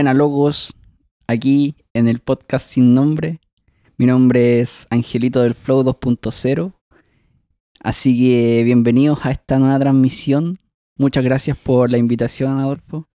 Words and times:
Buena 0.00 0.14
logos, 0.14 0.72
aquí 1.26 1.76
en 1.92 2.08
el 2.08 2.20
podcast 2.20 2.66
sin 2.66 2.94
nombre. 2.94 3.38
Mi 3.98 4.06
nombre 4.06 4.60
es 4.62 4.86
Angelito 4.88 5.42
del 5.42 5.54
Flow 5.54 5.84
2.0. 5.84 6.72
Así 7.80 8.18
que 8.18 8.62
bienvenidos 8.64 9.26
a 9.26 9.30
esta 9.30 9.58
nueva 9.58 9.78
transmisión. 9.78 10.56
Muchas 10.96 11.22
gracias 11.22 11.58
por 11.58 11.90
la 11.90 11.98
invitación, 11.98 12.58
Adolfo. 12.58 13.10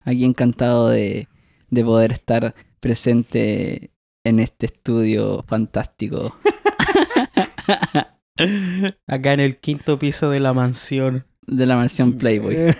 Aquí 0.00 0.24
encantado 0.24 0.88
de 0.88 1.28
poder 1.72 2.10
estar 2.10 2.56
presente 2.80 3.92
en 4.24 4.40
este 4.40 4.66
estudio 4.66 5.44
fantástico. 5.46 6.36
Acá 9.06 9.34
en 9.34 9.38
el 9.38 9.60
quinto 9.60 10.00
piso 10.00 10.30
de 10.30 10.40
la 10.40 10.52
mansión. 10.52 11.26
De 11.46 11.66
la 11.66 11.76
mansión 11.76 12.14
Playboy. 12.14 12.56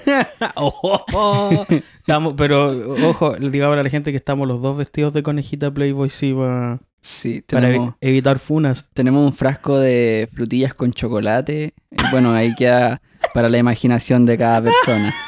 Oh, 0.56 1.66
estamos, 1.98 2.34
pero 2.36 2.94
ojo, 3.08 3.34
digamos 3.36 3.76
a 3.78 3.82
la 3.82 3.90
gente 3.90 4.10
que 4.10 4.16
estamos 4.16 4.46
los 4.48 4.60
dos 4.62 4.76
vestidos 4.76 5.12
de 5.12 5.22
conejita 5.22 5.70
Playboy 5.70 6.10
sí 6.10 6.32
va, 6.32 6.78
Sí, 7.00 7.42
para 7.46 7.66
tenemos, 7.66 7.94
evitar 8.00 8.38
funas. 8.38 8.88
tenemos 8.94 9.24
un 9.26 9.32
frasco 9.34 9.78
de 9.78 10.28
frutillas 10.32 10.72
con 10.74 10.92
chocolate. 10.92 11.64
Eh, 11.64 11.74
Bueno, 12.10 12.32
ahí 12.32 12.54
queda 12.54 13.02
para 13.34 13.48
la 13.48 13.58
imaginación 13.58 14.24
de 14.26 14.38
cada 14.38 14.62
persona. 14.62 15.14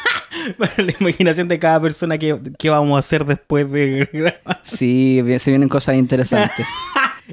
Para 0.59 0.75
la 0.85 0.93
imaginación 1.01 1.49
de 1.49 1.59
cada 1.59 1.81
persona 1.81 2.19
que, 2.19 2.39
que 2.57 2.71
vamos 2.71 2.95
a 2.95 3.01
hacer 3.01 3.25
después 3.25 3.69
de 3.71 4.09
grabar. 4.13 4.61
Sí, 4.63 5.21
se 5.39 5.51
vienen 5.51 5.69
cosas 5.69 5.97
interesantes. 5.97 6.65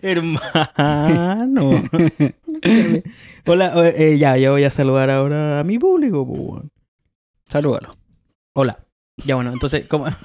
Hermano. 0.01 1.83
Hola, 3.45 3.89
eh, 3.89 4.17
ya, 4.17 4.37
ya 4.37 4.51
voy 4.51 4.63
a 4.63 4.71
saludar 4.71 5.09
ahora 5.09 5.59
a 5.59 5.63
mi 5.63 5.77
público. 5.79 6.25
pues. 6.25 6.63
Salúdalo. 7.45 7.95
Hola. 8.55 8.85
Ya 9.25 9.35
bueno, 9.35 9.51
entonces, 9.51 9.87
¿cómo? 9.87 10.05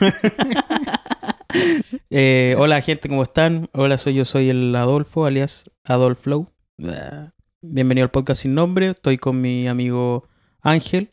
Eh, 2.11 2.55
hola 2.59 2.81
gente, 2.83 3.09
¿cómo 3.09 3.23
están? 3.23 3.71
Hola, 3.73 3.97
soy 3.97 4.15
yo, 4.15 4.27
soy 4.27 4.51
el 4.51 4.77
Adolfo, 4.77 5.25
alias 5.25 5.65
Adolf 5.85 6.21
Flow. 6.21 6.47
Ah, 6.85 7.33
Bienvenido 7.63 8.05
al 8.05 8.11
podcast 8.11 8.43
sin 8.43 8.55
nombre. 8.55 8.91
Estoy 8.91 9.17
con 9.17 9.41
mi 9.41 9.67
amigo 9.67 10.29
Ángel. 10.61 11.11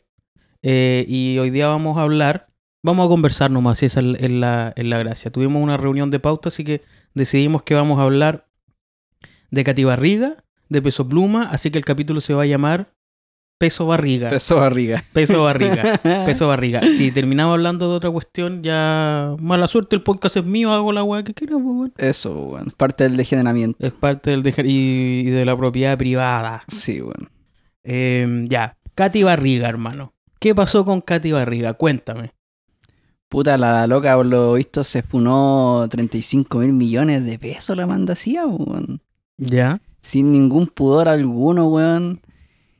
Eh, 0.62 1.06
y 1.08 1.38
hoy 1.38 1.48
día 1.50 1.68
vamos 1.68 1.96
a 1.96 2.02
hablar, 2.02 2.48
vamos 2.82 3.06
a 3.06 3.08
conversar 3.08 3.50
nomás, 3.50 3.82
esa 3.82 4.00
es 4.00 4.06
es 4.20 4.30
la, 4.30 4.74
es 4.76 4.86
la 4.86 4.98
gracia. 4.98 5.30
Tuvimos 5.30 5.62
una 5.62 5.78
reunión 5.78 6.10
de 6.10 6.20
pauta, 6.20 6.48
así 6.50 6.64
que 6.64 6.82
decidimos 7.14 7.62
que 7.62 7.74
vamos 7.74 7.98
a 7.98 8.02
hablar 8.02 8.46
de 9.50 9.64
Cati 9.64 9.84
Barriga, 9.84 10.36
de 10.68 10.82
Peso 10.82 11.08
Pluma, 11.08 11.48
así 11.50 11.70
que 11.70 11.78
el 11.78 11.84
capítulo 11.84 12.20
se 12.20 12.34
va 12.34 12.42
a 12.42 12.46
llamar 12.46 12.92
Peso 13.58 13.86
Barriga. 13.86 14.28
Peso 14.28 14.56
barriga. 14.56 15.04
Peso 15.14 15.42
Barriga. 15.42 15.98
Peso 16.26 16.46
barriga. 16.46 16.82
Si 16.82 17.10
terminamos 17.10 17.54
hablando 17.54 17.88
de 17.88 17.96
otra 17.96 18.10
cuestión, 18.10 18.62
ya 18.62 19.34
mala 19.40 19.66
suerte, 19.66 19.96
el 19.96 20.02
podcast 20.02 20.36
es 20.36 20.44
mío, 20.44 20.72
hago 20.72 20.92
la 20.92 21.02
weá 21.02 21.22
que 21.22 21.32
quiera, 21.32 21.54
pues, 21.54 21.64
weón. 21.64 21.92
Eso, 21.96 22.34
bueno, 22.34 22.70
parte 22.76 23.04
del 23.04 23.16
degeneramiento. 23.16 23.78
Es 23.86 23.92
parte 23.92 24.30
del 24.30 24.42
dejar 24.42 24.66
y, 24.66 25.20
y 25.20 25.30
de 25.30 25.46
la 25.46 25.56
propiedad 25.56 25.96
privada. 25.96 26.64
Sí, 26.68 27.00
bueno. 27.00 27.28
Eh, 27.82 28.44
ya, 28.48 28.76
Katy 28.94 29.22
Barriga, 29.22 29.68
hermano. 29.68 30.12
¿Qué 30.38 30.54
pasó 30.54 30.84
con 30.84 31.00
Katy 31.00 31.32
Barriga? 31.32 31.74
Cuéntame. 31.74 32.32
Puta, 33.28 33.56
la 33.56 33.86
loca, 33.86 34.14
por 34.16 34.26
lo 34.26 34.52
visto, 34.52 34.84
se 34.84 35.02
funó 35.02 35.86
35 35.90 36.58
mil 36.58 36.72
millones 36.72 37.24
de 37.24 37.38
pesos 37.38 37.76
la 37.76 37.86
mandacía, 37.86 38.46
weón. 38.46 39.00
¿Ya? 39.36 39.80
Sin 40.02 40.32
ningún 40.32 40.66
pudor 40.66 41.08
alguno, 41.08 41.68
weón. 41.68 42.20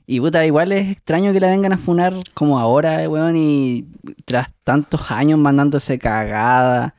Y 0.06 0.20
puta, 0.20 0.46
igual 0.46 0.72
es 0.72 0.90
extraño 0.90 1.32
que 1.32 1.40
la 1.40 1.50
vengan 1.50 1.72
a 1.72 1.78
funar 1.78 2.14
como 2.34 2.58
ahora, 2.58 3.08
weón, 3.08 3.36
y 3.36 3.86
tras 4.24 4.48
tantos 4.62 5.10
años 5.10 5.38
mandándose 5.38 5.98
cagada, 5.98 6.94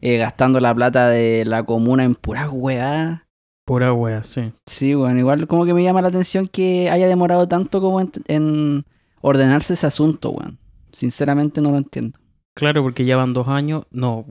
eh, 0.00 0.18
gastando 0.18 0.58
la 0.58 0.74
plata 0.74 1.08
de 1.08 1.44
la 1.44 1.64
comuna 1.64 2.04
en 2.04 2.16
pura 2.16 2.50
weá. 2.50 3.26
Pura 3.64 3.92
wea, 3.92 4.24
sí. 4.24 4.52
Sí, 4.66 4.94
bueno, 4.94 5.18
igual 5.20 5.46
como 5.46 5.64
que 5.64 5.72
me 5.72 5.84
llama 5.84 6.02
la 6.02 6.08
atención 6.08 6.48
que 6.48 6.90
haya 6.90 7.06
demorado 7.06 7.46
tanto 7.46 7.80
como 7.80 8.00
en, 8.00 8.10
en 8.26 8.84
ordenarse 9.20 9.74
ese 9.74 9.86
asunto, 9.86 10.30
weón. 10.30 10.58
Sinceramente 10.92 11.60
no 11.60 11.70
lo 11.70 11.78
entiendo. 11.78 12.18
Claro, 12.54 12.82
porque 12.82 13.04
ya 13.04 13.16
van 13.16 13.32
dos 13.32 13.48
años. 13.48 13.84
No, 13.90 14.26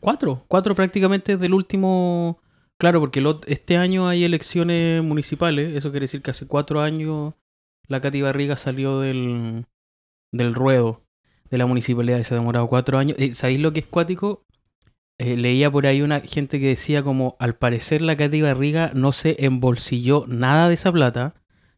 cuatro. 0.00 0.42
Cuatro 0.48 0.74
prácticamente 0.74 1.36
del 1.36 1.54
último. 1.54 2.38
Claro, 2.84 3.00
porque 3.00 3.24
este 3.46 3.78
año 3.78 4.08
hay 4.08 4.24
elecciones 4.24 5.02
municipales. 5.02 5.74
Eso 5.74 5.90
quiere 5.90 6.04
decir 6.04 6.20
que 6.20 6.32
hace 6.32 6.46
cuatro 6.46 6.82
años 6.82 7.32
la 7.88 8.02
Katy 8.02 8.20
Barriga 8.20 8.56
salió 8.56 9.00
del, 9.00 9.64
del 10.30 10.54
ruedo 10.54 11.00
de 11.48 11.56
la 11.56 11.64
municipalidad 11.64 12.18
y 12.18 12.24
se 12.24 12.34
ha 12.34 12.36
demorado 12.36 12.66
cuatro 12.66 12.98
años. 12.98 13.16
Eh, 13.18 13.32
¿Sabéis 13.32 13.60
lo 13.60 13.72
que 13.72 13.80
es 13.80 13.86
cuático? 13.86 14.44
Eh, 15.18 15.38
leía 15.38 15.70
por 15.70 15.86
ahí 15.86 16.02
una 16.02 16.20
gente 16.20 16.60
que 16.60 16.66
decía 16.66 17.02
como 17.02 17.36
al 17.38 17.56
parecer 17.56 18.02
la 18.02 18.18
Katy 18.18 18.42
Barriga 18.42 18.90
no 18.94 19.12
se 19.12 19.42
embolsilló 19.46 20.26
nada 20.28 20.68
de 20.68 20.74
esa 20.74 20.92
plata, 20.92 21.32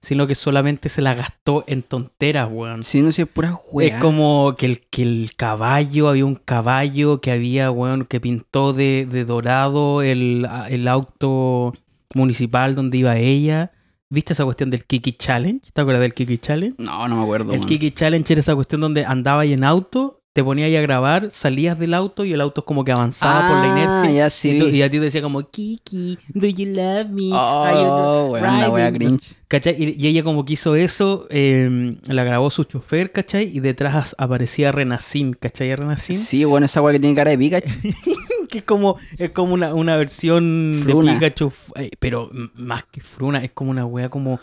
sino 0.07 0.29
que 0.29 0.37
solamente 0.37 0.89
se 0.89 1.03
la 1.03 1.15
gastó 1.15 1.65
en 1.67 1.83
tonteras, 1.83 2.49
weón. 2.49 2.85
Sí, 2.85 3.03
no 3.03 3.11
sé, 3.11 3.23
es 3.23 3.29
pura 3.29 3.59
weá. 3.73 3.97
Es 3.97 4.01
como 4.01 4.55
que 4.57 4.67
el, 4.67 4.79
que 4.83 5.03
el 5.03 5.31
caballo, 5.37 6.09
había 6.09 6.25
un 6.25 6.37
caballo 6.37 7.21
que 7.21 7.33
había, 7.33 7.73
weón, 7.73 8.05
que 8.05 8.21
pintó 8.21 8.73
de, 8.73 9.05
de 9.11 9.25
dorado 9.25 10.03
el, 10.03 10.47
el 10.69 10.87
auto 10.87 11.75
municipal 12.15 12.77
donde 12.77 12.99
iba 12.99 13.17
ella. 13.17 13.73
¿Viste 14.09 14.35
esa 14.35 14.45
cuestión 14.45 14.71
del 14.71 14.85
Kiki 14.85 15.15
Challenge? 15.15 15.61
¿Te 15.73 15.81
acuerdas 15.81 16.03
del 16.03 16.15
Kiki 16.15 16.39
Challenge? 16.39 16.77
No, 16.79 17.09
no 17.09 17.17
me 17.17 17.23
acuerdo. 17.25 17.53
El. 17.53 17.67
Kiki 17.67 17.91
Challenge 17.91 18.33
era 18.33 18.39
esa 18.39 18.55
cuestión 18.55 18.81
donde 18.83 19.05
andaba 19.05 19.41
ahí 19.41 19.55
en 19.55 19.65
auto, 19.65 20.16
te 20.37 20.45
ponías 20.45 20.67
ahí 20.67 20.77
a 20.77 20.81
grabar, 20.83 21.29
salías 21.33 21.79
del 21.79 21.95
auto 21.95 22.25
y 22.25 22.33
el 22.33 22.41
auto 22.41 22.61
es 22.61 22.65
como 22.67 22.85
que 22.85 22.93
avanzaba 22.93 23.49
por 23.49 23.57
la 23.57 23.63
Ah, 23.65 23.69
inercia. 23.69 24.11
ya 24.25 24.31
sí. 24.31 24.51
Y, 24.51 24.59
tú- 24.59 24.69
y 24.69 24.83
a 24.83 24.91
ti 24.91 24.99
te 24.99 25.05
decía 25.05 25.23
como, 25.23 25.41
Kiki, 25.43 26.19
do 26.29 26.47
you 26.47 26.67
love 26.67 27.09
me? 27.09 27.31
Oh, 27.33 28.29
weón, 28.33 28.43
la 28.61 28.71
wea 28.71 28.91
riding?" 28.91 29.17
cringe. 29.19 29.37
¿Cachai? 29.49 29.75
Y, 29.83 29.97
y 29.99 30.09
ella 30.09 30.23
como 30.23 30.45
que 30.45 30.53
hizo 30.53 30.75
eso, 30.77 31.27
eh, 31.31 31.97
la 32.07 32.23
grabó 32.25 32.51
su 32.51 32.65
chofer, 32.65 33.13
¿cachai? 33.13 33.45
Y 33.57 33.61
detrás 33.61 34.15
aparecía 34.19 34.73
Renacín, 34.73 35.33
¿cachai? 35.33 35.75
Renacín. 35.75 36.17
Sí, 36.19 36.45
bueno, 36.45 36.67
esa 36.67 36.83
weá 36.83 36.93
que 36.93 37.01
tiene 37.01 37.17
cara 37.17 37.31
de 37.31 37.39
Pikachu. 37.39 37.69
Que 38.49 38.59
es 38.59 38.65
como, 38.65 38.97
es 39.19 39.31
como 39.31 39.55
una, 39.55 39.75
una 39.75 39.97
versión 39.97 40.81
Fruna. 40.85 41.13
de 41.15 41.19
Pikachu, 41.19 41.53
pero 41.99 42.31
más 42.55 42.85
que 42.85 43.01
fruna, 43.01 43.43
es 43.43 43.51
como 43.51 43.73
una 43.73 43.85
wea 43.87 44.09
como 44.09 44.39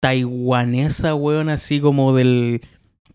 taiwanesa, 0.00 1.14
weón, 1.14 1.48
así 1.48 1.80
como 1.80 2.14
del... 2.14 2.60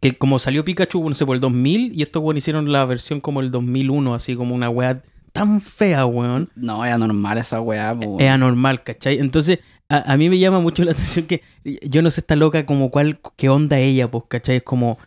Que 0.01 0.17
como 0.17 0.39
salió 0.39 0.65
Pikachu, 0.65 1.07
no 1.07 1.15
sé, 1.15 1.25
por 1.25 1.35
el 1.35 1.41
2000, 1.41 1.93
y 1.93 2.01
estos 2.01 2.21
weón 2.23 2.35
hicieron 2.37 2.71
la 2.71 2.83
versión 2.85 3.21
como 3.21 3.39
el 3.39 3.51
2001, 3.51 4.13
así 4.15 4.35
como 4.35 4.53
una 4.55 4.69
wea 4.69 5.03
tan 5.31 5.61
fea, 5.61 6.05
weón. 6.05 6.49
No, 6.55 6.83
es 6.83 6.91
anormal 6.91 7.37
esa 7.37 7.61
weá, 7.61 7.95
po, 7.97 8.17
Es 8.19 8.29
anormal, 8.29 8.83
¿cachai? 8.83 9.19
Entonces, 9.19 9.59
a, 9.89 10.11
a 10.11 10.17
mí 10.17 10.27
me 10.29 10.39
llama 10.39 10.59
mucho 10.59 10.83
la 10.83 10.91
atención 10.91 11.25
que 11.27 11.41
yo 11.63 12.01
no 12.01 12.11
sé 12.11 12.21
esta 12.21 12.35
loca 12.35 12.65
como 12.65 12.89
cuál, 12.91 13.19
qué 13.37 13.49
onda 13.49 13.77
ella, 13.79 14.09
pues, 14.11 14.23
¿cachai? 14.27 14.57
Es 14.57 14.63
como, 14.63 14.97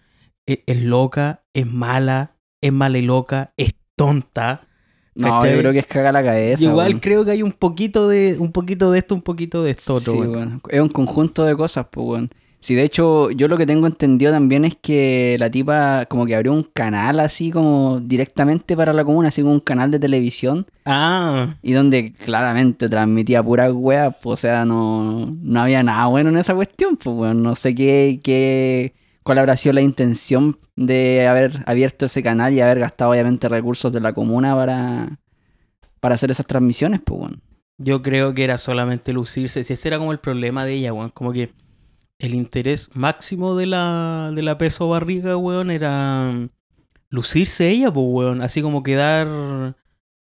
es, 0.47 0.61
es 0.67 0.83
loca, 0.83 1.43
es 1.55 1.67
mala, 1.67 2.37
es 2.63 2.73
mala 2.73 2.97
y 2.99 3.03
loca, 3.03 3.53
es 3.57 3.75
tonta. 3.97 4.69
No, 5.17 5.45
yo 5.45 5.59
creo 5.59 5.73
que 5.73 5.79
es 5.81 5.87
caga 5.87 6.11
la 6.13 6.25
cabeza. 6.25 6.63
Y 6.65 6.69
igual 6.69 6.89
weón. 6.89 7.01
creo 7.01 7.25
que 7.25 7.31
hay 7.33 7.43
un 7.43 7.53
poquito 7.53 8.09
de, 8.09 8.37
un 8.39 8.51
poquito 8.53 8.91
de 8.91 8.99
esto, 8.99 9.15
un 9.15 9.23
poquito 9.23 9.63
de 9.63 9.71
esto 9.73 9.95
otro, 9.95 10.13
Sí, 10.13 10.19
weón. 10.19 10.33
weón. 10.35 10.63
Es 10.69 10.81
un 10.81 10.89
conjunto 10.89 11.45
de 11.45 11.57
cosas, 11.57 11.87
pues, 11.91 12.07
weón. 12.07 12.31
Sí, 12.65 12.75
de 12.75 12.83
hecho, 12.85 13.31
yo 13.31 13.47
lo 13.47 13.59
que 13.59 13.67
tengo 13.67 13.87
entendido 13.87 14.33
también 14.33 14.65
es 14.65 14.75
que 14.75 15.37
la 15.39 15.51
tipa 15.51 16.07
como 16.07 16.25
que 16.25 16.35
abrió 16.35 16.51
un 16.55 16.63
canal 16.63 17.21
así 17.21 17.51
como 17.51 18.01
directamente 18.01 18.75
para 18.75 18.95
la 18.95 19.05
comuna, 19.05 19.29
así 19.29 19.43
como 19.43 19.53
un 19.53 19.61
canal 19.61 19.91
de 19.91 19.99
televisión, 19.99 20.67
Ah, 20.87 21.57
y 21.61 21.73
donde 21.73 22.15
claramente 22.15 22.89
transmitía 22.89 23.43
pura 23.43 23.71
wea, 23.71 24.13
pues, 24.13 24.33
o 24.33 24.37
sea, 24.41 24.65
no, 24.65 25.27
no 25.43 25.61
había 25.61 25.83
nada 25.83 26.07
bueno 26.07 26.31
en 26.31 26.39
esa 26.39 26.55
cuestión, 26.55 26.97
pues, 26.97 27.15
weón. 27.15 27.43
No 27.43 27.55
sé 27.55 27.75
qué, 27.75 28.19
qué, 28.25 28.95
cuál 29.23 29.39
habrá 29.41 29.57
sido 29.59 29.75
la 29.75 29.83
intención 29.83 30.59
de 30.75 31.27
haber 31.27 31.63
abierto 31.67 32.07
ese 32.07 32.23
canal 32.23 32.55
y 32.55 32.61
haber 32.63 32.79
gastado 32.79 33.11
obviamente 33.11 33.47
recursos 33.51 33.93
de 33.93 34.01
la 34.01 34.15
comuna 34.15 34.55
para, 34.57 35.19
para 36.01 36.15
hacer 36.15 36.31
esas 36.31 36.47
transmisiones, 36.47 37.03
pues, 37.05 37.21
weón. 37.21 37.43
yo 37.77 38.01
creo 38.03 38.33
que 38.35 38.45
era 38.45 38.57
solamente 38.57 39.13
lucirse. 39.13 39.65
Si 39.65 39.75
ese 39.75 39.89
era 39.89 39.99
como 39.99 40.13
el 40.13 40.19
problema 40.19 40.65
de 40.65 40.75
ella, 40.75 40.95
weón. 40.95 41.11
Como 41.11 41.33
que 41.33 41.53
el 42.19 42.35
interés 42.35 42.91
máximo 42.95 43.57
de 43.57 43.67
la, 43.67 44.33
de 44.35 44.43
la 44.43 44.59
peso 44.59 44.89
barriga, 44.89 45.37
weón, 45.37 45.71
era 45.71 46.31
mm, 46.33 46.51
lucirse 47.11 47.69
ella, 47.71 47.93
pues, 47.93 48.07
weón. 48.09 48.43
Así 48.43 48.63
como 48.63 48.83
quedar 48.83 49.77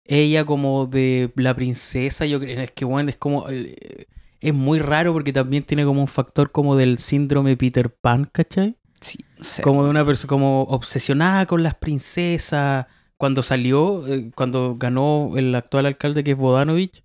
ella 0.06 0.46
como 0.46 0.88
de 0.88 1.32
la 1.36 1.56
princesa. 1.56 2.26
Yo 2.26 2.40
creo 2.40 2.60
es 2.62 2.72
que, 2.72 2.86
weón, 2.86 3.10
es 3.10 3.18
como. 3.18 3.50
eh, 3.50 4.08
Es 4.42 4.54
muy 4.54 4.80
raro 4.80 5.14
porque 5.14 5.34
también 5.34 5.64
tiene 5.64 5.86
como 5.86 6.02
un 6.02 6.08
factor 6.08 6.52
como 6.52 6.76
del 6.76 6.98
síndrome 6.98 7.58
Peter 7.58 7.90
Pan, 7.96 8.30
¿cachai? 8.32 8.78
Sí, 9.02 9.26
como 9.64 9.84
de 9.84 9.90
una 9.90 10.06
persona 10.06 10.30
como 10.30 10.64
obsesionada 10.64 11.46
con 11.46 11.64
las 11.64 11.76
princesas. 11.76 12.88
Cuando 13.18 13.44
salió, 13.44 14.06
eh, 14.08 14.32
cuando 14.36 14.76
ganó 14.78 15.34
el 15.38 15.56
actual 15.56 15.86
alcalde 15.86 16.24
que 16.24 16.32
es 16.32 16.38
Bodanovich, 16.38 17.04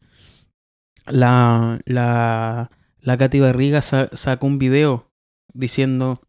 la, 1.07 1.81
la, 1.85 2.71
la 3.03 3.17
Katy 3.17 3.41
Barriga 3.41 3.83
sa- 3.83 4.09
sacó 4.13 4.47
un 4.47 4.59
video 4.59 5.07
diciendo, 5.53 6.21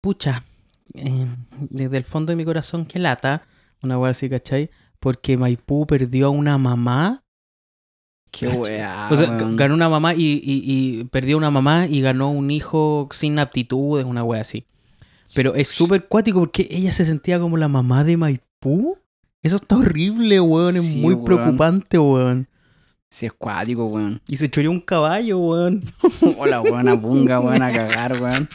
pucha, 0.00 0.44
eh, 0.94 1.26
desde 1.58 1.96
el 1.96 2.04
fondo 2.04 2.32
de 2.32 2.36
mi 2.36 2.44
corazón, 2.44 2.84
qué 2.86 2.98
lata, 2.98 3.42
una 3.82 3.98
wea 3.98 4.10
así, 4.10 4.28
¿cachai? 4.28 4.70
porque 5.00 5.36
Maipú 5.36 5.86
perdió 5.86 6.28
a 6.28 6.30
una 6.30 6.56
mamá. 6.56 7.22
Qué 8.30 8.48
weá. 8.48 9.08
o 9.10 9.16
sea, 9.16 9.30
weón. 9.30 9.54
ganó 9.56 9.74
una 9.74 9.88
mamá 9.90 10.14
y, 10.14 10.40
y- 10.42 10.62
y 10.64 11.04
perdió 11.04 11.36
una 11.36 11.50
mamá 11.50 11.86
y 11.86 12.00
ganó 12.00 12.30
un 12.30 12.50
hijo 12.50 13.08
sin 13.12 13.38
aptitudes, 13.38 14.06
una 14.06 14.24
wea 14.24 14.40
así. 14.40 14.64
Pero 15.34 15.54
es 15.54 15.68
súper 15.68 16.06
cuático 16.06 16.38
porque 16.40 16.66
ella 16.70 16.90
se 16.92 17.04
sentía 17.04 17.38
como 17.38 17.56
la 17.58 17.68
mamá 17.68 18.02
de 18.02 18.16
Maipú. 18.16 18.96
Eso 19.42 19.56
está 19.56 19.76
horrible, 19.76 20.40
weón. 20.40 20.74
Es 20.76 20.86
Sí, 20.86 21.00
muy 21.00 21.14
weón. 21.14 21.24
preocupante, 21.26 21.98
weón. 21.98 22.48
Sí, 23.14 23.26
es 23.26 23.32
cuático, 23.32 23.86
weón. 23.86 24.20
Y 24.26 24.36
se 24.36 24.50
choreó 24.50 24.72
un 24.72 24.80
caballo, 24.80 25.38
weón. 25.38 25.84
Hola, 26.36 26.58
buena 26.58 27.00
punga, 27.00 27.38
weón, 27.38 27.62
a 27.62 27.70
cagar, 27.70 28.20
weón. 28.20 28.48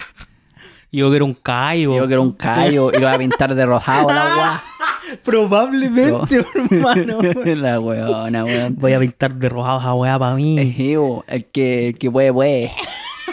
Y 0.91 0.97
yo 0.97 1.09
que 1.09 1.15
era 1.15 1.23
un 1.23 1.33
callo. 1.33 1.95
Yo 1.95 2.06
que 2.06 2.13
era 2.13 2.21
un 2.21 2.33
callo 2.33 2.89
y 2.91 2.95
lo 2.95 3.00
iba 3.00 3.13
a 3.13 3.17
pintar 3.17 3.56
de 3.56 3.65
rosado 3.65 4.09
la 4.09 4.35
weá. 4.35 4.63
Probablemente, 5.23 6.44
hermano. 6.53 7.19
la 7.56 7.79
weona, 7.79 8.44
weón. 8.44 8.75
Voy 8.75 8.91
a 8.91 9.00
pintar 9.00 9.33
de 9.33 9.47
rojado 9.47 9.79
esa 9.79 9.94
weá 9.94 10.19
para 10.19 10.35
mí. 10.35 10.59
Es 10.59 10.77
Evo, 10.77 11.23
el 11.29 11.45
que, 11.45 11.88
el 11.88 11.97
que 11.97 12.12
puede, 12.12 12.33
puede. 12.33 12.71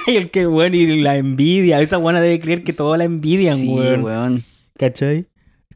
Y 0.06 0.14
el 0.14 0.30
que, 0.30 0.46
weón, 0.46 0.76
y 0.76 1.02
la 1.02 1.16
envidia. 1.16 1.80
Esa 1.80 1.96
buena 1.96 2.20
debe 2.20 2.38
creer 2.38 2.62
que 2.62 2.72
todos 2.72 2.96
la 2.96 3.02
envidian, 3.02 3.56
sí, 3.58 3.74
weón. 3.74 4.04
weón. 4.04 4.44
¿Cachai? 4.78 5.26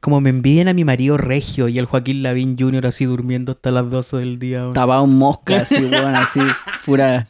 Como 0.01 0.23
me 0.23 0.31
envidian 0.31 0.69
a 0.69 0.73
mi 0.73 0.83
marido 0.83 1.19
regio 1.19 1.69
y 1.69 1.79
el 1.79 1.85
Joaquín 1.85 2.23
Lavín 2.23 2.57
Jr. 2.59 2.87
así 2.87 3.05
durmiendo 3.05 3.53
hasta 3.53 3.71
las 3.71 3.91
12 3.91 4.17
del 4.17 4.39
día. 4.39 4.63
weón. 4.63 4.73
Tapado 4.73 5.05
en 5.05 5.19
mosca, 5.19 5.59
así, 5.59 5.85
weón, 5.85 6.15
así. 6.17 6.41
Pura, 6.87 7.29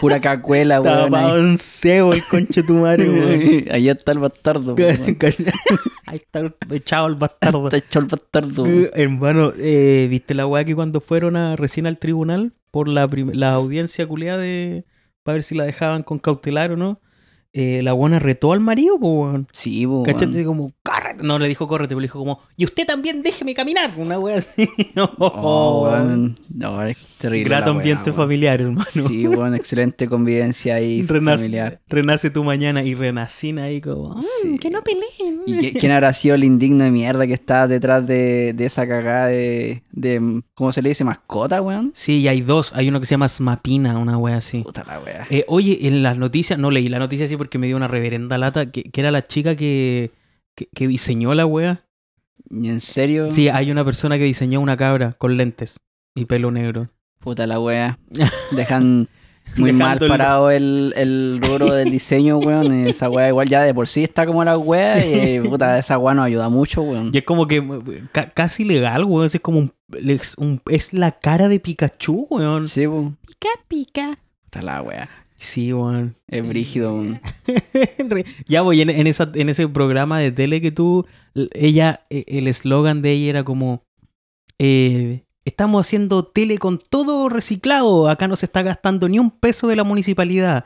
pura 0.00 0.20
cacuela, 0.20 0.80
weón. 0.80 1.10
Tapado 1.10 1.38
en 1.38 1.58
cebo 1.58 2.12
el 2.12 2.24
conche 2.24 2.64
tu 2.64 2.74
madre, 2.74 3.08
weón. 3.10 3.64
Ahí 3.70 3.88
está 3.88 4.12
el 4.12 4.18
bastardo, 4.18 4.74
weón. 4.74 5.16
Ahí 6.06 6.16
está 6.16 6.40
echado 6.70 7.06
el 7.06 7.14
bastardo. 7.14 7.64
Está 7.64 7.76
hecho 7.76 7.98
el 8.00 8.06
bastardo. 8.06 8.64
Hermano, 8.94 9.52
eh, 9.56 10.08
¿viste 10.10 10.34
la 10.34 10.46
weá 10.46 10.64
que 10.64 10.74
cuando 10.74 11.00
fueron 11.00 11.36
a, 11.36 11.54
recién 11.54 11.86
al 11.86 11.98
tribunal 11.98 12.52
por 12.70 12.88
la, 12.88 13.08
la 13.32 13.52
audiencia 13.52 14.06
culiada 14.08 14.38
de 14.38 14.84
para 15.22 15.34
ver 15.34 15.42
si 15.42 15.54
la 15.54 15.64
dejaban 15.64 16.02
con 16.02 16.18
cautelar 16.18 16.72
o 16.72 16.76
no? 16.76 17.00
Eh, 17.54 17.80
la 17.82 17.92
buena 17.94 18.18
retó 18.18 18.52
al 18.52 18.60
marido, 18.60 18.98
po, 19.00 19.22
weón. 19.22 19.48
Sí, 19.52 19.86
po. 19.86 20.04
Así 20.06 20.44
como, 20.44 20.72
córrete. 20.82 21.22
No 21.22 21.38
le 21.38 21.48
dijo 21.48 21.66
córrete, 21.66 21.88
pero 21.88 22.00
le 22.00 22.04
dijo 22.04 22.18
como, 22.18 22.40
y 22.56 22.64
usted 22.66 22.86
también 22.86 23.22
déjeme 23.22 23.54
caminar. 23.54 23.90
Una 23.96 24.18
wea 24.18 24.38
así. 24.38 24.68
Oh, 25.18 25.88
weón. 25.90 26.36
No, 26.54 26.82
es 26.84 26.96
terrible. 27.18 27.44
Grato 27.48 27.70
ambiente 27.70 28.12
familiar, 28.12 28.60
hermano. 28.60 28.84
Sí, 28.90 29.26
weón, 29.26 29.54
excelente 29.54 30.08
convivencia 30.08 30.74
ahí 30.74 31.02
Renace, 31.06 31.38
familiar. 31.44 31.80
renace 31.88 32.30
tu 32.30 32.44
mañana 32.44 32.82
y 32.82 32.94
renacina 32.94 33.64
ahí 33.64 33.80
como, 33.80 34.16
"Mm, 34.16 34.20
Sí. 34.42 34.58
que 34.58 34.70
no 34.70 34.82
peleen. 34.82 35.40
¿Y 35.46 35.58
qué- 35.60 35.72
quién 35.78 35.92
habrá 35.92 36.12
sido 36.12 36.34
el 36.34 36.44
indigno 36.44 36.84
de 36.84 36.90
mierda 36.90 37.26
que 37.26 37.32
está 37.34 37.66
detrás 37.66 38.06
de, 38.06 38.52
de 38.54 38.66
esa 38.66 38.86
cagada 38.86 39.26
de, 39.28 39.82
de. 39.92 40.42
¿Cómo 40.54 40.70
se 40.72 40.82
le 40.82 40.90
dice? 40.90 41.04
¿Mascota, 41.04 41.62
weón? 41.62 41.92
Sí, 41.94 42.18
y 42.20 42.28
hay 42.28 42.40
dos. 42.42 42.72
Hay 42.74 42.88
uno 42.88 43.00
que 43.00 43.06
se 43.06 43.12
llama 43.12 43.28
Smapina, 43.28 43.96
una 43.98 44.18
wea 44.18 44.36
así. 44.36 44.62
Puta 44.62 44.84
la 44.84 45.00
wea. 45.00 45.26
Eh, 45.30 45.44
oye, 45.48 45.86
en 45.86 46.02
las 46.02 46.18
noticias, 46.18 46.58
no 46.58 46.70
leí 46.70 46.88
la 46.88 46.98
noticia 46.98 47.24
así 47.26 47.36
porque 47.38 47.58
me 47.58 47.66
dio 47.68 47.76
una 47.76 47.88
reverenda 47.88 48.36
lata, 48.36 48.70
que, 48.70 48.82
que 48.82 49.00
era 49.00 49.10
la 49.10 49.22
chica 49.22 49.56
que, 49.56 50.10
que, 50.54 50.66
que 50.74 50.86
diseñó 50.88 51.32
la 51.34 51.46
wea. 51.46 51.78
¿Y 52.50 52.68
en 52.68 52.80
serio? 52.80 53.30
Sí, 53.30 53.48
hay 53.48 53.70
una 53.70 53.84
persona 53.84 54.18
que 54.18 54.24
diseñó 54.24 54.60
una 54.60 54.76
cabra 54.76 55.12
con 55.14 55.36
lentes 55.36 55.80
y 56.14 56.24
pelo 56.26 56.50
negro. 56.50 56.90
Puta 57.20 57.46
la 57.46 57.58
wea. 57.60 57.98
Dejan 58.52 59.08
muy 59.56 59.72
mal 59.72 59.98
parado 59.98 60.50
el, 60.50 60.92
el 60.96 61.40
rubro 61.42 61.72
del 61.72 61.90
diseño, 61.90 62.38
weón. 62.38 62.86
Esa 62.86 63.08
wea 63.10 63.28
igual 63.28 63.48
ya 63.48 63.62
de 63.62 63.74
por 63.74 63.88
sí 63.88 64.04
está 64.04 64.24
como 64.26 64.44
la 64.44 64.56
wea. 64.58 65.04
Y 65.04 65.40
puta, 65.40 65.78
esa 65.78 65.98
wea 65.98 66.14
nos 66.14 66.26
ayuda 66.26 66.48
mucho, 66.48 66.82
weón. 66.82 67.10
Y 67.12 67.18
es 67.18 67.24
como 67.24 67.46
que 67.48 67.62
ca- 68.12 68.28
casi 68.28 68.64
legal, 68.64 69.04
weón. 69.04 69.26
Es 69.26 69.40
como 69.40 69.58
un, 69.58 69.72
es 69.92 70.34
un- 70.38 70.60
Es 70.70 70.92
la 70.94 71.12
cara 71.18 71.48
de 71.48 71.58
Pikachu, 71.60 72.26
weón. 72.30 72.64
Sí, 72.66 72.86
po. 72.86 73.14
Pica, 73.26 73.48
pica. 73.66 74.18
Puta 74.44 74.62
la 74.62 74.80
wea. 74.82 75.08
Sí, 75.40 75.72
weón. 75.72 76.16
Es 76.26 76.46
brígido, 76.46 76.94
weón. 76.94 77.20
Ya 78.48 78.62
voy 78.62 78.80
en, 78.80 78.90
en 78.90 79.06
esa, 79.06 79.30
en 79.34 79.48
ese 79.48 79.68
programa 79.68 80.18
de 80.18 80.32
tele 80.32 80.60
que 80.60 80.72
tú, 80.72 81.06
ella, 81.52 82.04
eh, 82.10 82.24
el 82.26 82.48
eslogan 82.48 83.02
de 83.02 83.12
ella 83.12 83.30
era 83.30 83.44
como, 83.44 83.84
eh, 84.58 85.24
estamos 85.44 85.86
haciendo 85.86 86.24
tele 86.24 86.58
con 86.58 86.78
todo 86.78 87.28
reciclado, 87.28 88.08
acá 88.08 88.28
no 88.28 88.36
se 88.36 88.46
está 88.46 88.62
gastando 88.62 89.08
ni 89.08 89.18
un 89.18 89.30
peso 89.30 89.68
de 89.68 89.76
la 89.76 89.84
municipalidad, 89.84 90.64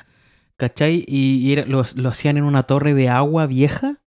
¿cachai? 0.56 1.04
Y, 1.06 1.36
y 1.46 1.52
era- 1.52 1.66
lo, 1.66 1.84
lo 1.94 2.08
hacían 2.08 2.36
en 2.38 2.44
una 2.44 2.62
torre 2.64 2.94
de 2.94 3.08
agua 3.08 3.46
vieja, 3.46 4.00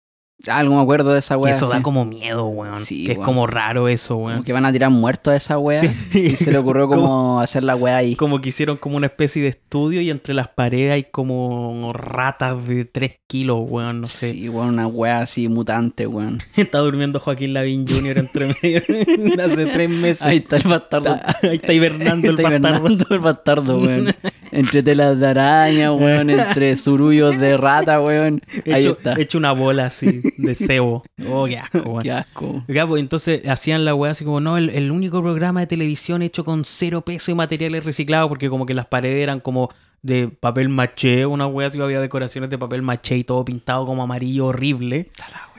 Algo 0.52 0.76
me 0.76 0.82
acuerdo 0.82 1.14
de 1.14 1.20
esa 1.20 1.38
wea. 1.38 1.54
eso 1.54 1.68
sí. 1.68 1.72
da 1.74 1.82
como 1.82 2.04
miedo, 2.04 2.46
weón, 2.48 2.84
Sí, 2.84 3.06
que 3.06 3.14
es 3.14 3.18
como 3.20 3.48
raro 3.48 3.88
eso, 3.88 4.18
weón. 4.18 4.32
Como 4.34 4.44
que 4.44 4.52
van 4.54 4.66
a 4.66 4.72
tirar 4.74 4.90
muertos 4.90 5.34
a 5.34 5.38
esa 5.38 5.58
wea. 5.58 5.82
Sí. 6.12 6.20
Y 6.20 6.36
se 6.36 6.52
le 6.52 6.58
ocurrió 6.58 6.88
como 6.90 7.40
hacer 7.40 7.64
la 7.64 7.76
wea 7.78 7.96
ahí. 7.98 8.16
Como 8.18 8.42
que 8.42 8.50
hicieron 8.50 8.76
como 8.78 8.98
una 8.98 9.06
especie 9.08 9.42
de 9.42 9.48
estudio 9.48 10.02
y 10.02 10.10
entre 10.10 10.34
las 10.34 10.50
paredes 10.50 10.92
hay 10.92 11.04
como 11.06 11.94
ratas 11.94 12.68
de 12.68 12.84
3 12.84 13.16
kilos, 13.28 13.60
weón, 13.70 14.02
no 14.02 14.08
sé. 14.08 14.32
Sí, 14.32 14.50
weón, 14.50 14.70
una 14.70 14.88
wea 14.88 15.20
así 15.20 15.48
mutante, 15.48 16.08
weón. 16.08 16.40
Está 16.58 16.80
durmiendo 16.80 17.20
Joaquín 17.22 17.54
Lavín 17.54 17.88
Jr. 17.88 18.18
entre 18.18 18.48
medio 18.62 18.82
hace 19.44 19.66
tres 19.68 19.90
meses. 19.90 20.24
Ahí 20.24 20.38
está 20.38 20.58
el 20.58 20.64
bastardo. 20.68 21.16
Está- 21.16 21.38
ahí 21.44 21.56
está 21.56 21.74
hibernando 21.74 22.28
el 22.30 22.36
Está 22.36 22.50
bastardo. 22.50 22.78
hibernando 22.80 23.06
el 23.12 23.20
bastardo, 23.20 23.80
weón. 23.80 24.08
Entre 24.52 24.84
telas 24.84 25.20
de 25.20 25.28
araña, 25.28 25.94
weón. 25.94 26.30
Entre 26.30 26.76
surullos 26.76 27.40
de 27.40 27.56
rata, 27.58 28.02
weón. 28.02 28.42
Ahí 28.66 28.82
Hecho, 28.84 28.92
está. 28.92 29.14
hecho 29.20 29.38
una 29.38 29.52
bola 29.54 29.86
así 29.86 30.22
de 30.38 30.56
cebo. 30.56 31.04
Oh, 31.30 31.46
qué 31.46 31.58
asco, 31.58 31.80
weón. 31.80 32.04
Qué 32.04 32.12
asco. 32.12 32.64
Ya, 32.68 32.86
pues 32.88 33.02
entonces 33.02 33.48
hacían 33.48 33.86
la 33.86 33.96
weá 33.96 34.12
así 34.12 34.26
como, 34.26 34.40
no, 34.40 34.58
el, 34.58 34.70
el 34.70 34.92
único 34.92 35.22
programa 35.22 35.60
de 35.62 35.68
televisión 35.68 36.22
hecho 36.22 36.44
con 36.46 36.66
cero 36.66 37.02
peso 37.02 37.32
y 37.32 37.36
materiales 37.36 37.84
reciclados, 37.86 38.30
porque 38.30 38.50
como 38.50 38.66
que 38.66 38.74
las 38.74 38.86
paredes 38.88 39.22
eran 39.24 39.40
como 39.40 39.70
de 40.02 40.28
papel 40.28 40.68
maché, 40.70 41.26
una 41.26 41.48
weá 41.48 41.68
así 41.68 41.80
había 41.80 42.02
decoraciones 42.02 42.50
de 42.50 42.58
papel 42.58 42.82
maché 42.82 43.16
y 43.18 43.24
todo 43.24 43.46
pintado 43.46 43.86
como 43.86 44.04
amarillo 44.04 44.48
horrible. 44.48 45.08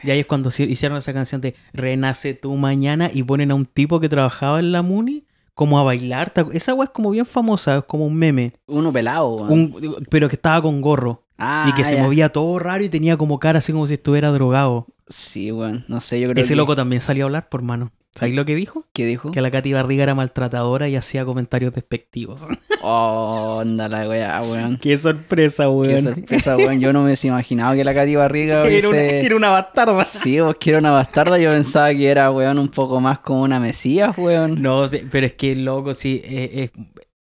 Y 0.03 0.11
ahí 0.11 0.21
es 0.21 0.27
cuando 0.27 0.51
hici- 0.51 0.69
hicieron 0.69 0.99
esa 0.99 1.15
canción 1.15 1.41
de 1.41 1.55
Renace 1.73 2.35
tu 2.35 2.55
mañana 2.57 3.11
y 3.13 3.23
ponen 3.23 3.51
a 3.51 3.55
un 3.55 3.65
tipo 3.65 4.01
que 4.01 4.09
trabajaba 4.11 4.61
en 4.61 4.71
la 4.73 4.83
Muni 4.83 5.25
como 5.55 5.79
a 5.79 5.83
bailar. 5.83 6.29
¿Te 6.29 6.45
acu- 6.45 6.53
Esa 6.53 6.75
weá 6.75 6.85
es 6.85 6.91
como 6.91 7.11
bien 7.11 7.25
famosa, 7.25 7.79
es 7.79 7.85
como 7.85 8.05
un 8.07 8.17
meme. 8.17 8.53
Uno 8.67 8.93
pelado, 8.93 9.35
weón. 9.37 9.51
Un- 9.53 10.07
pero 10.11 10.29
que 10.29 10.37
estaba 10.37 10.61
con 10.61 10.83
gorro. 10.83 11.23
Ah, 11.39 11.67
y 11.69 11.75
que 11.75 11.85
se 11.85 11.97
ya. 11.97 12.03
movía 12.03 12.29
todo 12.31 12.59
raro 12.59 12.85
y 12.85 12.89
tenía 12.89 13.17
como 13.17 13.39
cara 13.39 13.59
así 13.59 13.73
como 13.73 13.87
si 13.87 13.95
estuviera 13.95 14.31
drogado. 14.31 14.87
Sí, 15.09 15.53
weón. 15.53 15.85
No 15.89 16.01
sé, 16.01 16.21
yo 16.21 16.31
creo 16.31 16.43
Ese 16.43 16.55
que... 16.55 16.57
loco 16.57 16.77
también 16.77 17.03
salió 17.03 17.25
a 17.25 17.27
hablar, 17.27 17.49
por 17.49 17.63
mano. 17.63 17.93
¿Sabéis 18.15 18.37
lo 18.37 18.45
que 18.45 18.55
dijo? 18.55 18.87
¿Qué 18.93 19.05
dijo? 19.07 19.33
Que 19.33 19.41
la 19.41 19.51
Katy 19.51 19.73
Barriga 19.73 20.05
era 20.05 20.15
maltratadora 20.15 20.89
y 20.89 20.95
hacía 20.95 21.25
comentarios 21.25 21.73
despectivos. 21.75 22.43
Oh, 22.87 23.61
anda 23.63 23.89
la 23.89 24.07
weá, 24.07 24.43
weón. 24.43 24.77
Qué 24.77 24.99
sorpresa, 24.99 25.63
Qué 25.63 25.69
weón. 25.71 26.03
sorpresa, 26.03 26.55
weón. 26.55 26.81
Yo 26.81 26.93
no 26.93 26.99
me 26.99 27.07
hubiese 27.07 27.29
imaginado 27.29 27.75
que 27.75 27.83
la 27.83 27.95
Katy 27.95 28.15
Barriga 28.15 28.63
Era 28.67 28.89
una, 28.91 28.99
era 29.01 29.37
una 29.37 29.49
bastarda. 29.49 30.05
Sí, 30.05 30.39
vos 30.39 30.57
que 30.61 30.69
era 30.69 30.81
una 30.81 30.91
bastarda. 30.91 31.39
Yo 31.39 31.49
pensaba 31.49 31.95
que 31.95 32.07
era, 32.07 32.31
weón, 32.31 32.59
un 32.59 32.69
poco 32.69 33.01
más 33.01 33.21
como 33.21 33.41
una 33.41 33.59
mesías, 33.59 34.19
weón. 34.19 34.61
No, 34.61 34.85
pero 35.11 35.25
es 35.27 35.33
que 35.33 35.57
loco, 35.57 35.95
sí, 35.95 36.21
es, 36.27 36.51
es, 36.53 36.71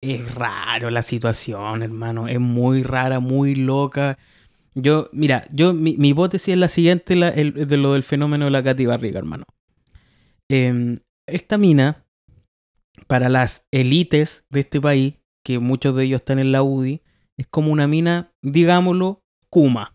es 0.01 0.35
raro 0.35 0.91
la 0.91 1.03
situación, 1.03 1.83
hermano. 1.83 2.29
Es 2.29 2.41
muy 2.41 2.83
rara, 2.83 3.21
muy 3.21 3.55
loca. 3.55 4.19
Yo, 4.75 5.09
mira, 5.13 5.45
yo, 5.51 5.73
mi, 5.75 5.97
mi 5.97 6.11
hipótesis 6.11 6.49
es 6.55 6.59
la 6.59 6.69
siguiente, 6.69 7.17
la- 7.17 7.31
el- 7.31 7.67
de 7.67 7.77
lo 7.77 7.95
del 7.95 8.05
fenómeno 8.05 8.45
de 8.45 8.51
la 8.53 8.63
Katy 8.63 8.87
Barriga, 8.87 9.19
hermano. 9.19 9.45
Em, 10.49 10.99
esta 11.27 11.59
mina, 11.59 12.05
para 13.07 13.29
las 13.29 13.67
élites 13.73 14.45
de 14.51 14.61
este 14.61 14.81
país, 14.81 15.15
que 15.45 15.59
muchos 15.59 15.95
de 15.97 16.05
ellos 16.05 16.21
están 16.21 16.39
en 16.39 16.53
la 16.53 16.63
UDI, 16.63 17.03
es 17.37 17.47
como 17.47 17.73
una 17.73 17.87
mina, 17.87 18.33
digámoslo, 18.43 19.23
Kuma. 19.51 19.95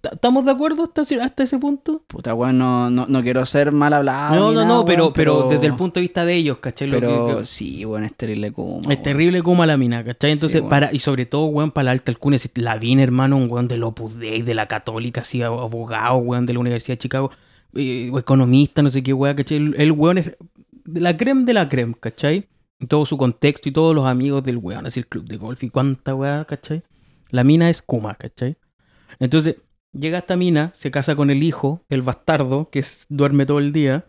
¿T- 0.00 0.10
¿Estamos 0.12 0.44
de 0.44 0.50
acuerdo 0.52 0.84
hasta, 0.84 1.02
ese- 1.02 1.20
hasta 1.20 1.42
ese 1.42 1.58
punto? 1.58 2.02
Puta, 2.06 2.34
weón, 2.34 2.56
no, 2.58 2.88
no, 2.88 3.06
no 3.08 3.22
quiero 3.22 3.44
ser 3.44 3.72
mal 3.72 3.92
hablado. 3.92 4.34
no, 4.36 4.46
no, 4.52 4.62
nada, 4.62 4.66
no, 4.66 4.84
pero, 4.84 5.12
pero 5.12 5.48
desde 5.48 5.66
el 5.66 5.74
punto 5.74 5.94
de 5.98 6.02
vista 6.02 6.24
de 6.24 6.34
ellos, 6.34 6.58
¿cachai? 6.58 6.88
Lo 6.88 7.00
Pero 7.00 7.26
que- 7.28 7.36
que- 7.38 7.44
sí, 7.44 7.84
weón, 7.84 8.04
es 8.04 8.14
terrible 8.14 8.52
como. 8.52 8.80
Es 8.90 9.02
terrible 9.02 9.42
como 9.42 9.66
la 9.66 9.76
mina, 9.76 10.04
¿cachai? 10.04 10.30
Entonces, 10.32 10.62
para, 10.62 10.92
y 10.92 10.98
sobre 11.00 11.26
todo, 11.26 11.46
weón, 11.46 11.70
para 11.72 11.86
la 11.86 11.90
alta 11.92 12.12
alcurnia, 12.12 12.38
si 12.38 12.48
la 12.54 12.76
vine, 12.76 13.02
hermano, 13.02 13.36
un 13.36 13.50
weón 13.50 13.66
del 13.66 13.82
Opus 13.82 14.18
Dei, 14.18 14.42
de 14.42 14.54
la 14.54 14.66
Católica, 14.68 15.22
así, 15.22 15.42
abogado, 15.42 16.16
weón, 16.18 16.46
de 16.46 16.52
la 16.52 16.60
Universidad 16.60 16.94
de 16.96 16.98
Chicago, 17.02 17.30
eh, 17.74 18.10
economista, 18.16 18.82
no 18.82 18.90
sé 18.90 19.02
qué, 19.02 19.12
weón, 19.12 19.34
¿cachai? 19.36 19.56
El, 19.56 19.74
el 19.78 19.92
weón 19.92 20.18
es 20.18 20.30
de 20.84 21.00
la 21.00 21.16
creme 21.16 21.44
de 21.44 21.54
la 21.54 21.68
creme, 21.68 21.94
¿cachai? 21.98 22.46
Y 22.78 22.86
todo 22.86 23.04
su 23.06 23.16
contexto 23.16 23.68
y 23.68 23.72
todos 23.72 23.94
los 23.94 24.06
amigos 24.06 24.42
del 24.44 24.58
weón, 24.58 24.86
así 24.86 25.00
el 25.00 25.06
club 25.06 25.24
de 25.26 25.36
golf 25.36 25.62
y 25.64 25.70
cuánta 25.70 26.14
weón, 26.14 26.44
¿cachai? 26.44 26.82
La 27.30 27.42
mina 27.44 27.68
es 27.70 27.82
Kuma, 27.82 28.14
¿cachai? 28.14 28.56
Entonces, 29.18 29.56
llega 29.92 30.18
esta 30.18 30.36
mina, 30.36 30.70
se 30.74 30.90
casa 30.90 31.14
con 31.16 31.30
el 31.30 31.42
hijo, 31.42 31.82
el 31.88 32.02
bastardo, 32.02 32.68
que 32.70 32.78
es- 32.80 33.06
duerme 33.08 33.46
todo 33.46 33.58
el 33.58 33.72
día, 33.72 34.04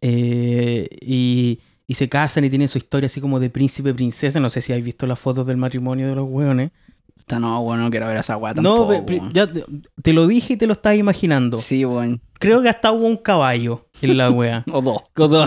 eh, 0.00 0.88
y, 1.00 1.60
y 1.86 1.94
se 1.94 2.08
casan 2.08 2.44
y 2.44 2.50
tienen 2.50 2.68
su 2.68 2.78
historia 2.78 3.06
así 3.06 3.20
como 3.20 3.40
de 3.40 3.50
príncipe 3.50 3.92
princesa. 3.94 4.40
No 4.40 4.50
sé 4.50 4.60
si 4.62 4.72
habéis 4.72 4.84
visto 4.86 5.06
las 5.06 5.18
fotos 5.18 5.46
del 5.46 5.56
matrimonio 5.56 6.08
de 6.08 6.14
los 6.14 6.28
hueones. 6.28 6.70
Puta, 7.16 7.38
no, 7.40 7.60
weón, 7.60 7.80
no 7.80 7.90
quiero 7.90 8.06
ver 8.06 8.16
esa 8.18 8.36
weá 8.36 8.54
No, 8.54 8.86
tampoco, 8.86 9.30
ya 9.32 9.50
te, 9.52 9.64
te 10.02 10.12
lo 10.12 10.26
dije 10.26 10.54
y 10.54 10.56
te 10.56 10.66
lo 10.66 10.72
estás 10.72 10.94
imaginando. 10.96 11.56
Sí, 11.56 11.84
weón. 11.84 12.20
Creo 12.38 12.62
que 12.62 12.68
hasta 12.68 12.92
hubo 12.92 13.06
un 13.06 13.16
caballo 13.16 13.87
en 14.02 14.16
la 14.16 14.30
wea. 14.30 14.64
O 14.72 14.80
dos. 14.82 15.02
Uno, 15.16 15.44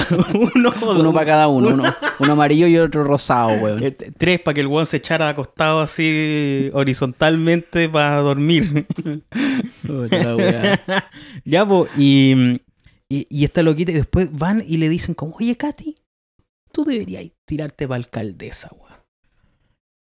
o 0.82 0.92
Uno 0.92 1.04
dos. 1.04 1.14
para 1.14 1.26
cada 1.26 1.48
uno. 1.48 1.70
Uno, 1.70 1.84
uno 2.20 2.32
amarillo 2.34 2.68
y 2.68 2.78
otro 2.78 3.04
rosado, 3.04 3.50
weón. 3.62 3.84
Eh, 3.84 3.92
t- 3.92 4.12
Tres 4.12 4.40
para 4.42 4.54
que 4.56 4.62
el 4.62 4.68
weón 4.68 4.86
se 4.86 4.98
echara 4.98 5.30
acostado 5.30 5.80
así 5.82 6.70
horizontalmente 6.74 7.88
para 7.90 8.18
dormir. 8.18 8.86
Puta 9.88 10.18
la 10.24 10.36
weá. 10.36 10.84
ya, 11.46 11.66
po, 11.66 11.88
y, 11.98 12.60
y, 13.10 13.28
y 13.30 13.44
esta 13.44 13.62
loquita, 13.64 13.92
y 13.92 13.96
después 13.96 14.30
van 14.32 14.64
y 14.68 14.78
le 14.78 14.90
dicen 14.90 15.16
como, 15.16 15.36
oye, 15.36 15.56
Katy, 15.56 15.98
tú 16.72 16.84
deberías 16.84 17.26
tirarte 17.46 17.88
para 17.88 17.98
alcaldesa, 17.98 18.70
weón. 18.74 18.92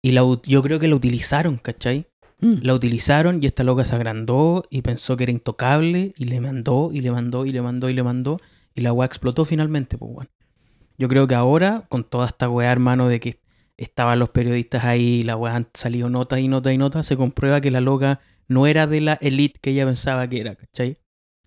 Y 0.01 0.11
la, 0.13 0.23
ut- 0.23 0.47
yo 0.47 0.61
creo 0.63 0.79
que 0.79 0.87
la 0.87 0.95
utilizaron, 0.95 1.57
¿cachai? 1.57 2.07
Mm. 2.41 2.59
La 2.61 2.73
utilizaron 2.73 3.43
y 3.43 3.45
esta 3.45 3.63
loca 3.63 3.85
se 3.85 3.95
agrandó 3.95 4.63
y 4.69 4.81
pensó 4.81 5.17
que 5.17 5.23
era 5.23 5.31
intocable 5.31 6.13
y 6.17 6.25
le 6.25 6.39
mandó 6.39 6.91
y 6.93 7.01
le 7.01 7.11
mandó 7.11 7.45
y 7.45 7.51
le 7.51 7.61
mandó 7.61 7.89
y 7.89 7.93
le 7.93 8.03
mandó 8.03 8.39
y 8.75 8.81
la 8.81 8.93
weá 8.93 9.05
explotó 9.05 9.45
finalmente, 9.45 9.97
pues 9.97 10.11
weón. 10.13 10.29
Yo 10.97 11.07
creo 11.07 11.27
que 11.27 11.35
ahora, 11.35 11.85
con 11.89 12.03
toda 12.03 12.27
esta 12.27 12.49
weá, 12.49 12.71
hermano, 12.71 13.07
de 13.07 13.19
que 13.19 13.39
estaban 13.77 14.19
los 14.19 14.29
periodistas 14.29 14.83
ahí, 14.83 15.23
la 15.23 15.37
weá 15.37 15.55
han 15.55 15.67
salido 15.73 16.09
notas 16.09 16.39
y 16.39 16.47
notas 16.47 16.73
y 16.73 16.77
notas, 16.77 17.05
se 17.05 17.17
comprueba 17.17 17.61
que 17.61 17.71
la 17.71 17.81
loca 17.81 18.19
no 18.47 18.67
era 18.67 18.87
de 18.87 19.01
la 19.01 19.13
elite 19.21 19.59
que 19.61 19.71
ella 19.71 19.85
pensaba 19.85 20.27
que 20.27 20.41
era, 20.41 20.55
¿cachai? 20.55 20.97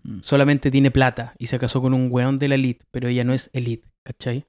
Mm. 0.03 0.19
Solamente 0.21 0.71
tiene 0.71 0.91
plata 0.91 1.33
y 1.37 1.47
se 1.47 1.59
casó 1.59 1.81
con 1.81 1.93
un 1.93 2.07
weón 2.11 2.39
de 2.39 2.47
la 2.47 2.55
elite, 2.55 2.85
pero 2.91 3.07
ella 3.07 3.23
no 3.23 3.33
es 3.33 3.49
elite, 3.53 3.89
¿cachai? 4.03 4.45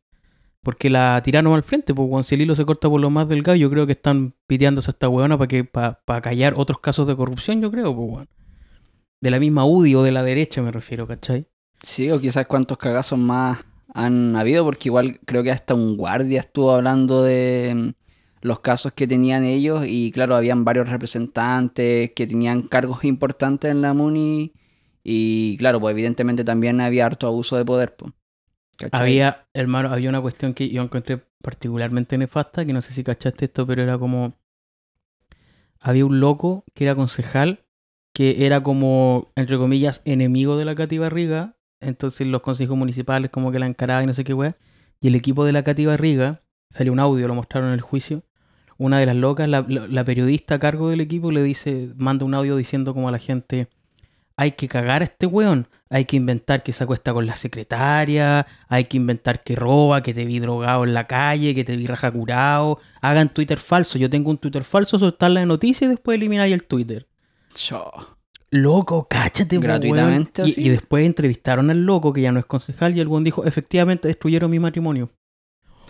Porque 0.64 0.88
la 0.88 1.20
tiraron 1.22 1.52
al 1.52 1.62
frente, 1.62 1.94
pues 1.94 2.26
si 2.26 2.34
el 2.34 2.40
hilo 2.40 2.56
se 2.56 2.64
corta 2.64 2.88
por 2.88 3.00
lo 3.00 3.10
más 3.10 3.28
delgado, 3.28 3.54
yo 3.54 3.70
creo 3.70 3.86
que 3.86 3.92
están 3.92 4.34
piteándose 4.46 4.90
a 4.90 4.92
esta 4.92 5.08
weona 5.08 5.36
para 5.36 5.46
que 5.46 5.62
para 5.62 6.20
callar 6.22 6.54
otros 6.56 6.80
casos 6.80 7.06
de 7.06 7.14
corrupción, 7.14 7.60
yo 7.60 7.70
creo, 7.70 7.94
pues 7.94 8.08
weón. 8.10 8.28
De 9.20 9.30
la 9.30 9.38
misma 9.38 9.64
UDI 9.66 9.94
o 9.94 10.02
de 10.02 10.10
la 10.10 10.22
derecha 10.22 10.62
me 10.62 10.72
refiero, 10.72 11.06
¿cachai? 11.06 11.46
Sí, 11.82 12.10
o 12.10 12.18
quizás 12.18 12.46
cuántos 12.46 12.78
cagazos 12.78 13.18
más 13.18 13.64
han 13.92 14.34
habido, 14.36 14.64
porque 14.64 14.88
igual 14.88 15.20
creo 15.26 15.42
que 15.42 15.50
hasta 15.50 15.74
un 15.74 15.96
guardia 15.96 16.40
estuvo 16.40 16.72
hablando 16.72 17.22
de 17.22 17.72
mm, 17.74 17.88
los 18.40 18.60
casos 18.60 18.92
que 18.92 19.06
tenían 19.06 19.44
ellos 19.44 19.84
y 19.86 20.10
claro, 20.12 20.34
habían 20.34 20.64
varios 20.64 20.88
representantes 20.88 22.12
que 22.12 22.26
tenían 22.26 22.62
cargos 22.62 23.04
importantes 23.04 23.70
en 23.70 23.82
la 23.82 23.92
MUNI 23.92 24.52
y 25.02 25.56
claro, 25.58 25.78
pues 25.78 25.92
evidentemente 25.92 26.42
también 26.42 26.80
había 26.80 27.04
harto 27.04 27.26
abuso 27.26 27.56
de 27.56 27.64
poder. 27.66 27.94
Pues. 27.96 28.12
Había, 29.02 29.46
hermano, 29.54 29.90
había 29.90 30.08
una 30.08 30.20
cuestión 30.20 30.54
que 30.54 30.68
yo 30.68 30.82
encontré 30.82 31.22
particularmente 31.42 32.18
nefasta, 32.18 32.64
que 32.64 32.72
no 32.72 32.82
sé 32.82 32.92
si 32.92 33.04
cachaste 33.04 33.44
esto, 33.46 33.66
pero 33.66 33.82
era 33.82 33.98
como... 33.98 34.34
Había 35.80 36.06
un 36.06 36.20
loco 36.20 36.64
que 36.74 36.84
era 36.84 36.94
concejal, 36.94 37.64
que 38.14 38.46
era 38.46 38.62
como, 38.62 39.32
entre 39.36 39.58
comillas, 39.58 40.00
enemigo 40.04 40.56
de 40.56 40.64
la 40.64 40.74
Cati 40.74 40.98
Barriga. 40.98 41.56
Entonces 41.80 42.26
los 42.26 42.40
consejos 42.40 42.76
municipales 42.76 43.30
como 43.30 43.52
que 43.52 43.58
la 43.58 43.66
encaraban 43.66 44.04
y 44.04 44.06
no 44.06 44.14
sé 44.14 44.24
qué 44.24 44.32
weá. 44.34 44.56
Y 45.00 45.08
el 45.08 45.14
equipo 45.14 45.44
de 45.44 45.52
la 45.52 45.62
Cati 45.64 45.84
Barriga, 45.84 46.42
salió 46.70 46.92
un 46.92 47.00
audio, 47.00 47.28
lo 47.28 47.34
mostraron 47.34 47.68
en 47.68 47.74
el 47.74 47.80
juicio. 47.82 48.22
Una 48.78 48.98
de 48.98 49.06
las 49.06 49.16
locas, 49.16 49.48
la- 49.48 49.62
la 49.68 50.04
periodista 50.04 50.54
a 50.54 50.58
cargo 50.58 50.88
del 50.88 51.00
equipo, 51.00 51.30
le 51.30 51.42
dice, 51.42 51.92
manda 51.96 52.24
un 52.24 52.34
audio 52.34 52.56
diciendo 52.56 52.94
como 52.94 53.08
a 53.08 53.12
la 53.12 53.18
gente, 53.18 53.68
hay 54.36 54.52
que 54.52 54.68
cagar 54.68 55.02
a 55.02 55.04
este 55.04 55.26
weón, 55.26 55.68
hay 55.90 56.06
que 56.06 56.16
inventar 56.16 56.62
que 56.62 56.72
se 56.72 56.82
acuesta 56.82 57.12
con 57.12 57.26
la 57.26 57.36
secretaria, 57.36 58.46
hay 58.68 58.84
que 58.84 58.96
inventar 58.96 59.42
que 59.42 59.54
roba, 59.54 60.02
que 60.02 60.12
te 60.12 60.24
vi 60.24 60.40
drogado 60.40 60.84
en 60.84 60.94
la 60.94 61.06
calle, 61.06 61.54
que 61.54 61.64
te 61.64 61.76
vi 61.76 61.86
raja 61.86 62.10
curado, 62.10 62.80
hagan 63.00 63.32
Twitter 63.32 63.58
falso, 63.58 63.98
yo 63.98 64.10
tengo 64.10 64.30
un 64.30 64.38
Twitter 64.38 64.64
falso, 64.64 64.98
soltar 64.98 65.30
la 65.30 65.46
noticia 65.46 65.86
y 65.86 65.90
después 65.90 66.16
elimináis 66.16 66.52
el 66.52 66.64
Twitter. 66.64 67.06
Chao. 67.54 68.18
Loco, 68.50 69.08
cáchate, 69.08 69.58
Gratuitamente, 69.58 70.42
weón. 70.42 70.54
Y, 70.56 70.66
y 70.66 70.68
después 70.68 71.04
entrevistaron 71.04 71.70
al 71.70 71.84
loco, 71.84 72.12
que 72.12 72.22
ya 72.22 72.30
no 72.30 72.38
es 72.38 72.46
concejal, 72.46 72.96
y 72.96 73.00
el 73.00 73.08
weón 73.08 73.24
dijo, 73.24 73.44
efectivamente 73.44 74.08
destruyeron 74.08 74.50
mi 74.50 74.60
matrimonio. 74.60 75.10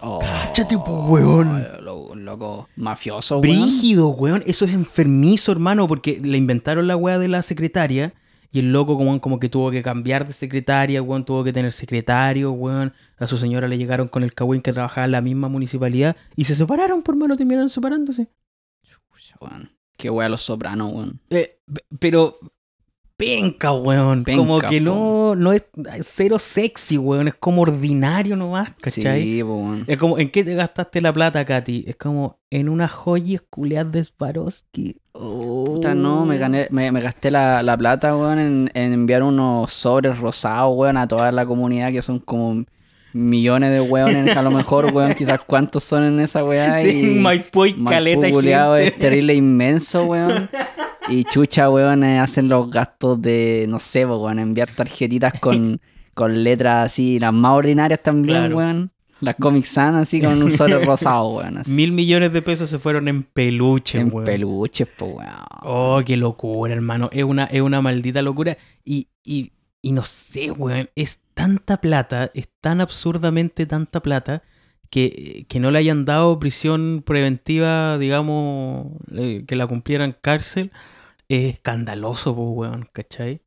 Oh, 0.01 0.19
Cáchate, 0.19 0.77
po, 0.79 1.07
weón. 1.07 1.67
Loco, 1.83 2.15
loco 2.15 2.69
mafioso, 2.77 3.39
weón. 3.39 3.43
Brígido, 3.43 4.09
weón. 4.09 4.43
Eso 4.47 4.65
es 4.65 4.73
enfermizo, 4.73 5.53
hermano, 5.53 5.87
porque 5.87 6.21
le 6.23 6.37
inventaron 6.39 6.87
la 6.87 6.97
weá 6.97 7.19
de 7.19 7.29
la 7.29 7.43
secretaria 7.43 8.15
y 8.55 8.61
el 8.61 8.73
loco 8.73 8.97
como, 8.97 9.21
como 9.21 9.41
que 9.41 9.49
tuvo 9.49 9.73
que 9.73 9.83
cambiar 9.83 10.29
de 10.29 10.33
secretaria, 10.33 11.03
weón, 11.03 11.25
tuvo 11.25 11.43
que 11.43 11.53
tener 11.53 11.73
secretario, 11.73 12.53
weón. 12.53 12.93
A 13.19 13.27
su 13.27 13.37
señora 13.37 13.67
le 13.67 13.77
llegaron 13.77 14.07
con 14.07 14.23
el 14.23 14.33
cagüín 14.33 14.63
que 14.63 14.73
trabajaba 14.73 15.07
en 15.07 15.11
la 15.11 15.21
misma 15.21 15.49
municipalidad 15.49 16.17
y 16.37 16.45
se 16.45 16.55
separaron, 16.55 17.03
por 17.03 17.17
mano, 17.17 17.37
terminaron 17.37 17.69
separándose. 17.69 18.29
Weón. 19.41 19.73
Qué 19.97 20.09
wea 20.09 20.29
los 20.29 20.43
sopranos, 20.43 20.93
weón. 20.93 21.21
Eh, 21.31 21.59
pero 21.99 22.39
penca, 23.17 23.73
weón. 23.73 24.23
Penca, 24.23 24.39
como 24.39 24.61
que 24.61 24.81
no, 24.81 25.35
no 25.35 25.53
es 25.53 25.65
cero 26.05 26.39
sexy, 26.39 26.97
weón. 26.97 27.27
Es 27.27 27.35
como 27.35 27.63
ordinario 27.63 28.37
nomás, 28.37 28.71
¿cachai? 28.81 29.21
Sí, 29.21 29.43
weón. 29.43 29.83
Es 29.89 29.99
como, 29.99 30.17
¿en 30.17 30.31
qué 30.31 30.45
te 30.45 30.55
gastaste 30.55 31.01
la 31.01 31.13
plata, 31.13 31.45
Katy? 31.45 31.87
Es 31.89 31.97
como, 31.97 32.39
en 32.51 32.69
unas 32.69 32.93
joyas 32.93 33.43
culiadas 33.51 33.91
de 33.91 34.05
Swarovski. 34.05 35.01
Puta, 35.65 35.95
no, 35.95 36.25
me, 36.27 36.39
gané, 36.39 36.67
me, 36.71 36.91
me 36.91 37.01
gasté 37.01 37.31
la, 37.31 37.63
la 37.63 37.77
plata, 37.77 38.17
weón, 38.17 38.39
en, 38.39 38.71
en 38.75 38.93
enviar 38.93 39.23
unos 39.23 39.73
sobres 39.73 40.19
rosados, 40.19 40.75
weón, 40.77 40.97
a 40.97 41.07
toda 41.07 41.31
la 41.33 41.47
comunidad, 41.47 41.93
que 41.93 42.03
son 42.03 42.19
como 42.19 42.65
millones 43.13 43.71
de 43.71 43.81
weones, 43.81 44.37
a 44.37 44.43
lo 44.43 44.51
mejor, 44.51 44.93
weón, 44.93 45.15
quizás 45.15 45.41
cuántos 45.47 45.85
son 45.85 46.03
en 46.05 46.21
esa 46.21 46.43
weá. 46.45 46.83
Sí, 46.83 47.13
y 47.17 47.21
Maipú 47.21 47.67
y 47.67 47.85
caleta 47.85 48.27
gente. 48.29 48.83
es 48.87 48.99
terrible 48.99 49.35
inmenso, 49.35 50.05
weón. 50.05 50.49
Y 51.09 51.23
chucha, 51.25 51.71
weón, 51.71 52.03
eh, 52.03 52.19
hacen 52.19 52.49
los 52.49 52.71
gastos 52.71 53.21
de, 53.23 53.67
no 53.69 53.79
sé, 53.79 54.05
weón, 54.07 54.39
enviar 54.39 54.69
tarjetitas 54.69 55.35
con, 55.39 55.81
con 56.15 56.43
letras 56.43 56.87
así, 56.87 57.19
las 57.21 57.33
más 57.33 57.53
ordinarias 57.53 58.03
también, 58.03 58.39
Claro. 58.39 58.57
weón. 58.57 58.91
Las 59.21 59.37
Comic 59.37 59.65
Sans 59.65 59.97
así 59.97 60.21
con 60.21 60.43
un 60.43 60.51
sobre 60.51 60.79
rosado, 60.85 61.29
weón. 61.37 61.59
Así. 61.59 61.71
Mil 61.71 61.93
millones 61.93 62.33
de 62.33 62.43
pesos 62.43 62.69
se 62.69 62.79
fueron 62.79 63.09
en 63.09 63.23
peluche, 63.23 63.99
En 64.01 64.13
weón. 64.13 64.25
peluches, 64.25 64.89
po, 64.89 65.07
weón. 65.07 65.31
Oh, 65.63 66.01
qué 66.05 66.17
locura, 66.17 66.75
hermano. 66.75 67.09
Es 67.13 67.25
una, 67.25 67.45
es 67.45 67.63
una 67.63 67.81
maldita 67.81 68.21
locura. 68.23 68.57
Y, 68.85 69.09
y, 69.23 69.53
y 69.81 69.93
no 69.93 70.03
sé, 70.05 70.51
weón. 70.51 70.91
Es 70.95 71.21
tanta 71.35 71.79
plata, 71.81 72.31
es 72.35 72.49
tan 72.61 72.81
absurdamente 72.81 73.67
tanta 73.67 74.01
plata, 74.01 74.43
que, 74.91 75.47
que 75.49 75.59
no 75.59 75.71
le 75.71 75.79
hayan 75.81 76.05
dado 76.05 76.39
prisión 76.39 77.03
preventiva, 77.05 77.99
digamos, 77.99 78.87
eh, 79.13 79.45
que 79.47 79.57
la 79.57 79.67
cumpliera 79.67 80.05
en 80.05 80.15
cárcel, 80.21 80.71
es 81.29 81.55
escandaloso, 81.55 82.35
pues, 82.37 82.49
weón, 82.51 82.89
¿cachai? 82.93 83.41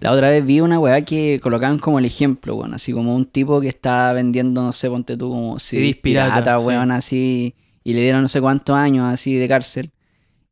La 0.00 0.12
otra 0.12 0.30
vez 0.30 0.44
vi 0.44 0.60
una 0.60 0.78
weá 0.78 1.02
que 1.02 1.38
colocaban 1.42 1.78
como 1.78 1.98
el 1.98 2.04
ejemplo, 2.06 2.54
weón. 2.56 2.74
Así 2.74 2.92
como 2.92 3.14
un 3.14 3.26
tipo 3.26 3.60
que 3.60 3.68
está 3.68 4.12
vendiendo, 4.12 4.62
no 4.62 4.72
sé, 4.72 4.88
ponte 4.88 5.16
tú 5.16 5.28
como 5.30 5.58
CDs 5.58 5.96
pirata, 5.96 6.34
pirata, 6.36 6.58
sí. 6.58 6.66
weón, 6.66 6.90
así. 6.90 7.54
Y 7.84 7.92
le 7.94 8.02
dieron 8.02 8.22
no 8.22 8.28
sé 8.28 8.40
cuántos 8.40 8.76
años 8.76 9.12
así 9.12 9.34
de 9.36 9.46
cárcel. 9.48 9.90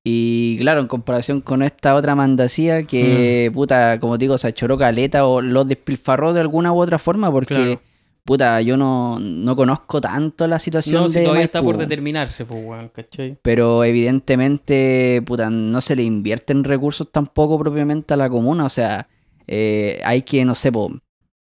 Y 0.05 0.57
claro, 0.59 0.81
en 0.81 0.87
comparación 0.87 1.41
con 1.41 1.63
esta 1.63 1.95
otra 1.95 2.15
mandacía 2.15 2.81
Mm. 2.81 2.87
que, 2.87 3.51
puta, 3.53 3.99
como 4.01 4.17
te 4.19 4.25
digo, 4.25 4.39
se 4.39 4.49
achoró 4.49 4.79
caleta 4.79 5.27
o 5.27 5.41
los 5.43 5.67
despilfarró 5.67 6.33
de 6.33 6.41
alguna 6.41 6.73
u 6.73 6.81
otra 6.81 6.99
forma 6.99 7.31
porque, 7.31 7.55
Claro. 7.55 7.81
puta, 8.25 8.61
yo 8.63 8.77
no, 8.77 9.19
no 9.19 9.57
conozco 9.57 10.01
tanto 10.01 10.47
la 10.47 10.59
situación 10.59 11.03
No, 11.03 11.09
si 11.09 11.19
de 11.19 11.25
todavía 11.25 11.45
está 11.45 11.63
por 11.63 11.77
determinarse, 11.77 12.45
pues, 12.47 12.65
weón, 12.65 12.89
¿cachai? 12.89 13.37
pero 13.43 13.83
evidentemente, 13.85 15.23
puta, 15.27 15.51
no 15.51 15.81
se 15.81 15.97
le 15.97 16.03
invierten 16.05 16.65
recursos 16.65 17.09
tampoco 17.11 17.59
propiamente 17.59 18.15
a 18.15 18.17
la 18.17 18.29
comuna. 18.31 18.65
O 18.65 18.69
sea, 18.69 19.09
eh, 19.49 20.01
hay 20.05 20.23
que, 20.23 20.45
no 20.45 20.55
sé, 20.55 20.71
po, 20.71 20.91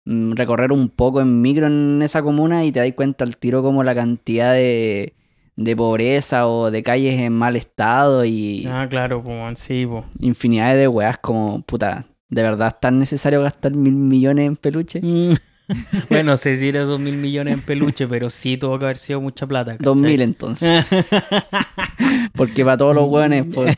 mm, 0.05 0.33
recorrer 0.33 0.71
un 0.71 0.89
poco 0.89 1.21
en 1.21 1.41
micro 1.41 1.67
en 1.67 2.01
esa 2.01 2.21
comuna 2.21 2.63
y 2.65 2.71
te 2.71 2.79
das 2.79 2.91
cuenta 2.93 3.23
al 3.25 3.37
tiro 3.37 3.63
como 3.63 3.83
la 3.83 3.95
cantidad 3.95 4.53
de, 4.53 5.13
de 5.55 5.75
pobreza 5.75 6.47
o 6.47 6.69
de 6.69 6.83
calles 6.83 7.19
en 7.19 7.33
mal 7.33 7.55
estado 7.55 8.25
y 8.25 8.65
Ah, 8.69 8.87
claro, 8.89 9.23
sí, 9.55 9.85
pues. 9.85 10.03
infinidades 10.19 10.77
de 10.77 10.87
weas 10.87 11.17
como, 11.17 11.61
puta, 11.63 12.05
¿de 12.29 12.41
verdad 12.43 12.67
es 12.67 12.79
tan 12.79 12.99
necesario 12.99 13.41
gastar 13.41 13.73
mil 13.73 13.93
millones 13.93 14.47
en 14.47 14.55
peluche? 14.57 14.99
Mm. 15.01 15.33
bueno, 16.09 16.31
no 16.31 16.37
sé 16.37 16.57
si 16.57 16.67
era 16.67 16.81
dos 16.81 16.99
mil 16.99 17.15
millones 17.17 17.53
en 17.53 17.61
peluche, 17.61 18.05
pero 18.05 18.29
sí 18.29 18.57
tuvo 18.57 18.77
que 18.77 18.85
haber 18.85 18.97
sido 18.97 19.21
mucha 19.21 19.47
plata. 19.47 19.77
Dos 19.79 19.99
mil 19.99 20.21
entonces. 20.21 20.85
Porque 22.35 22.65
para 22.65 22.77
todos 22.77 22.95
los 22.95 23.09
weones, 23.09 23.45
pues, 23.53 23.77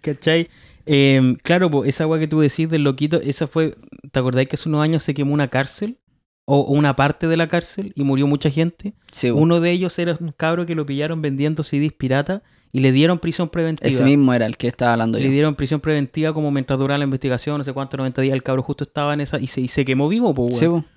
¿Cachai? 0.00 0.48
Eh, 0.86 1.36
claro, 1.42 1.70
pues 1.70 1.88
esa 1.88 2.04
agua 2.04 2.18
que 2.18 2.28
tú 2.28 2.40
decís 2.40 2.68
del 2.68 2.82
loquito, 2.84 3.20
esa 3.20 3.46
fue, 3.46 3.76
¿te 4.10 4.18
acordáis 4.18 4.48
que 4.48 4.56
hace 4.56 4.68
unos 4.68 4.82
años 4.82 5.02
se 5.02 5.14
quemó 5.14 5.32
una 5.34 5.48
cárcel? 5.48 5.98
O 6.44 6.58
o 6.58 6.72
una 6.72 6.96
parte 6.96 7.28
de 7.28 7.36
la 7.36 7.46
cárcel 7.46 7.92
y 7.94 8.02
murió 8.02 8.26
mucha 8.26 8.50
gente. 8.50 8.94
sí, 9.12 9.30
po. 9.30 9.36
Uno 9.38 9.60
de 9.60 9.70
ellos 9.70 9.96
era 10.00 10.18
un 10.20 10.32
cabro 10.32 10.66
que 10.66 10.74
lo 10.74 10.84
pillaron 10.84 11.22
vendiendo 11.22 11.62
CDs 11.62 11.92
pirata 11.92 12.42
y 12.72 12.80
le 12.80 12.90
dieron 12.90 13.20
prisión 13.20 13.48
preventiva. 13.48 13.88
ese 13.88 14.02
mismo 14.02 14.34
era 14.34 14.46
el 14.46 14.56
que 14.56 14.66
estaba 14.66 14.94
hablando 14.94 15.18
yo. 15.18 15.24
Le 15.24 15.30
dieron 15.30 15.54
prisión 15.54 15.80
preventiva 15.80 16.34
como 16.34 16.50
mientras 16.50 16.80
duraba 16.80 16.98
la 16.98 17.04
investigación, 17.04 17.58
no 17.58 17.64
sé 17.64 17.72
cuánto, 17.72 17.96
90 17.96 18.22
días. 18.22 18.34
El 18.34 18.42
cabro 18.42 18.62
justo 18.64 18.82
estaba 18.82 19.14
en 19.14 19.20
esa 19.20 19.38
y 19.38 19.46
se, 19.46 19.60
y 19.60 19.68
se 19.68 19.84
quemó 19.84 20.08
vivo, 20.08 20.34
pues, 20.34 20.56
Sí, 20.56 20.66
weón. 20.66 20.82
po. 20.82 20.88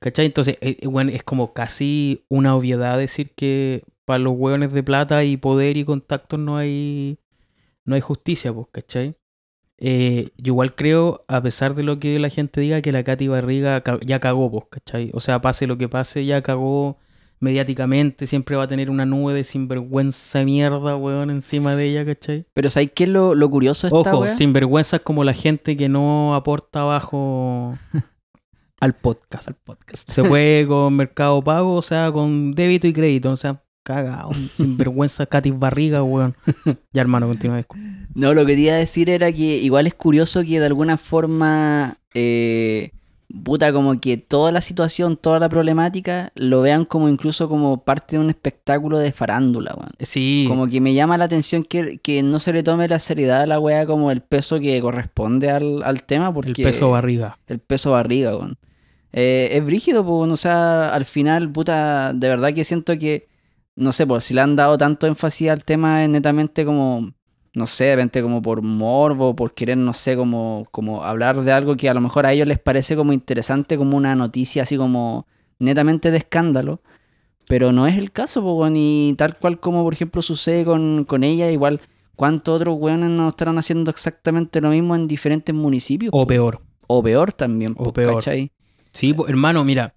¿Cachai? 0.00 0.26
Entonces, 0.26 0.58
eh, 0.60 0.78
eh, 0.80 0.86
bueno, 0.88 1.12
es 1.12 1.22
como 1.22 1.52
casi 1.52 2.24
una 2.28 2.56
obviedad 2.56 2.98
decir 2.98 3.30
que 3.36 3.84
para 4.04 4.18
los 4.18 4.34
hueones 4.36 4.72
de 4.72 4.82
plata 4.82 5.22
y 5.22 5.36
poder 5.36 5.76
y 5.76 5.84
contactos 5.84 6.40
no 6.40 6.56
hay 6.56 7.18
no 7.84 7.94
hay 7.94 8.00
justicia, 8.00 8.52
pues, 8.52 8.66
¿cachai? 8.72 9.14
Eh, 9.78 10.30
yo 10.36 10.52
igual 10.52 10.74
creo, 10.74 11.24
a 11.28 11.40
pesar 11.40 11.74
de 11.74 11.84
lo 11.84 12.00
que 12.00 12.18
la 12.18 12.30
gente 12.30 12.60
diga, 12.60 12.82
que 12.82 12.92
la 12.92 13.04
Katy 13.04 13.28
Barriga 13.28 13.82
ya 14.04 14.18
cagó, 14.18 14.50
pues, 14.50 14.64
¿cachai? 14.70 15.10
O 15.14 15.20
sea, 15.20 15.40
pase 15.40 15.66
lo 15.66 15.78
que 15.78 15.88
pase, 15.88 16.24
ya 16.24 16.42
cagó 16.42 16.98
mediáticamente, 17.40 18.26
siempre 18.26 18.56
va 18.56 18.64
a 18.64 18.66
tener 18.66 18.90
una 18.90 19.06
nube 19.06 19.32
de 19.32 19.44
sinvergüenza 19.44 20.44
mierda, 20.44 20.96
weón, 20.96 21.30
encima 21.30 21.76
de 21.76 21.86
ella, 21.86 22.04
¿cachai? 22.04 22.46
Pero 22.52 22.70
¿sabes 22.70 22.90
qué 22.92 23.04
es 23.04 23.10
lo, 23.10 23.36
lo 23.36 23.48
curioso 23.48 23.88
de 23.88 23.96
esta 23.96 24.14
Ojo, 24.14 24.28
sinvergüenza 24.28 24.96
es 24.96 25.02
como 25.02 25.22
la 25.22 25.34
gente 25.34 25.76
que 25.76 25.88
no 25.88 26.34
aporta 26.34 26.80
abajo 26.80 27.78
al 28.80 28.94
podcast. 28.94 29.46
Al 29.46 29.54
podcast. 29.54 30.10
Se 30.10 30.24
puede 30.24 30.66
con 30.68 30.94
Mercado 30.96 31.42
Pago, 31.42 31.76
o 31.76 31.82
sea, 31.82 32.10
con 32.10 32.52
débito 32.52 32.88
y 32.88 32.92
crédito, 32.92 33.30
o 33.30 33.36
sea, 33.36 33.62
caga, 33.88 34.26
un 34.26 34.34
sinvergüenza 34.34 35.24
Katy 35.32 35.50
Barriga, 35.52 36.02
weón. 36.02 36.34
Ya, 36.92 37.00
hermano, 37.00 37.26
continúa. 37.26 37.56
disculpa. 37.56 37.86
No, 38.14 38.34
lo 38.34 38.44
que 38.44 38.54
te 38.54 38.60
iba 38.60 38.74
a 38.74 38.76
decir 38.76 39.08
era 39.08 39.32
que 39.32 39.56
igual 39.56 39.86
es 39.86 39.94
curioso 39.94 40.42
que 40.42 40.60
de 40.60 40.66
alguna 40.66 40.98
forma, 40.98 41.96
eh, 42.12 42.90
puta, 43.42 43.72
como 43.72 43.98
que 43.98 44.18
toda 44.18 44.52
la 44.52 44.60
situación, 44.60 45.16
toda 45.16 45.38
la 45.38 45.48
problemática, 45.48 46.32
lo 46.34 46.60
vean 46.60 46.84
como 46.84 47.08
incluso 47.08 47.48
como 47.48 47.82
parte 47.84 48.16
de 48.16 48.22
un 48.22 48.28
espectáculo 48.28 48.98
de 48.98 49.10
farándula, 49.12 49.74
weón. 49.74 49.90
Sí, 50.00 50.44
Como 50.48 50.66
que 50.66 50.80
me 50.82 50.92
llama 50.92 51.16
la 51.16 51.24
atención 51.24 51.64
que, 51.64 51.98
que 51.98 52.22
no 52.22 52.40
se 52.40 52.52
le 52.52 52.62
tome 52.62 52.88
la 52.88 52.98
seriedad 52.98 53.40
a 53.42 53.46
la 53.46 53.58
weá 53.58 53.86
como 53.86 54.10
el 54.10 54.20
peso 54.20 54.60
que 54.60 54.78
corresponde 54.82 55.50
al, 55.50 55.82
al 55.82 56.02
tema, 56.02 56.32
porque 56.34 56.50
el 56.50 56.68
peso 56.68 56.90
barriga. 56.90 57.38
el 57.46 57.58
peso 57.58 57.92
barriga, 57.92 58.36
weón. 58.36 58.58
Eh, 59.12 59.48
es 59.52 59.64
brígido, 59.64 60.04
pues, 60.04 60.30
o 60.30 60.36
sea, 60.36 60.92
al 60.94 61.06
final, 61.06 61.50
puta, 61.50 62.12
de 62.12 62.28
verdad 62.28 62.52
que 62.52 62.64
siento 62.64 62.98
que, 62.98 63.26
no 63.78 63.92
sé, 63.92 64.06
pues 64.06 64.24
si 64.24 64.34
le 64.34 64.40
han 64.40 64.56
dado 64.56 64.76
tanto 64.76 65.06
énfasis 65.06 65.50
al 65.50 65.64
tema 65.64 66.02
es 66.02 66.10
netamente 66.10 66.64
como, 66.64 67.12
no 67.54 67.66
sé, 67.66 67.84
de 67.84 67.96
repente 67.96 68.22
como 68.22 68.42
por 68.42 68.60
morbo, 68.60 69.36
por 69.36 69.54
querer, 69.54 69.78
no 69.78 69.94
sé, 69.94 70.16
como, 70.16 70.66
como 70.72 71.04
hablar 71.04 71.40
de 71.42 71.52
algo 71.52 71.76
que 71.76 71.88
a 71.88 71.94
lo 71.94 72.00
mejor 72.00 72.26
a 72.26 72.32
ellos 72.32 72.48
les 72.48 72.58
parece 72.58 72.96
como 72.96 73.12
interesante, 73.12 73.76
como 73.76 73.96
una 73.96 74.16
noticia 74.16 74.64
así 74.64 74.76
como 74.76 75.26
netamente 75.60 76.10
de 76.10 76.18
escándalo. 76.18 76.80
Pero 77.46 77.70
no 77.72 77.86
es 77.86 77.96
el 77.96 78.10
caso, 78.10 78.42
pues, 78.42 78.72
y 78.74 79.14
tal 79.16 79.38
cual 79.38 79.60
como 79.60 79.84
por 79.84 79.92
ejemplo 79.92 80.22
sucede 80.22 80.64
con, 80.64 81.04
con 81.04 81.22
ella, 81.22 81.50
igual, 81.50 81.80
¿cuántos 82.16 82.56
otros 82.56 82.76
weones 82.78 83.10
no 83.10 83.28
estarán 83.28 83.58
haciendo 83.58 83.92
exactamente 83.92 84.60
lo 84.60 84.70
mismo 84.70 84.96
en 84.96 85.06
diferentes 85.06 85.54
municipios? 85.54 86.10
O 86.12 86.22
po? 86.22 86.26
peor. 86.26 86.60
O 86.88 87.02
peor 87.02 87.32
también, 87.32 87.74
O 87.78 87.92
peor. 87.92 88.16
¿cachai? 88.16 88.50
Sí, 88.92 89.14
po, 89.14 89.28
hermano, 89.28 89.62
mira. 89.62 89.94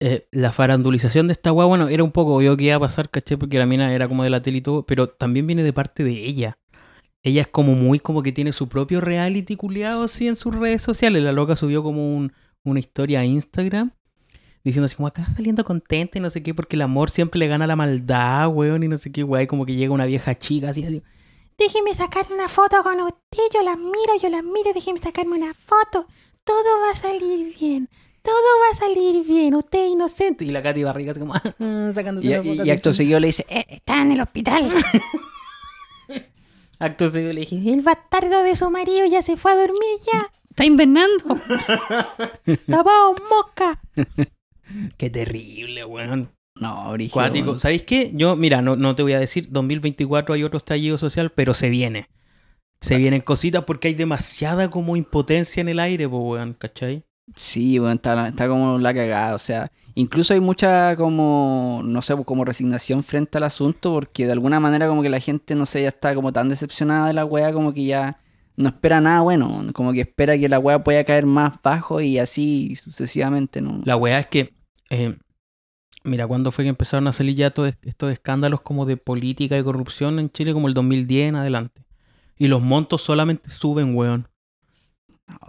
Eh, 0.00 0.26
la 0.32 0.50
farandulización 0.52 1.26
de 1.28 1.32
esta 1.34 1.52
weá, 1.52 1.66
bueno, 1.66 1.88
era 1.88 2.02
un 2.02 2.12
poco 2.12 2.36
obvio 2.36 2.56
que 2.56 2.64
iba 2.64 2.76
a 2.76 2.80
pasar, 2.80 3.10
¿cachai? 3.10 3.36
Porque 3.36 3.58
la 3.58 3.66
mina 3.66 3.94
era 3.94 4.08
como 4.08 4.24
de 4.24 4.30
la 4.30 4.42
tele 4.42 4.58
y 4.58 4.60
todo, 4.62 4.84
pero 4.86 5.08
también 5.08 5.46
viene 5.46 5.62
de 5.62 5.72
parte 5.72 6.02
de 6.04 6.12
ella. 6.12 6.58
Ella 7.22 7.42
es 7.42 7.48
como 7.48 7.74
muy 7.74 7.98
como 8.00 8.22
que 8.22 8.32
tiene 8.32 8.52
su 8.52 8.68
propio 8.68 9.00
reality 9.00 9.56
culiado 9.56 10.04
así 10.04 10.26
en 10.26 10.36
sus 10.36 10.54
redes 10.54 10.80
sociales. 10.82 11.22
La 11.22 11.32
loca 11.32 11.54
subió 11.54 11.82
como 11.82 12.16
un- 12.16 12.32
una 12.64 12.80
historia 12.80 13.20
a 13.20 13.24
Instagram 13.26 13.92
diciendo 14.64 14.86
así 14.86 14.96
como 14.96 15.08
acá 15.08 15.26
saliendo 15.36 15.64
contenta 15.64 16.18
y 16.18 16.20
no 16.20 16.30
sé 16.30 16.42
qué, 16.42 16.54
porque 16.54 16.76
el 16.76 16.82
amor 16.82 17.10
siempre 17.10 17.38
le 17.38 17.48
gana 17.48 17.66
la 17.66 17.76
maldad, 17.76 18.48
weón, 18.48 18.82
y 18.82 18.88
no 18.88 18.96
sé 18.96 19.12
qué, 19.12 19.22
weón, 19.24 19.46
como 19.46 19.66
que 19.66 19.74
llega 19.74 19.92
una 19.92 20.06
vieja 20.06 20.34
chica 20.34 20.70
así, 20.70 20.84
así. 20.84 21.02
Déjeme 21.58 21.94
sacar 21.94 22.24
una 22.32 22.48
foto 22.48 22.82
con 22.82 22.98
usted, 23.00 23.42
yo 23.52 23.62
la 23.62 23.76
miro, 23.76 24.14
yo 24.22 24.30
la 24.30 24.40
miro, 24.42 24.72
déjeme 24.74 24.98
sacarme 24.98 25.36
una 25.36 25.52
foto. 25.52 26.06
Todo 26.44 26.80
va 26.82 26.92
a 26.92 26.96
salir 26.96 27.54
bien, 27.60 27.88
todo 28.22 28.34
va 28.34 28.72
a 28.72 28.76
salir 28.76 29.24
bien, 29.26 29.54
usted 29.54 29.84
es 29.86 29.90
inocente. 29.92 30.44
Y 30.44 30.50
la 30.50 30.62
Katy 30.62 30.84
Barriga 30.84 31.10
así 31.12 31.20
como 31.20 31.34
sacándose 31.94 32.28
Y, 32.28 32.34
una 32.36 32.64
y- 32.66 32.70
acto 32.70 32.92
seguido 32.92 33.18
le 33.20 33.28
dice, 33.28 33.46
Eh, 33.48 33.64
está 33.68 34.02
en 34.02 34.12
el 34.12 34.20
hospital. 34.20 34.68
Acto 36.78 37.08
seguido 37.08 37.32
le 37.34 37.40
dije, 37.40 37.56
El 37.72 37.82
bastardo 37.82 38.42
de 38.42 38.56
su 38.56 38.70
marido 38.70 39.04
ya 39.06 39.20
se 39.22 39.36
fue 39.36 39.52
a 39.52 39.56
dormir 39.56 39.80
ya. 40.12 40.30
está 40.48 40.64
invernando. 40.64 41.24
Tapado 42.66 43.14
mosca. 43.28 43.80
qué 44.96 45.10
terrible, 45.10 45.84
weón. 45.84 46.30
No, 46.56 46.92
brígido, 46.92 47.12
Cuático. 47.14 47.58
¿Sabéis 47.58 47.82
qué? 47.82 48.10
Yo, 48.14 48.34
mira, 48.36 48.62
no, 48.62 48.76
no 48.76 48.94
te 48.94 49.02
voy 49.02 49.12
a 49.12 49.18
decir, 49.20 49.48
2024 49.50 50.34
hay 50.34 50.42
otro 50.44 50.56
estallido 50.56 50.96
social, 50.98 51.30
pero 51.32 51.52
se 51.54 51.68
viene. 51.68 52.08
Se 52.80 52.96
vienen 52.96 53.20
cositas 53.20 53.64
porque 53.64 53.88
hay 53.88 53.94
demasiada 53.94 54.70
como 54.70 54.96
impotencia 54.96 55.60
en 55.60 55.68
el 55.68 55.80
aire, 55.80 56.08
pues, 56.08 56.22
weón, 56.22 56.54
¿cachai? 56.54 57.04
Sí, 57.34 57.78
bueno, 57.78 57.94
está, 57.94 58.48
como 58.48 58.78
la 58.78 58.92
cagada, 58.92 59.34
o 59.34 59.38
sea, 59.38 59.70
incluso 59.94 60.34
hay 60.34 60.40
mucha 60.40 60.96
como, 60.96 61.80
no 61.84 62.02
sé, 62.02 62.14
como 62.24 62.44
resignación 62.44 63.02
frente 63.02 63.38
al 63.38 63.44
asunto, 63.44 63.92
porque 63.92 64.26
de 64.26 64.32
alguna 64.32 64.60
manera 64.60 64.88
como 64.88 65.02
que 65.02 65.08
la 65.08 65.20
gente, 65.20 65.54
no 65.54 65.66
sé, 65.66 65.82
ya 65.82 65.88
está 65.88 66.14
como 66.14 66.32
tan 66.32 66.48
decepcionada 66.48 67.06
de 67.06 67.12
la 67.12 67.24
wea, 67.24 67.52
como 67.52 67.72
que 67.72 67.84
ya 67.84 68.18
no 68.56 68.68
espera 68.68 69.00
nada 69.00 69.20
bueno, 69.20 69.64
como 69.72 69.92
que 69.92 70.02
espera 70.02 70.36
que 70.36 70.48
la 70.48 70.58
wea 70.58 70.82
pueda 70.82 71.04
caer 71.04 71.26
más 71.26 71.54
bajo 71.62 72.00
y 72.00 72.18
así 72.18 72.76
sucesivamente, 72.76 73.60
¿no? 73.60 73.80
La 73.84 73.96
weá 73.96 74.18
es 74.18 74.26
que, 74.26 74.52
eh, 74.90 75.16
mira, 76.04 76.26
cuando 76.26 76.52
fue 76.52 76.64
que 76.64 76.70
empezaron 76.70 77.06
a 77.08 77.12
salir 77.12 77.36
ya 77.36 77.50
todos 77.50 77.74
estos 77.82 78.12
escándalos 78.12 78.60
como 78.60 78.86
de 78.86 78.96
política 78.96 79.56
y 79.56 79.62
corrupción 79.62 80.18
en 80.18 80.30
Chile, 80.30 80.52
como 80.52 80.68
el 80.68 80.74
2010 80.74 81.30
en 81.30 81.36
adelante. 81.36 81.82
Y 82.36 82.48
los 82.48 82.62
montos 82.62 83.02
solamente 83.02 83.50
suben, 83.50 83.94
weón. 83.94 84.29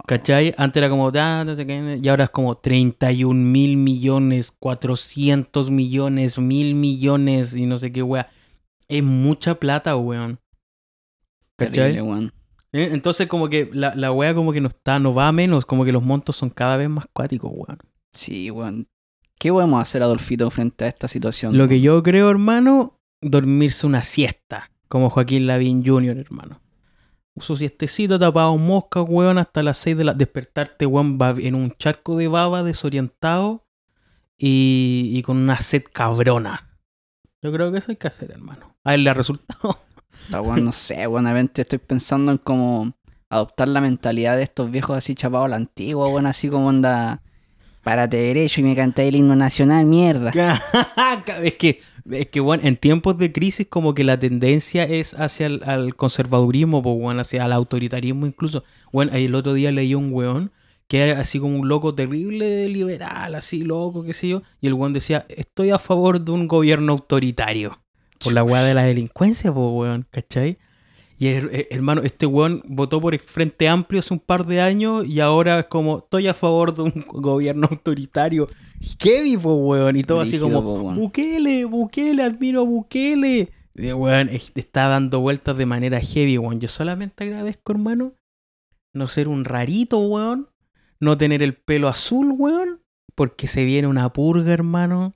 ¿Cachai? 0.06 0.54
Antes 0.58 0.80
era 0.80 0.90
como, 0.90 1.10
ah, 1.14 1.44
no 1.44 1.54
sé 1.54 1.66
qué, 1.66 2.00
y 2.02 2.08
ahora 2.08 2.24
es 2.24 2.30
como 2.30 2.54
31 2.54 3.34
mil 3.34 3.76
millones, 3.76 4.52
400 4.58 5.70
millones, 5.70 6.38
mil 6.38 6.74
millones 6.74 7.54
y 7.56 7.66
no 7.66 7.78
sé 7.78 7.92
qué, 7.92 8.02
weá. 8.02 8.28
Es 8.88 9.02
mucha 9.02 9.54
plata, 9.54 9.96
weón. 9.96 10.38
¿Cachai? 11.56 11.92
Terrible, 11.92 12.02
weón. 12.02 12.32
Eh, 12.72 12.90
Entonces 12.92 13.28
como 13.28 13.48
que 13.48 13.70
la, 13.72 13.94
la 13.94 14.12
weá 14.12 14.34
como 14.34 14.52
que 14.52 14.60
no 14.60 14.68
está, 14.68 14.98
no 14.98 15.14
va 15.14 15.28
a 15.28 15.32
menos, 15.32 15.66
como 15.66 15.84
que 15.84 15.92
los 15.92 16.02
montos 16.02 16.36
son 16.36 16.50
cada 16.50 16.76
vez 16.76 16.88
más 16.88 17.06
cuáticos, 17.12 17.50
weón. 17.54 17.78
Sí, 18.12 18.50
weón. 18.50 18.88
¿Qué 19.38 19.50
podemos 19.50 19.82
hacer, 19.82 20.02
Adolfito, 20.02 20.50
frente 20.50 20.84
a 20.84 20.88
esta 20.88 21.08
situación? 21.08 21.58
Lo 21.58 21.66
que 21.66 21.80
yo 21.80 22.02
creo, 22.02 22.30
hermano, 22.30 23.00
dormirse 23.20 23.86
una 23.86 24.02
siesta, 24.04 24.70
como 24.88 25.10
Joaquín 25.10 25.46
Lavín 25.46 25.84
Jr., 25.84 26.16
hermano. 26.16 26.61
Su 27.38 27.56
siestecito 27.56 28.18
tapado 28.18 28.56
mosca, 28.58 29.02
weón, 29.02 29.38
hasta 29.38 29.62
las 29.62 29.78
6 29.78 29.96
de 29.96 30.04
la... 30.04 30.14
Despertarte, 30.14 30.86
weón, 30.86 31.18
en 31.38 31.54
un 31.54 31.70
charco 31.72 32.16
de 32.16 32.28
baba, 32.28 32.62
desorientado 32.62 33.66
y, 34.36 35.10
y 35.12 35.22
con 35.22 35.38
una 35.38 35.58
sed 35.58 35.84
cabrona. 35.92 36.78
Yo 37.42 37.52
creo 37.52 37.72
que 37.72 37.78
eso 37.78 37.90
hay 37.90 37.96
que 37.96 38.08
hacer, 38.08 38.30
hermano. 38.30 38.76
A 38.84 38.94
él 38.94 39.04
le 39.04 39.10
ha 39.10 39.14
resultado. 39.14 39.78
Puta, 40.26 40.40
weón, 40.40 40.64
no 40.64 40.72
sé, 40.72 41.06
weón, 41.06 41.26
a 41.26 41.32
veces 41.32 41.50
estoy 41.60 41.78
pensando 41.78 42.32
en 42.32 42.38
cómo 42.38 42.92
adoptar 43.28 43.68
la 43.68 43.80
mentalidad 43.80 44.36
de 44.36 44.42
estos 44.42 44.70
viejos 44.70 44.96
así 44.96 45.14
chapados 45.14 45.46
a 45.46 45.48
la 45.48 45.56
antigua, 45.56 46.06
weón, 46.08 46.26
así 46.26 46.48
como 46.48 46.68
anda, 46.68 47.22
párate 47.82 48.18
derecho 48.18 48.60
y 48.60 48.64
me 48.64 48.76
cantáis 48.76 49.08
el 49.08 49.16
himno 49.16 49.34
nacional, 49.34 49.86
mierda. 49.86 50.30
es 51.42 51.54
que, 51.54 51.80
es 52.10 52.28
que, 52.28 52.40
bueno, 52.40 52.62
en 52.66 52.76
tiempos 52.76 53.18
de 53.18 53.32
crisis 53.32 53.66
como 53.68 53.94
que 53.94 54.04
la 54.04 54.18
tendencia 54.18 54.84
es 54.84 55.14
hacia 55.14 55.46
el 55.46 55.94
conservadurismo, 55.96 56.82
pues, 56.82 56.98
bueno, 56.98 57.20
hacia 57.20 57.44
el 57.44 57.52
autoritarismo 57.52 58.26
incluso. 58.26 58.64
Bueno, 58.92 59.12
el 59.14 59.34
otro 59.34 59.54
día 59.54 59.72
leí 59.72 59.94
un 59.94 60.12
weón 60.12 60.52
que 60.88 61.02
era 61.02 61.20
así 61.20 61.38
como 61.38 61.58
un 61.58 61.68
loco 61.68 61.94
terrible 61.94 62.68
liberal, 62.68 63.34
así 63.34 63.62
loco, 63.62 64.04
qué 64.04 64.12
sé 64.12 64.28
yo, 64.28 64.42
y 64.60 64.66
el 64.66 64.74
weón 64.74 64.92
decía, 64.92 65.24
estoy 65.30 65.70
a 65.70 65.78
favor 65.78 66.20
de 66.20 66.32
un 66.32 66.46
gobierno 66.46 66.92
autoritario. 66.92 67.80
Por 68.22 68.34
la 68.34 68.44
weá 68.44 68.62
de 68.62 68.74
la 68.74 68.84
delincuencia, 68.84 69.52
pues, 69.52 69.66
weón, 69.72 70.06
¿cachai? 70.10 70.58
Y 71.22 71.26
her- 71.28 71.68
hermano, 71.70 72.02
este 72.02 72.26
weón 72.26 72.62
votó 72.66 73.00
por 73.00 73.14
el 73.14 73.20
Frente 73.20 73.68
Amplio 73.68 74.00
hace 74.00 74.12
un 74.12 74.18
par 74.18 74.44
de 74.44 74.60
años 74.60 75.06
y 75.06 75.20
ahora 75.20 75.60
es 75.60 75.66
como, 75.66 75.98
estoy 75.98 76.26
a 76.26 76.34
favor 76.34 76.74
de 76.74 76.82
un 76.82 76.92
gobierno 77.06 77.68
autoritario. 77.70 78.48
Heavy, 78.98 79.36
pues, 79.36 79.56
weón. 79.56 79.96
Y 79.96 80.02
todo 80.02 80.20
así 80.20 80.36
como, 80.40 80.58
weón. 80.58 80.96
Bukele, 80.96 81.64
Bukele, 81.64 82.24
admiro 82.24 82.62
a 82.62 82.64
Bukele. 82.64 83.50
Y, 83.76 83.92
weón, 83.92 84.30
es- 84.30 84.50
está 84.56 84.88
dando 84.88 85.20
vueltas 85.20 85.56
de 85.56 85.64
manera 85.64 86.00
heavy, 86.00 86.38
weón. 86.38 86.58
Yo 86.58 86.66
solamente 86.66 87.22
agradezco, 87.22 87.70
hermano, 87.70 88.14
no 88.92 89.06
ser 89.06 89.28
un 89.28 89.44
rarito, 89.44 89.98
weón. 90.00 90.48
No 90.98 91.16
tener 91.16 91.40
el 91.44 91.54
pelo 91.54 91.86
azul, 91.86 92.34
weón. 92.36 92.80
Porque 93.14 93.46
se 93.46 93.64
viene 93.64 93.86
una 93.86 94.12
purga, 94.12 94.52
hermano. 94.52 95.14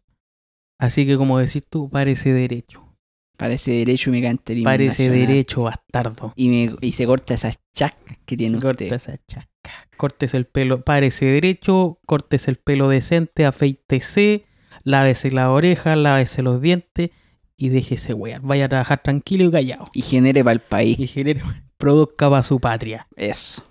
Así 0.79 1.05
que, 1.05 1.17
como 1.17 1.39
decís 1.41 1.67
tú, 1.69 1.91
parece 1.91 2.33
derecho. 2.33 2.86
Parece 3.37 3.71
derecho 3.73 4.11
y 4.11 4.13
me 4.15 4.23
canta 4.23 4.53
el 4.53 4.59
himno 4.61 4.71
Parece 4.71 5.09
nacional. 5.09 5.29
derecho, 5.29 5.63
bastardo. 5.63 6.33
Y, 6.37 6.49
me, 6.49 6.77
y 6.81 6.93
se 6.93 7.07
corta 7.07 7.35
esas 7.35 7.59
chacas 7.75 8.17
que 8.25 8.37
tiene 8.37 8.59
Corta 8.61 8.85
usted. 8.85 8.97
esa 8.97 9.17
chaca. 9.27 9.49
Cortes 9.97 10.35
el 10.35 10.47
pelo, 10.47 10.83
parece 10.83 11.27
derecho, 11.27 11.99
cortes 12.07 12.49
el 12.49 12.57
pelo 12.57 12.89
decente, 12.89 13.45
afeítese, 13.47 14.45
lávese 14.85 15.31
la 15.31 15.51
oreja, 15.51 15.97
lávese 15.97 16.43
los 16.43 16.61
dientes 16.61 17.11
y 17.57 17.69
déjese 17.71 18.13
wear. 18.15 18.41
Vaya 18.43 18.67
a 18.67 18.69
trabajar 18.69 19.03
tranquilo 19.03 19.45
y 19.45 19.51
callado. 19.51 19.87
Y 19.93 20.03
genere 20.03 20.45
para 20.45 20.53
el 20.55 20.61
país. 20.61 20.99
Y 20.99 21.07
genere, 21.07 21.43
produzca 21.79 22.29
para 22.31 22.43
su 22.43 22.61
patria. 22.61 23.07
Eso. 23.17 23.63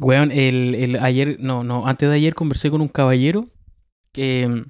Weón, 0.00 0.30
el, 0.30 0.74
el 0.76 0.96
ayer, 0.96 1.38
no, 1.40 1.64
no, 1.64 1.86
antes 1.86 2.08
de 2.08 2.14
ayer 2.16 2.34
conversé 2.34 2.70
con 2.70 2.80
un 2.80 2.88
caballero 2.88 3.48
que 4.12 4.46
mm, 4.46 4.62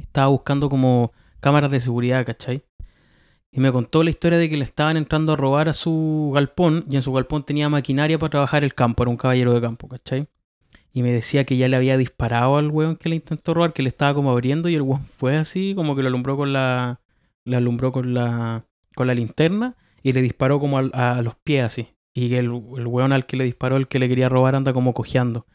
estaba 0.00 0.28
buscando 0.28 0.68
como 0.68 1.12
cámaras 1.40 1.70
de 1.70 1.78
seguridad, 1.80 2.24
¿cachai? 2.26 2.62
Y 3.50 3.60
me 3.60 3.72
contó 3.72 4.02
la 4.02 4.10
historia 4.10 4.38
de 4.38 4.48
que 4.48 4.56
le 4.58 4.64
estaban 4.64 4.96
entrando 4.96 5.32
a 5.32 5.36
robar 5.36 5.68
a 5.68 5.74
su 5.74 6.30
galpón 6.34 6.84
y 6.90 6.96
en 6.96 7.02
su 7.02 7.12
galpón 7.12 7.44
tenía 7.44 7.68
maquinaria 7.68 8.18
para 8.18 8.30
trabajar 8.30 8.62
el 8.62 8.74
campo, 8.74 9.02
era 9.02 9.10
un 9.10 9.16
caballero 9.16 9.54
de 9.54 9.60
campo, 9.60 9.88
¿cachai? 9.88 10.28
Y 10.92 11.02
me 11.02 11.12
decía 11.12 11.44
que 11.44 11.56
ya 11.56 11.68
le 11.68 11.76
había 11.76 11.96
disparado 11.96 12.56
al 12.56 12.70
weón 12.70 12.96
que 12.96 13.08
le 13.08 13.16
intentó 13.16 13.54
robar, 13.54 13.72
que 13.72 13.82
le 13.82 13.88
estaba 13.88 14.14
como 14.14 14.30
abriendo 14.30 14.68
y 14.68 14.74
el 14.74 14.82
weón 14.82 15.06
fue 15.06 15.36
así, 15.36 15.74
como 15.74 15.96
que 15.96 16.02
lo 16.02 16.08
alumbró 16.08 16.36
con 16.36 16.52
la... 16.52 17.00
Le 17.44 17.56
alumbró 17.56 17.92
con 17.92 18.12
la... 18.14 18.64
con 18.94 19.06
la 19.06 19.14
linterna 19.14 19.76
y 20.02 20.12
le 20.12 20.22
disparó 20.22 20.60
como 20.60 20.78
al- 20.78 20.90
a, 20.94 21.22
los 21.22 21.34
pies 21.36 21.64
así. 21.64 21.88
Y 22.14 22.28
que 22.28 22.38
el, 22.38 22.46
el 22.76 23.12
al 23.12 23.26
que 23.26 23.36
le 23.36 23.44
disparó, 23.44 23.76
el 23.76 23.88
que 23.88 23.98
le 23.98 24.08
quería 24.08 24.28
robar, 24.28 24.54
anda 24.56 24.72
como 24.72 24.92
cojeando. 24.92 25.46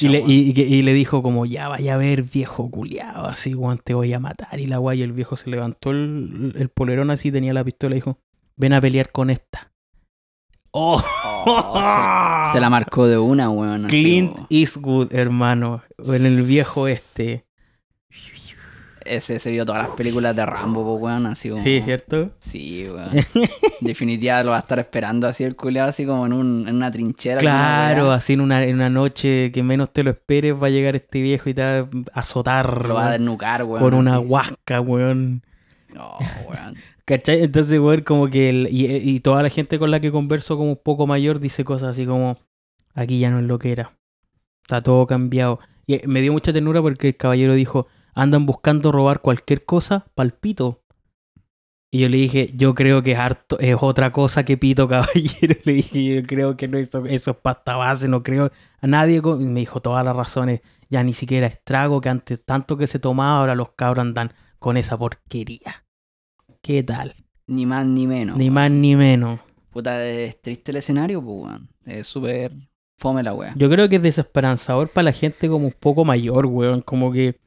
Y 0.00 0.08
le, 0.08 0.18
weón. 0.18 0.30
y, 0.30 0.34
y 0.50 0.54
que- 0.54 0.62
y 0.66 0.82
le 0.82 0.92
dijo 0.92 1.22
como, 1.22 1.46
ya 1.46 1.68
vaya 1.68 1.94
a 1.94 1.96
ver, 1.96 2.22
viejo 2.22 2.70
culiado, 2.70 3.26
así, 3.26 3.54
weón, 3.54 3.78
te 3.82 3.94
voy 3.94 4.12
a 4.12 4.20
matar. 4.20 4.58
Y 4.60 4.66
la 4.66 4.78
guay, 4.78 5.02
el 5.02 5.12
viejo 5.12 5.36
se 5.36 5.50
levantó 5.50 5.90
el, 5.90 6.54
el 6.56 6.68
polerón 6.68 7.10
así, 7.10 7.30
tenía 7.32 7.52
la 7.52 7.64
pistola 7.64 7.94
y 7.94 7.98
dijo, 7.98 8.18
ven 8.56 8.72
a 8.74 8.80
pelear 8.80 9.10
con 9.10 9.30
esta. 9.30 9.72
¡Oh! 10.72 11.02
Oh, 11.46 11.82
se, 12.46 12.52
se 12.52 12.60
la 12.60 12.68
marcó 12.70 13.06
de 13.06 13.16
una, 13.18 13.48
weón. 13.50 13.86
Clint. 13.86 14.36
Eastwood, 14.50 15.12
hermano, 15.14 15.82
en 16.04 16.26
el 16.26 16.42
viejo 16.42 16.86
este. 16.88 17.45
Ese 19.08 19.38
se 19.38 19.50
vio 19.50 19.64
todas 19.66 19.82
las 19.86 19.96
películas 19.96 20.34
de 20.34 20.44
Rambo, 20.46 20.84
po, 20.84 20.94
weón, 20.96 21.26
así 21.26 21.48
como... 21.50 21.62
Sí, 21.62 21.80
¿cierto? 21.82 22.30
Sí, 22.38 22.86
weón. 22.88 23.10
Definitiva 23.80 24.42
lo 24.42 24.50
va 24.50 24.56
a 24.56 24.60
estar 24.60 24.78
esperando 24.78 25.26
así 25.26 25.44
el 25.44 25.56
culeado, 25.56 25.88
así 25.88 26.04
como 26.06 26.26
en, 26.26 26.32
un, 26.32 26.68
en 26.68 26.74
una 26.76 26.90
trinchera. 26.90 27.38
Claro, 27.40 28.10
así 28.12 28.32
en 28.34 28.40
una, 28.40 28.64
en 28.64 28.76
una 28.76 28.90
noche 28.90 29.50
que 29.52 29.62
menos 29.62 29.92
te 29.92 30.02
lo 30.02 30.10
esperes 30.10 30.54
va 30.54 30.66
a 30.66 30.70
llegar 30.70 30.96
este 30.96 31.20
viejo 31.20 31.48
y 31.50 31.54
te 31.54 31.62
va 31.62 31.88
a 32.14 32.20
azotar 32.20 32.86
Lo 32.86 32.94
va 32.94 33.08
a 33.08 33.12
desnucar, 33.12 33.64
weón. 33.64 33.82
con 33.82 33.94
una 33.94 34.16
así. 34.16 34.26
huasca, 34.26 34.80
weón. 34.80 35.42
No, 35.92 36.16
weón. 36.48 36.76
¿Cachai? 37.04 37.42
Entonces, 37.44 37.78
weón, 37.78 38.00
como 38.02 38.28
que... 38.28 38.50
el- 38.50 38.68
y, 38.70 38.86
y 38.86 39.20
toda 39.20 39.42
la 39.42 39.48
gente 39.50 39.78
con 39.78 39.90
la 39.90 40.00
que 40.00 40.10
converso 40.10 40.56
como 40.56 40.70
un 40.70 40.80
poco 40.82 41.06
mayor 41.06 41.38
dice 41.40 41.64
cosas 41.64 41.90
así 41.90 42.04
como... 42.06 42.38
Aquí 42.94 43.18
ya 43.18 43.30
no 43.30 43.38
es 43.38 43.44
lo 43.44 43.58
que 43.58 43.72
era. 43.72 43.92
Está 44.62 44.80
todo 44.80 45.06
cambiado. 45.06 45.60
Y 45.86 45.94
eh, 45.94 46.02
me 46.06 46.20
dio 46.22 46.32
mucha 46.32 46.52
ternura 46.52 46.80
porque 46.82 47.08
el 47.08 47.16
caballero 47.16 47.54
dijo... 47.54 47.86
Andan 48.16 48.46
buscando 48.46 48.90
robar 48.90 49.20
cualquier 49.20 49.64
cosa, 49.64 50.06
palpito. 50.14 50.82
Y 51.92 52.00
yo 52.00 52.08
le 52.08 52.16
dije, 52.16 52.50
yo 52.54 52.74
creo 52.74 53.02
que 53.02 53.12
es, 53.12 53.18
harto, 53.18 53.58
es 53.60 53.76
otra 53.78 54.10
cosa 54.10 54.44
que 54.44 54.56
pito, 54.56 54.88
caballero. 54.88 55.54
Le 55.64 55.72
dije, 55.74 56.04
yo 56.04 56.22
creo 56.26 56.56
que 56.56 56.66
no, 56.66 56.78
eso, 56.78 57.04
eso 57.06 57.30
es 57.30 57.36
pasta 57.36 57.76
base, 57.76 58.08
no 58.08 58.22
creo 58.22 58.50
a 58.80 58.86
nadie. 58.86 59.20
con-". 59.22 59.40
Y 59.42 59.44
me 59.44 59.60
dijo 59.60 59.80
todas 59.80 60.04
las 60.04 60.16
razones. 60.16 60.62
Ya 60.88 61.02
ni 61.02 61.12
siquiera 61.12 61.46
es 61.46 61.62
trago, 61.62 62.00
que 62.00 62.08
antes 62.08 62.44
tanto 62.44 62.76
que 62.76 62.86
se 62.86 62.98
tomaba, 62.98 63.38
ahora 63.38 63.54
los 63.54 63.72
cabros 63.72 64.00
andan 64.02 64.32
con 64.58 64.76
esa 64.76 64.96
porquería. 64.96 65.84
¿Qué 66.62 66.82
tal? 66.82 67.14
Ni 67.46 67.66
más 67.66 67.86
ni 67.86 68.06
menos. 68.06 68.36
Ni 68.36 68.50
más 68.50 68.70
ni 68.70 68.96
menos. 68.96 69.40
Puta, 69.70 70.04
es 70.04 70.40
triste 70.40 70.70
el 70.70 70.78
escenario, 70.78 71.22
pues, 71.22 71.36
weón. 71.38 71.68
Es 71.84 72.06
súper 72.06 72.52
fome 72.98 73.22
la 73.22 73.34
weá. 73.34 73.52
Yo 73.56 73.68
creo 73.68 73.88
que 73.88 73.96
es 73.96 74.02
desesperanzador 74.02 74.88
para 74.88 75.04
la 75.04 75.12
gente 75.12 75.48
como 75.48 75.66
un 75.66 75.74
poco 75.78 76.04
mayor, 76.04 76.46
weón. 76.46 76.80
Como 76.80 77.12
que, 77.12 77.38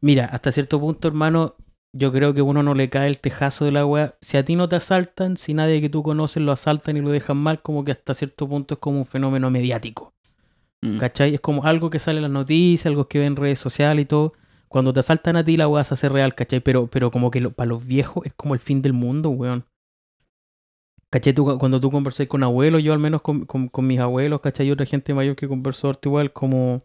mira, 0.00 0.26
hasta 0.26 0.52
cierto 0.52 0.80
punto, 0.80 1.08
hermano, 1.08 1.56
yo 1.92 2.12
creo 2.12 2.34
que 2.34 2.42
uno 2.42 2.62
no 2.62 2.74
le 2.74 2.88
cae 2.90 3.08
el 3.08 3.18
tejazo 3.18 3.64
de 3.64 3.72
la 3.72 3.84
weá. 3.86 4.16
Si 4.20 4.36
a 4.36 4.44
ti 4.44 4.56
no 4.56 4.68
te 4.68 4.76
asaltan, 4.76 5.36
si 5.36 5.54
nadie 5.54 5.80
que 5.80 5.88
tú 5.88 6.02
conoces 6.02 6.42
lo 6.42 6.52
asaltan 6.52 6.96
y 6.96 7.00
lo 7.00 7.10
dejan 7.10 7.36
mal, 7.36 7.62
como 7.62 7.84
que 7.84 7.92
hasta 7.92 8.14
cierto 8.14 8.48
punto 8.48 8.74
es 8.74 8.80
como 8.80 8.98
un 8.98 9.06
fenómeno 9.06 9.50
mediático. 9.50 10.14
Mm. 10.82 10.98
¿Cachai? 10.98 11.34
Es 11.34 11.40
como 11.40 11.64
algo 11.64 11.90
que 11.90 11.98
sale 11.98 12.18
en 12.18 12.22
las 12.22 12.30
noticias, 12.30 12.86
algo 12.86 13.08
que 13.08 13.18
ve 13.18 13.26
en 13.26 13.36
redes 13.36 13.58
sociales 13.58 14.04
y 14.04 14.06
todo. 14.06 14.32
Cuando 14.68 14.92
te 14.92 15.00
asaltan 15.00 15.36
a 15.36 15.44
ti, 15.44 15.56
la 15.56 15.66
weá 15.68 15.82
se 15.84 15.94
hace 15.94 16.08
real, 16.08 16.34
¿cachai? 16.34 16.60
Pero, 16.60 16.86
pero 16.86 17.10
como 17.10 17.30
que 17.30 17.40
lo- 17.40 17.52
para 17.52 17.68
los 17.68 17.86
viejos 17.86 18.24
es 18.26 18.32
como 18.34 18.54
el 18.54 18.60
fin 18.60 18.82
del 18.82 18.92
mundo, 18.92 19.30
weón. 19.30 19.64
¿Cachai? 21.10 21.32
Tú, 21.34 21.58
cuando 21.58 21.80
tú 21.80 21.90
conversas 21.90 22.28
con 22.28 22.44
abuelos, 22.44 22.82
yo 22.84 22.92
al 22.92 23.00
menos 23.00 23.20
con, 23.22 23.44
con- 23.44 23.68
con 23.68 23.86
mis 23.86 23.98
abuelos, 23.98 24.40
¿cachai? 24.40 24.68
Y 24.68 24.70
otra 24.70 24.86
gente 24.86 25.12
mayor 25.12 25.34
que 25.34 25.48
conversó 25.48 25.92
igual, 26.04 26.32
como... 26.32 26.84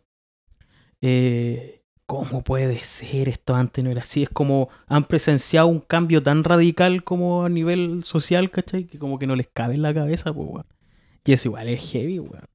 eh, 1.02 1.75
¿Cómo 2.08 2.44
puede 2.44 2.80
ser 2.84 3.30
esto 3.30 3.56
antes 3.56 3.84
no 3.84 3.90
era 3.90 4.04
así? 4.04 4.24
Es 4.24 4.30
como 4.30 4.70
han 4.88 5.06
presenciado 5.06 5.68
un 5.68 5.80
cambio 5.80 6.22
tan 6.22 6.44
radical 6.44 7.04
como 7.04 7.46
a 7.46 7.50
nivel 7.50 8.04
social, 8.04 8.52
¿cachai? 8.52 8.84
Que 8.84 9.00
como 9.00 9.18
que 9.18 9.26
no 9.26 9.36
les 9.36 9.48
cabe 9.48 9.74
en 9.74 9.82
la 9.82 9.94
cabeza, 9.94 10.32
pues, 10.32 10.48
weón. 10.48 10.66
Y 11.26 11.34
eso 11.34 11.48
igual 11.48 11.68
es 11.68 11.92
heavy, 11.92 12.20
weón. 12.20 12.46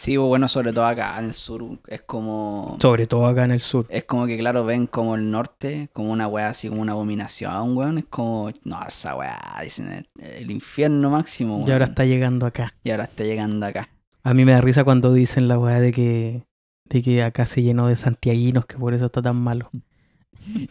Sí, 0.00 0.16
bueno, 0.16 0.48
sobre 0.48 0.72
todo 0.72 0.86
acá 0.86 1.18
en 1.18 1.26
el 1.26 1.34
sur. 1.34 1.62
Es 1.86 2.00
como. 2.00 2.78
Sobre 2.80 3.06
todo 3.06 3.26
acá 3.26 3.44
en 3.44 3.50
el 3.50 3.60
sur. 3.60 3.84
Es 3.90 4.04
como 4.04 4.26
que, 4.26 4.38
claro, 4.38 4.64
ven 4.64 4.86
como 4.86 5.14
el 5.14 5.30
norte, 5.30 5.90
como 5.92 6.10
una 6.10 6.26
weá 6.26 6.48
así, 6.48 6.70
como 6.70 6.80
una 6.80 6.92
abominación, 6.92 7.76
weón. 7.76 7.98
Es 7.98 8.06
como, 8.06 8.50
no, 8.64 8.80
esa 8.86 9.14
weá, 9.16 9.38
dicen, 9.62 9.92
el, 9.92 10.08
el 10.18 10.50
infierno 10.50 11.10
máximo, 11.10 11.56
weón. 11.56 11.68
Y 11.68 11.72
ahora 11.72 11.84
está 11.84 12.06
llegando 12.06 12.46
acá. 12.46 12.74
Y 12.82 12.90
ahora 12.90 13.04
está 13.04 13.24
llegando 13.24 13.66
acá. 13.66 13.90
A 14.22 14.32
mí 14.32 14.46
me 14.46 14.52
da 14.52 14.62
risa 14.62 14.84
cuando 14.84 15.12
dicen 15.12 15.48
la 15.48 15.58
weá 15.58 15.80
de 15.80 15.92
que, 15.92 16.44
de 16.90 17.02
que 17.02 17.22
acá 17.22 17.46
se 17.46 17.62
llenó 17.62 17.86
de 17.86 17.96
santiaguinos, 17.96 18.66
que 18.66 18.76
por 18.76 18.92
eso 18.92 19.06
está 19.06 19.22
tan 19.22 19.36
malo. 19.36 19.70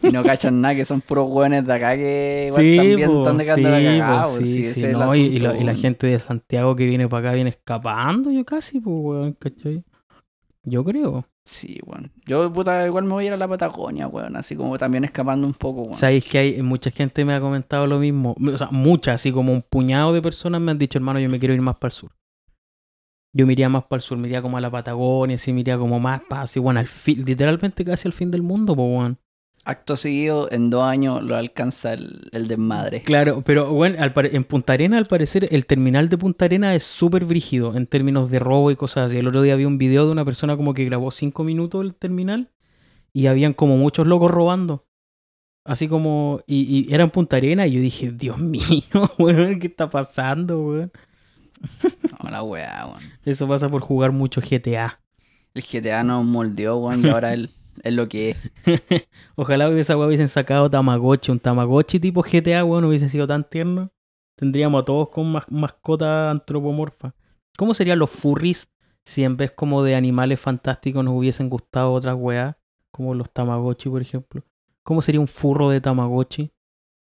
Y 0.02 0.10
no 0.10 0.22
cachan 0.22 0.60
nada, 0.60 0.74
que 0.74 0.84
son 0.84 1.00
puros 1.00 1.28
weones 1.30 1.64
de 1.64 1.72
acá 1.72 1.96
que 1.96 2.46
igual 2.48 2.62
Sí, 2.62 2.76
también 2.76 3.08
po, 3.08 3.18
están 3.18 3.36
dejando 3.38 3.68
sí, 3.68 3.74
cagada, 3.74 4.22
po, 4.24 4.98
no, 4.98 5.14
y, 5.14 5.20
y 5.20 5.40
la, 5.40 5.56
y 5.56 5.64
la 5.64 5.74
gente 5.74 6.06
de 6.08 6.18
Santiago 6.18 6.74
que 6.76 6.86
viene 6.86 7.08
para 7.08 7.28
acá 7.28 7.34
viene 7.34 7.50
escapando 7.50 8.30
yo 8.30 8.44
casi, 8.44 8.80
pues, 8.80 8.96
weón, 8.98 9.32
¿cachai? 9.34 9.84
Yo 10.64 10.84
creo. 10.84 11.24
Sí, 11.44 11.78
weón. 11.86 12.12
Yo, 12.26 12.52
puta, 12.52 12.86
igual 12.86 13.04
me 13.04 13.12
voy 13.12 13.24
a 13.24 13.26
ir 13.28 13.32
a 13.32 13.36
la 13.36 13.48
Patagonia, 13.48 14.06
weón. 14.06 14.36
Así 14.36 14.54
como 14.56 14.76
también 14.76 15.04
escapando 15.04 15.46
un 15.46 15.54
poco, 15.54 15.82
weón. 15.82 15.94
Sabéis 15.94 16.26
que 16.26 16.38
hay 16.38 16.62
mucha 16.62 16.90
gente 16.90 17.24
me 17.24 17.34
ha 17.34 17.40
comentado 17.40 17.86
lo 17.86 17.98
mismo. 17.98 18.34
O 18.52 18.58
sea, 18.58 18.68
muchas, 18.70 19.16
así 19.16 19.32
como 19.32 19.52
un 19.52 19.62
puñado 19.62 20.12
de 20.12 20.20
personas 20.20 20.60
me 20.60 20.72
han 20.72 20.78
dicho, 20.78 20.98
hermano, 20.98 21.20
yo 21.20 21.28
me 21.28 21.38
quiero 21.38 21.54
ir 21.54 21.62
más 21.62 21.76
para 21.76 21.88
el 21.88 21.92
sur. 21.92 22.10
Yo 23.32 23.46
me 23.46 23.52
iría 23.52 23.68
más 23.68 23.84
para 23.84 23.98
el 23.98 24.02
sur, 24.02 24.18
me 24.18 24.26
iría 24.26 24.42
como 24.42 24.56
a 24.56 24.60
la 24.60 24.70
Patagonia, 24.70 25.36
así 25.36 25.52
me 25.52 25.60
iría 25.60 25.78
como 25.78 26.00
más 26.00 26.20
para 26.28 26.42
así, 26.42 26.58
bueno, 26.58 26.80
al 26.80 26.88
fin, 26.88 27.24
literalmente 27.24 27.84
casi 27.84 28.08
al 28.08 28.12
fin 28.12 28.30
del 28.30 28.42
mundo, 28.42 28.74
pues, 28.74 28.88
weón. 28.88 29.18
Acto 29.62 29.96
seguido, 29.96 30.50
en 30.50 30.70
dos 30.70 30.82
años 30.82 31.22
lo 31.22 31.36
alcanza 31.36 31.92
el, 31.92 32.30
el 32.32 32.48
desmadre. 32.48 33.02
Claro, 33.02 33.42
pero 33.44 33.72
bueno, 33.72 33.96
al 34.00 34.12
en 34.34 34.44
Punta 34.44 34.72
Arena, 34.72 34.96
al 34.96 35.06
parecer, 35.06 35.48
el 35.50 35.66
terminal 35.66 36.08
de 36.08 36.16
Punta 36.16 36.46
Arena 36.46 36.74
es 36.74 36.82
súper 36.82 37.26
brígido 37.26 37.76
en 37.76 37.86
términos 37.86 38.30
de 38.30 38.38
robo 38.38 38.70
y 38.70 38.76
cosas 38.76 39.08
así. 39.08 39.18
El 39.18 39.28
otro 39.28 39.42
día 39.42 39.56
vi 39.56 39.66
un 39.66 39.76
video 39.76 40.06
de 40.06 40.12
una 40.12 40.24
persona 40.24 40.56
como 40.56 40.72
que 40.72 40.86
grabó 40.86 41.10
cinco 41.10 41.44
minutos 41.44 41.84
el 41.84 41.94
terminal 41.94 42.50
y 43.12 43.26
habían 43.26 43.52
como 43.52 43.76
muchos 43.76 44.06
locos 44.06 44.30
robando. 44.30 44.86
Así 45.64 45.88
como, 45.88 46.40
y, 46.46 46.88
y 46.88 46.94
era 46.94 47.04
en 47.04 47.10
Punta 47.10 47.36
Arena 47.36 47.66
y 47.66 47.72
yo 47.72 47.80
dije, 47.82 48.12
Dios 48.12 48.38
mío, 48.40 48.62
weón, 49.18 49.58
¿qué 49.58 49.66
está 49.66 49.90
pasando, 49.90 50.58
weón? 50.62 50.92
No, 52.22 52.30
la 52.30 52.42
weá, 52.42 52.86
weón. 52.86 53.00
Eso 53.24 53.46
pasa 53.48 53.68
por 53.68 53.82
jugar 53.82 54.12
mucho 54.12 54.40
GTA. 54.40 55.00
El 55.54 55.62
GTA 55.62 56.04
nos 56.04 56.24
moldeó, 56.24 56.76
weón, 56.78 57.04
y 57.04 57.08
ahora 57.08 57.32
él 57.34 57.50
es 57.82 57.92
lo 57.92 58.08
que 58.08 58.30
es. 58.30 58.38
Ojalá 59.36 59.68
de 59.68 59.80
esa 59.80 59.96
weá 59.96 60.06
hubiesen 60.06 60.28
sacado 60.28 60.70
Tamagotchi, 60.70 61.30
un 61.32 61.40
Tamagotchi 61.40 61.98
tipo 62.00 62.22
GTA, 62.22 62.64
weón, 62.64 62.84
hubiese 62.84 63.08
sido 63.08 63.26
tan 63.26 63.48
tierno. 63.48 63.90
Tendríamos 64.36 64.82
a 64.82 64.84
todos 64.84 65.08
con 65.10 65.30
mas- 65.32 65.50
mascota 65.50 66.30
antropomorfa. 66.30 67.14
¿Cómo 67.58 67.74
serían 67.74 67.98
los 67.98 68.10
furries 68.10 68.68
si 69.04 69.24
en 69.24 69.36
vez 69.36 69.50
como 69.50 69.82
de 69.82 69.94
animales 69.96 70.40
fantásticos 70.40 71.04
nos 71.04 71.14
hubiesen 71.14 71.50
gustado 71.50 71.92
otras 71.92 72.16
weas? 72.18 72.56
Como 72.90 73.14
los 73.14 73.30
Tamagotchi, 73.30 73.88
por 73.90 74.00
ejemplo. 74.02 74.42
¿Cómo 74.82 75.02
sería 75.02 75.20
un 75.20 75.28
furro 75.28 75.68
de 75.70 75.80
Tamagotchi? 75.80 76.52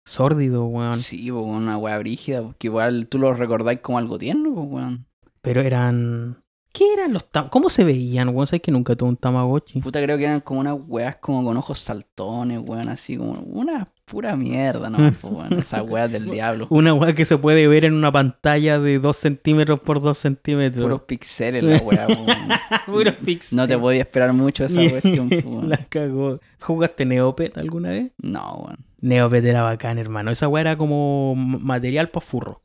Sórdido, 0.04 0.66
weón. 0.66 0.98
Sí, 0.98 1.30
pues 1.30 1.44
una 1.44 1.78
weá 1.78 1.98
brígida, 1.98 2.42
porque 2.42 2.66
igual 2.68 3.06
tú 3.08 3.18
lo 3.18 3.32
recordáis 3.34 3.80
como 3.80 3.98
algo 3.98 4.18
tierno, 4.18 4.50
weón. 4.50 5.06
Pero 5.42 5.60
eran... 5.62 6.42
¿Qué 6.72 6.92
eran 6.92 7.12
los 7.12 7.28
tam 7.28 7.48
¿Cómo 7.48 7.68
se 7.68 7.82
veían, 7.82 8.28
weón? 8.28 8.46
¿Sabes 8.46 8.62
que 8.62 8.70
nunca 8.70 8.94
tuve 8.94 9.08
un 9.08 9.16
Tamagotchi? 9.16 9.80
Puta, 9.80 10.00
creo 10.00 10.16
que 10.16 10.24
eran 10.24 10.40
como 10.40 10.60
unas 10.60 10.76
weas 10.86 11.16
como 11.16 11.42
con 11.44 11.56
ojos 11.56 11.80
saltones, 11.80 12.60
weón, 12.64 12.88
así 12.88 13.16
como 13.16 13.40
una 13.40 13.88
pura 14.10 14.36
mierda, 14.36 14.90
¿no? 14.90 14.98
Weón, 15.22 15.58
esas 15.58 15.88
weas 15.88 16.10
del 16.10 16.28
diablo. 16.28 16.66
Una 16.70 16.92
wea 16.92 17.14
que 17.14 17.24
se 17.24 17.38
puede 17.38 17.66
ver 17.68 17.84
en 17.84 17.94
una 17.94 18.10
pantalla 18.10 18.78
de 18.80 18.98
2 18.98 19.16
centímetros 19.16 19.80
por 19.80 20.00
2 20.00 20.18
centímetros. 20.18 20.82
Puros 20.82 21.02
pixeles 21.02 21.62
la 21.62 21.78
wea, 21.78 22.06
weón. 22.08 22.48
Puros 22.86 23.14
pixels. 23.24 23.52
No 23.52 23.68
te 23.68 23.78
podía 23.78 24.02
esperar 24.02 24.32
mucho 24.32 24.64
esa 24.64 24.80
cuestión, 24.90 25.30
weón. 25.30 25.68
La 25.68 25.76
cagó. 25.76 26.40
¿Jugaste 26.60 27.04
Neopet 27.04 27.56
alguna 27.56 27.90
vez? 27.90 28.12
No, 28.18 28.54
weón. 28.64 28.78
Neopet 29.00 29.44
era 29.44 29.62
bacán, 29.62 29.98
hermano. 29.98 30.30
Esa 30.30 30.48
weá 30.48 30.60
era 30.62 30.76
como 30.76 31.34
material 31.36 32.08
pa' 32.08 32.20
furro. 32.20 32.62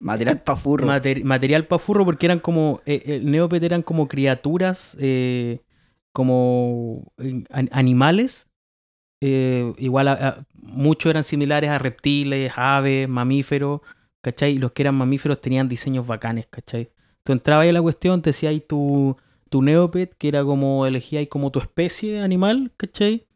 Material 0.00 0.42
pa' 0.42 0.56
furro. 0.56 0.86
Mater- 0.86 1.24
material 1.24 1.66
pa' 1.66 1.78
furro 1.78 2.04
porque 2.04 2.26
eran 2.26 2.38
como. 2.40 2.80
eh, 2.86 3.02
el 3.06 3.30
Neopet 3.30 3.62
eran 3.62 3.82
como 3.82 4.06
criaturas. 4.08 4.96
eh, 5.00 5.60
como 6.12 7.12
eh, 7.18 7.44
an- 7.50 7.68
animales. 7.72 8.48
eh, 9.20 9.72
igual 9.78 10.08
a, 10.08 10.12
a- 10.12 10.46
muchos 10.54 11.10
eran 11.10 11.24
similares 11.24 11.70
a 11.70 11.78
reptiles, 11.78 12.52
aves, 12.56 13.08
mamíferos. 13.08 13.80
¿Cachai? 14.20 14.52
Y 14.54 14.58
los 14.58 14.72
que 14.72 14.82
eran 14.82 14.96
mamíferos 14.96 15.40
tenían 15.40 15.68
diseños 15.68 16.06
bacanes, 16.06 16.46
¿cachai? 16.50 16.90
Tú 17.22 17.32
entrabas 17.32 17.62
ahí 17.64 17.68
a 17.70 17.72
la 17.72 17.82
cuestión, 17.82 18.20
te 18.20 18.30
decía 18.30 18.50
ahí 18.50 18.60
tu, 18.60 19.16
tu 19.48 19.62
Neopet, 19.62 20.12
que 20.18 20.26
era 20.28 20.42
como 20.44 20.86
elegía 20.86 21.20
ahí 21.20 21.26
como 21.28 21.52
tu 21.52 21.60
especie 21.60 22.20
animal, 22.20 22.72
¿cachai? 22.76 23.27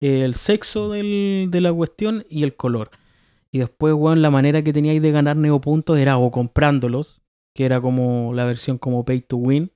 El 0.00 0.34
sexo 0.34 0.90
de 0.90 1.48
la 1.60 1.72
cuestión 1.72 2.24
y 2.28 2.42
el 2.42 2.56
color. 2.56 2.90
Y 3.52 3.58
después, 3.58 3.94
weón, 3.94 4.22
la 4.22 4.30
manera 4.30 4.62
que 4.62 4.72
teníais 4.72 5.02
de 5.02 5.10
ganar 5.10 5.36
neopuntos 5.36 5.98
era 5.98 6.18
o 6.18 6.30
comprándolos, 6.30 7.22
que 7.54 7.64
era 7.64 7.80
como 7.80 8.32
la 8.34 8.44
versión 8.44 8.78
como 8.78 9.04
pay 9.04 9.20
to 9.20 9.36
win, 9.36 9.72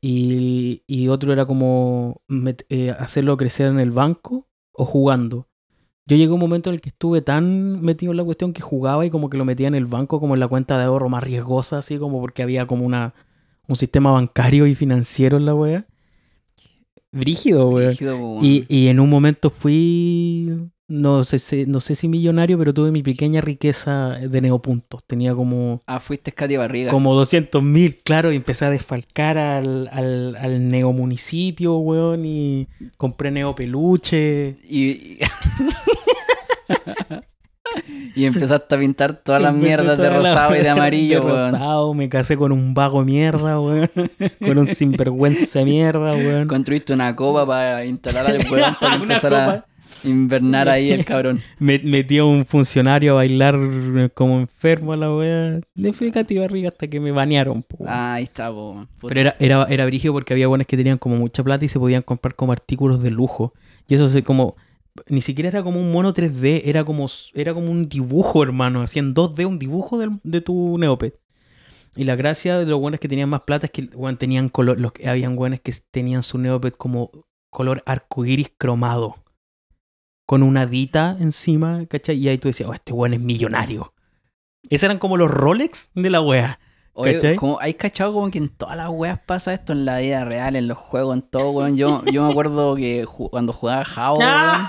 y, 0.00 0.82
y 0.86 1.08
otro 1.08 1.32
era 1.32 1.46
como 1.46 2.22
eh, 2.68 2.90
hacerlo 2.98 3.36
crecer 3.36 3.68
en 3.68 3.80
el 3.80 3.90
banco 3.90 4.48
o 4.72 4.84
jugando. 4.84 5.48
Yo 6.06 6.16
llegué 6.16 6.30
a 6.30 6.34
un 6.34 6.40
momento 6.40 6.70
en 6.70 6.74
el 6.74 6.80
que 6.80 6.88
estuve 6.88 7.22
tan 7.22 7.80
metido 7.82 8.12
en 8.12 8.16
la 8.16 8.24
cuestión 8.24 8.52
que 8.52 8.62
jugaba 8.62 9.06
y 9.06 9.10
como 9.10 9.30
que 9.30 9.36
lo 9.36 9.44
metía 9.44 9.68
en 9.68 9.74
el 9.74 9.86
banco 9.86 10.20
como 10.20 10.34
en 10.34 10.40
la 10.40 10.48
cuenta 10.48 10.78
de 10.78 10.84
ahorro 10.84 11.08
más 11.08 11.22
riesgosa, 11.22 11.78
así 11.78 11.98
como 11.98 12.20
porque 12.20 12.42
había 12.42 12.66
como 12.66 12.84
una 12.84 13.14
un 13.68 13.76
sistema 13.76 14.10
bancario 14.10 14.66
y 14.66 14.74
financiero 14.74 15.36
en 15.36 15.46
la 15.46 15.54
wea. 15.54 15.86
Brígido, 17.12 17.68
weón. 17.68 17.94
Y, 18.42 18.64
y 18.68 18.88
en 18.88 19.00
un 19.00 19.10
momento 19.10 19.50
fui, 19.50 20.48
no 20.86 21.24
sé, 21.24 21.38
si- 21.40 21.66
no 21.66 21.80
sé 21.80 21.94
si 21.96 22.08
millonario, 22.08 22.56
pero 22.58 22.72
tuve 22.72 22.92
mi 22.92 23.02
pequeña 23.02 23.40
riqueza 23.40 24.10
de 24.20 24.40
neopuntos. 24.40 25.04
Tenía 25.06 25.34
como, 25.34 25.82
Ah, 25.86 25.98
fuiste 26.00 26.30
Katy 26.32 26.56
Barriga. 26.56 26.90
como 26.90 27.14
200 27.14 27.62
mil, 27.62 27.96
claro, 28.04 28.32
y 28.32 28.36
empecé 28.36 28.64
a 28.66 28.70
desfalcar 28.70 29.38
al, 29.38 29.88
al, 29.92 30.36
al 30.36 30.68
neomunicipio, 30.68 31.76
weón, 31.78 32.24
y 32.24 32.68
compré 32.96 33.30
neopeluche. 33.32 34.56
Y, 34.68 35.18
y 38.14 38.24
empezaste 38.24 38.74
a 38.74 38.78
pintar 38.78 39.14
todas 39.14 39.42
las 39.42 39.54
Empecé 39.54 39.66
mierdas 39.66 39.98
de 39.98 40.06
toda 40.06 40.18
rosado 40.18 40.56
y 40.56 40.60
de 40.60 40.68
amarillo, 40.68 41.20
de 41.20 41.26
weón. 41.26 41.52
rosado, 41.52 41.94
me 41.94 42.08
casé 42.08 42.36
con 42.36 42.52
un 42.52 42.74
vago 42.74 43.04
mierda, 43.04 43.60
weón. 43.60 43.90
con 44.38 44.58
un 44.58 44.66
sinvergüenza 44.66 45.64
mierda, 45.64 46.14
weón. 46.14 46.48
Construiste 46.48 46.92
una 46.92 47.14
copa 47.16 47.46
para 47.46 47.84
instalar 47.84 48.26
al 48.26 48.38
weón 48.50 48.76
para 48.80 48.94
empezar 48.94 49.34
a 49.34 49.66
invernar 50.04 50.68
ahí 50.68 50.90
el 50.90 51.04
cabrón. 51.04 51.40
Me, 51.58 51.78
metí 51.80 52.18
a 52.18 52.24
un 52.24 52.46
funcionario 52.46 53.12
a 53.12 53.14
bailar 53.16 53.56
eh, 53.56 54.10
como 54.14 54.40
enfermo 54.40 54.92
a 54.92 54.96
la 54.96 55.14
wea. 55.14 55.60
Le 55.74 55.92
fui 55.92 56.10
Barriga 56.10 56.70
hasta 56.70 56.88
que 56.88 57.00
me 57.00 57.12
banearon, 57.12 57.62
po. 57.62 57.84
Ah, 57.86 58.14
ahí 58.14 58.24
está, 58.24 58.50
po. 58.50 58.86
Pero 59.06 59.20
era, 59.20 59.36
era, 59.38 59.66
era 59.68 59.86
brígido 59.86 60.12
porque 60.12 60.32
había 60.32 60.48
buenas 60.48 60.66
que 60.66 60.76
tenían 60.76 60.98
como 60.98 61.16
mucha 61.16 61.42
plata 61.42 61.64
y 61.64 61.68
se 61.68 61.78
podían 61.78 62.02
comprar 62.02 62.34
como 62.34 62.52
artículos 62.52 63.02
de 63.02 63.10
lujo. 63.10 63.52
Y 63.88 63.94
eso 63.94 64.08
se 64.08 64.22
como. 64.22 64.56
Ni 65.08 65.22
siquiera 65.22 65.48
era 65.48 65.62
como 65.62 65.80
un 65.80 65.92
mono 65.92 66.12
3D, 66.12 66.62
era 66.64 66.84
como, 66.84 67.06
era 67.34 67.54
como 67.54 67.70
un 67.70 67.88
dibujo, 67.88 68.42
hermano. 68.42 68.82
Hacían 68.82 69.14
2D 69.14 69.46
un 69.46 69.58
dibujo 69.58 69.98
de 69.98 70.40
tu 70.40 70.76
Neopet. 70.78 71.18
Y 71.96 72.04
la 72.04 72.14
gracia 72.16 72.58
de 72.58 72.66
los 72.66 72.80
buenos 72.80 73.00
que 73.00 73.08
tenían 73.08 73.28
más 73.28 73.42
plata 73.42 73.66
es 73.66 73.72
que 73.72 73.88
weón, 73.96 74.16
tenían 74.16 74.48
color. 74.48 74.80
Los, 74.80 74.92
que- 74.92 75.08
habían 75.08 75.36
buenos 75.36 75.60
que 75.60 75.72
tenían 75.90 76.22
su 76.22 76.38
Neopet 76.38 76.76
como 76.76 77.10
color 77.50 77.82
arcoíris 77.86 78.50
cromado. 78.58 79.16
Con 80.26 80.42
una 80.44 80.66
dita 80.66 81.16
encima, 81.18 81.84
¿cachai? 81.86 82.16
Y 82.16 82.28
ahí 82.28 82.38
tú 82.38 82.48
decías, 82.48 82.68
oh, 82.68 82.74
este 82.74 82.92
weón 82.92 83.14
es 83.14 83.20
millonario. 83.20 83.92
Esos 84.68 84.84
eran 84.84 84.98
como 84.98 85.16
los 85.16 85.30
Rolex 85.30 85.90
de 85.94 86.10
la 86.10 86.20
wea. 86.20 86.60
Oye, 87.00 87.14
¿cachai? 87.14 87.36
como, 87.36 87.58
¿hay 87.60 87.74
cachado 87.74 88.12
como 88.12 88.30
que 88.30 88.38
en 88.38 88.48
todas 88.48 88.76
las 88.76 88.88
weas 88.90 89.18
pasa 89.26 89.52
esto 89.52 89.72
en 89.72 89.84
la 89.84 89.98
vida 89.98 90.24
real, 90.24 90.56
en 90.56 90.68
los 90.68 90.78
juegos, 90.78 91.14
en 91.16 91.22
todo, 91.22 91.50
weón? 91.50 91.76
Yo, 91.76 92.02
yo 92.12 92.22
me 92.24 92.30
acuerdo 92.30 92.74
que 92.76 93.04
ju- 93.06 93.30
cuando 93.30 93.52
jugaba 93.52 93.84
Jao, 93.84 94.16
weón. 94.18 94.66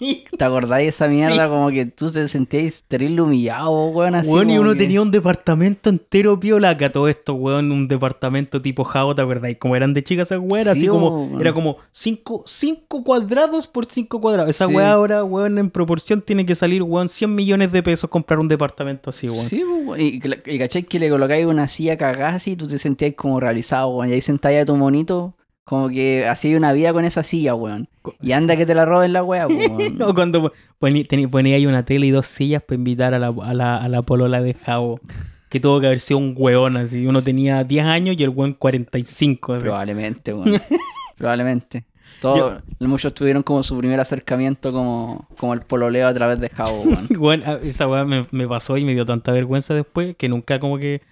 ¿te 0.38 0.44
acordáis 0.44 0.88
esa 0.88 1.08
mierda? 1.08 1.44
Sí. 1.44 1.50
Como 1.50 1.70
que 1.70 1.86
tú 1.86 2.10
te 2.10 2.26
sentías 2.28 2.84
terrible 2.86 3.22
humillado, 3.22 3.88
weón, 3.88 4.14
así 4.14 4.30
Weón, 4.30 4.50
y 4.50 4.58
uno 4.58 4.72
que- 4.72 4.78
tenía 4.78 5.00
un 5.02 5.10
departamento 5.10 5.88
entero 5.90 6.38
piola, 6.38 6.76
que 6.76 6.84
a 6.86 6.92
todo 6.92 7.08
esto, 7.08 7.34
weón, 7.34 7.72
un 7.72 7.88
departamento 7.88 8.60
tipo 8.60 8.84
Jao, 8.84 9.14
¿te 9.14 9.22
acordáis? 9.22 9.56
Como 9.58 9.74
eran 9.76 9.94
de 9.94 10.02
chicas 10.04 10.28
esas 10.30 10.40
weas, 10.42 10.66
así 10.66 10.80
Sí, 10.82 10.86
como, 10.88 11.24
weón. 11.26 11.40
era 11.40 11.52
como 11.52 11.78
5 11.92 12.42
cinco 12.46 13.02
cuadrados 13.02 13.66
por 13.66 13.86
5 13.86 14.20
cuadrados. 14.20 14.50
Esa 14.50 14.66
Sí. 14.66 14.74
wea 14.74 14.92
ahora, 14.92 15.24
weón, 15.24 15.58
en 15.58 15.70
proporción 15.70 16.20
tiene 16.22 16.44
que 16.44 16.54
salir, 16.54 16.82
weón, 16.82 17.08
100 17.08 17.34
millones 17.34 17.72
de 17.72 17.82
pesos 17.82 18.10
comprar 18.10 18.38
un 18.38 18.48
departamento 18.48 19.10
así, 19.10 19.28
weón. 19.28 19.46
Sí, 19.46 19.62
weón. 19.64 20.00
y, 20.00 20.04
y, 20.04 20.20
y 20.54 20.58
cachai 20.58 20.82
que 20.82 20.98
le 20.98 21.08
colocáis 21.08 21.46
una 21.46 21.68
silla 21.68 21.96
cagada 21.96 22.34
así 22.36 22.52
y 22.52 22.56
tú 22.56 22.66
te 22.66 22.78
sentías 22.78 23.14
como 23.14 23.40
realizado, 23.40 23.88
weón. 23.88 24.10
Y 24.10 24.14
ahí 24.14 24.20
sentáis 24.20 24.60
a 24.62 24.64
tu 24.64 24.76
monito, 24.76 25.34
como 25.66 25.88
que 25.88 26.28
hacía 26.28 26.56
una 26.56 26.72
vida 26.72 26.92
con 26.92 27.04
esa 27.04 27.24
silla, 27.24 27.56
weón. 27.56 27.88
Y 28.22 28.30
anda 28.30 28.56
que 28.56 28.66
te 28.66 28.74
la 28.74 28.84
roben 28.84 29.12
la 29.12 29.24
wea, 29.24 29.48
weón. 29.48 30.00
O 30.00 30.14
cuando 30.14 30.52
ponía, 30.78 31.56
ahí 31.56 31.66
una 31.66 31.84
tele 31.84 32.06
y 32.06 32.10
dos 32.12 32.28
sillas 32.28 32.62
para 32.62 32.76
invitar 32.76 33.14
a 33.14 33.18
la, 33.18 33.34
a 33.42 33.52
la, 33.52 33.76
a 33.76 33.88
la 33.88 34.02
polola 34.02 34.40
de 34.40 34.54
Jao. 34.54 35.00
Que 35.48 35.58
tuvo 35.58 35.80
que 35.80 35.88
haber 35.88 35.98
sido 35.98 36.18
un 36.18 36.34
weón 36.38 36.76
así. 36.76 37.04
Uno 37.04 37.20
tenía 37.20 37.64
10 37.64 37.84
años 37.84 38.16
y 38.16 38.22
el 38.22 38.28
weón 38.28 38.52
45. 38.52 39.54
así. 39.54 39.62
Probablemente, 39.64 40.32
weón. 40.32 40.52
Probablemente. 41.18 41.84
Todos, 42.20 42.62
muchos 42.78 43.12
tuvieron 43.12 43.42
como 43.42 43.64
su 43.64 43.76
primer 43.76 43.98
acercamiento 43.98 44.70
como, 44.72 45.26
como 45.36 45.52
el 45.52 45.60
pololeo 45.60 46.06
a 46.06 46.14
través 46.14 46.38
de 46.38 46.48
Jabo, 46.48 46.82
weón. 46.82 47.08
Weón, 47.18 47.42
ah, 47.44 47.58
esa 47.64 47.88
weá 47.88 48.04
me, 48.04 48.28
me 48.30 48.46
pasó 48.46 48.76
y 48.76 48.84
me 48.84 48.94
dio 48.94 49.04
tanta 49.04 49.32
vergüenza 49.32 49.74
después 49.74 50.14
que 50.14 50.28
nunca 50.28 50.60
como 50.60 50.78
que 50.78 51.02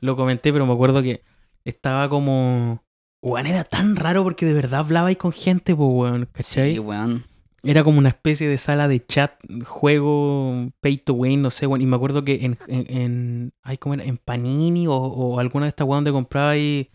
lo 0.00 0.16
comenté, 0.16 0.50
pero 0.50 0.64
me 0.64 0.72
acuerdo 0.72 1.02
que 1.02 1.20
estaba 1.66 2.08
como... 2.08 2.82
Weón, 3.22 3.46
era 3.46 3.64
tan 3.64 3.96
raro 3.96 4.22
porque 4.22 4.46
de 4.46 4.54
verdad 4.54 4.80
hablabais 4.80 5.16
con 5.16 5.32
gente, 5.32 5.74
pues, 5.74 5.88
weón, 5.92 6.28
¿cachai? 6.32 6.72
Sí, 6.74 6.78
weón. 6.78 7.24
Era 7.64 7.82
como 7.82 7.98
una 7.98 8.10
especie 8.10 8.48
de 8.48 8.56
sala 8.56 8.86
de 8.86 9.04
chat, 9.04 9.32
juego, 9.64 10.68
pay 10.80 10.98
to 10.98 11.14
win, 11.14 11.42
no 11.42 11.50
sé, 11.50 11.66
weón. 11.66 11.80
Y 11.80 11.86
me 11.86 11.96
acuerdo 11.96 12.24
que 12.24 12.44
en, 12.44 12.56
en, 12.68 12.96
en- 12.96 13.52
ay, 13.62 13.78
¿cómo 13.78 13.94
era? 13.94 14.04
En 14.04 14.16
Panini 14.18 14.86
o, 14.86 14.94
o 14.94 15.40
alguna 15.40 15.66
de 15.66 15.70
estas 15.70 15.86
weas 15.86 15.96
donde 15.98 16.12
compraba 16.12 16.50
ahí 16.50 16.90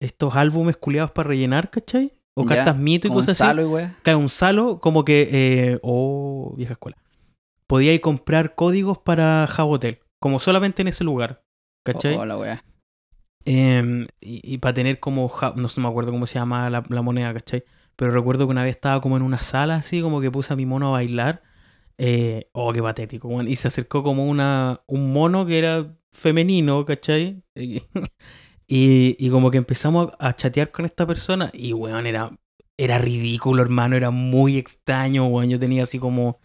estos 0.00 0.34
álbumes 0.36 0.76
culiados 0.76 1.10
para 1.12 1.28
rellenar, 1.28 1.70
¿cachai? 1.70 2.12
O 2.34 2.44
cartas 2.44 2.76
mito 2.76 3.08
y 3.08 3.10
cosas 3.10 3.30
así. 3.30 3.38
Salo 3.48 3.62
y 3.62 3.64
wea. 3.66 3.96
Cae 4.02 4.14
un 4.14 4.28
salo, 4.28 4.80
como 4.80 5.04
que. 5.04 5.28
Eh, 5.30 5.78
oh, 5.82 6.54
vieja 6.56 6.72
escuela. 6.74 6.96
Podíais 7.66 8.00
comprar 8.00 8.54
códigos 8.54 8.98
para 8.98 9.46
Jabotel, 9.48 10.00
como 10.20 10.40
solamente 10.40 10.82
en 10.82 10.88
ese 10.88 11.04
lugar. 11.04 11.42
¿Cachai? 11.84 12.16
Oh, 12.16 12.24
la 12.26 12.36
wea. 13.46 13.78
Em, 13.78 14.06
y, 14.20 14.58
para 14.58 14.74
tener 14.74 15.00
como. 15.00 15.30
No 15.56 15.68
me 15.76 15.88
acuerdo 15.88 16.12
cómo 16.12 16.26
se 16.26 16.38
llama 16.38 16.70
la, 16.70 16.82
moneda, 17.02 17.34
¿cachai? 17.34 17.64
Pero 17.96 18.12
recuerdo 18.12 18.46
que 18.46 18.50
una 18.52 18.62
vez 18.62 18.76
estaba 18.76 19.00
como 19.00 19.16
en 19.16 19.22
una 19.22 19.40
sala 19.42 19.76
así, 19.76 20.00
como 20.00 20.20
que 20.20 20.30
puse 20.30 20.52
a 20.52 20.56
mi 20.56 20.66
mono 20.66 20.88
a 20.88 20.92
bailar. 20.92 21.42
Eh, 21.98 22.48
oh, 22.52 22.72
qué 22.72 22.82
patético, 22.82 23.28
weón. 23.28 23.48
Y 23.48 23.56
se 23.56 23.68
acercó 23.68 24.02
como 24.02 24.26
una, 24.26 24.82
un 24.86 25.12
mono 25.12 25.46
que 25.46 25.58
era 25.58 25.94
femenino, 26.12 26.84
¿cachai? 26.84 27.42
Y, 27.54 27.82
y 28.66 29.30
como 29.30 29.50
que 29.50 29.58
empezamos 29.58 30.12
a 30.18 30.34
chatear 30.34 30.70
con 30.72 30.84
esta 30.84 31.06
persona 31.06 31.50
y, 31.52 31.72
weón, 31.72 32.06
era, 32.06 32.30
era 32.76 32.98
ridículo, 32.98 33.62
hermano, 33.62 33.96
era 33.96 34.10
muy 34.10 34.56
extraño, 34.58 35.26
weón. 35.26 35.50
Yo 35.50 35.58
tenía 35.58 35.84
así 35.84 35.98
como 35.98 36.40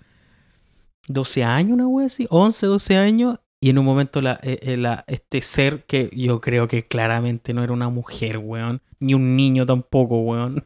12 1.07 1.43
años, 1.43 1.73
una 1.73 1.87
weón 1.87 2.05
así, 2.07 2.27
11, 2.29 2.67
12 2.67 2.97
años. 2.97 3.39
Y 3.59 3.69
en 3.71 3.79
un 3.79 3.85
momento 3.85 4.21
la, 4.21 4.39
eh, 4.43 4.59
eh, 4.61 5.03
este 5.07 5.41
ser 5.41 5.85
que 5.85 6.09
yo 6.13 6.41
creo 6.41 6.67
que 6.67 6.87
claramente 6.87 7.53
no 7.53 7.63
era 7.63 7.73
una 7.73 7.89
mujer, 7.89 8.37
weón. 8.37 8.81
Ni 8.99 9.13
un 9.13 9.35
niño 9.35 9.65
tampoco, 9.65 10.19
weón. 10.19 10.65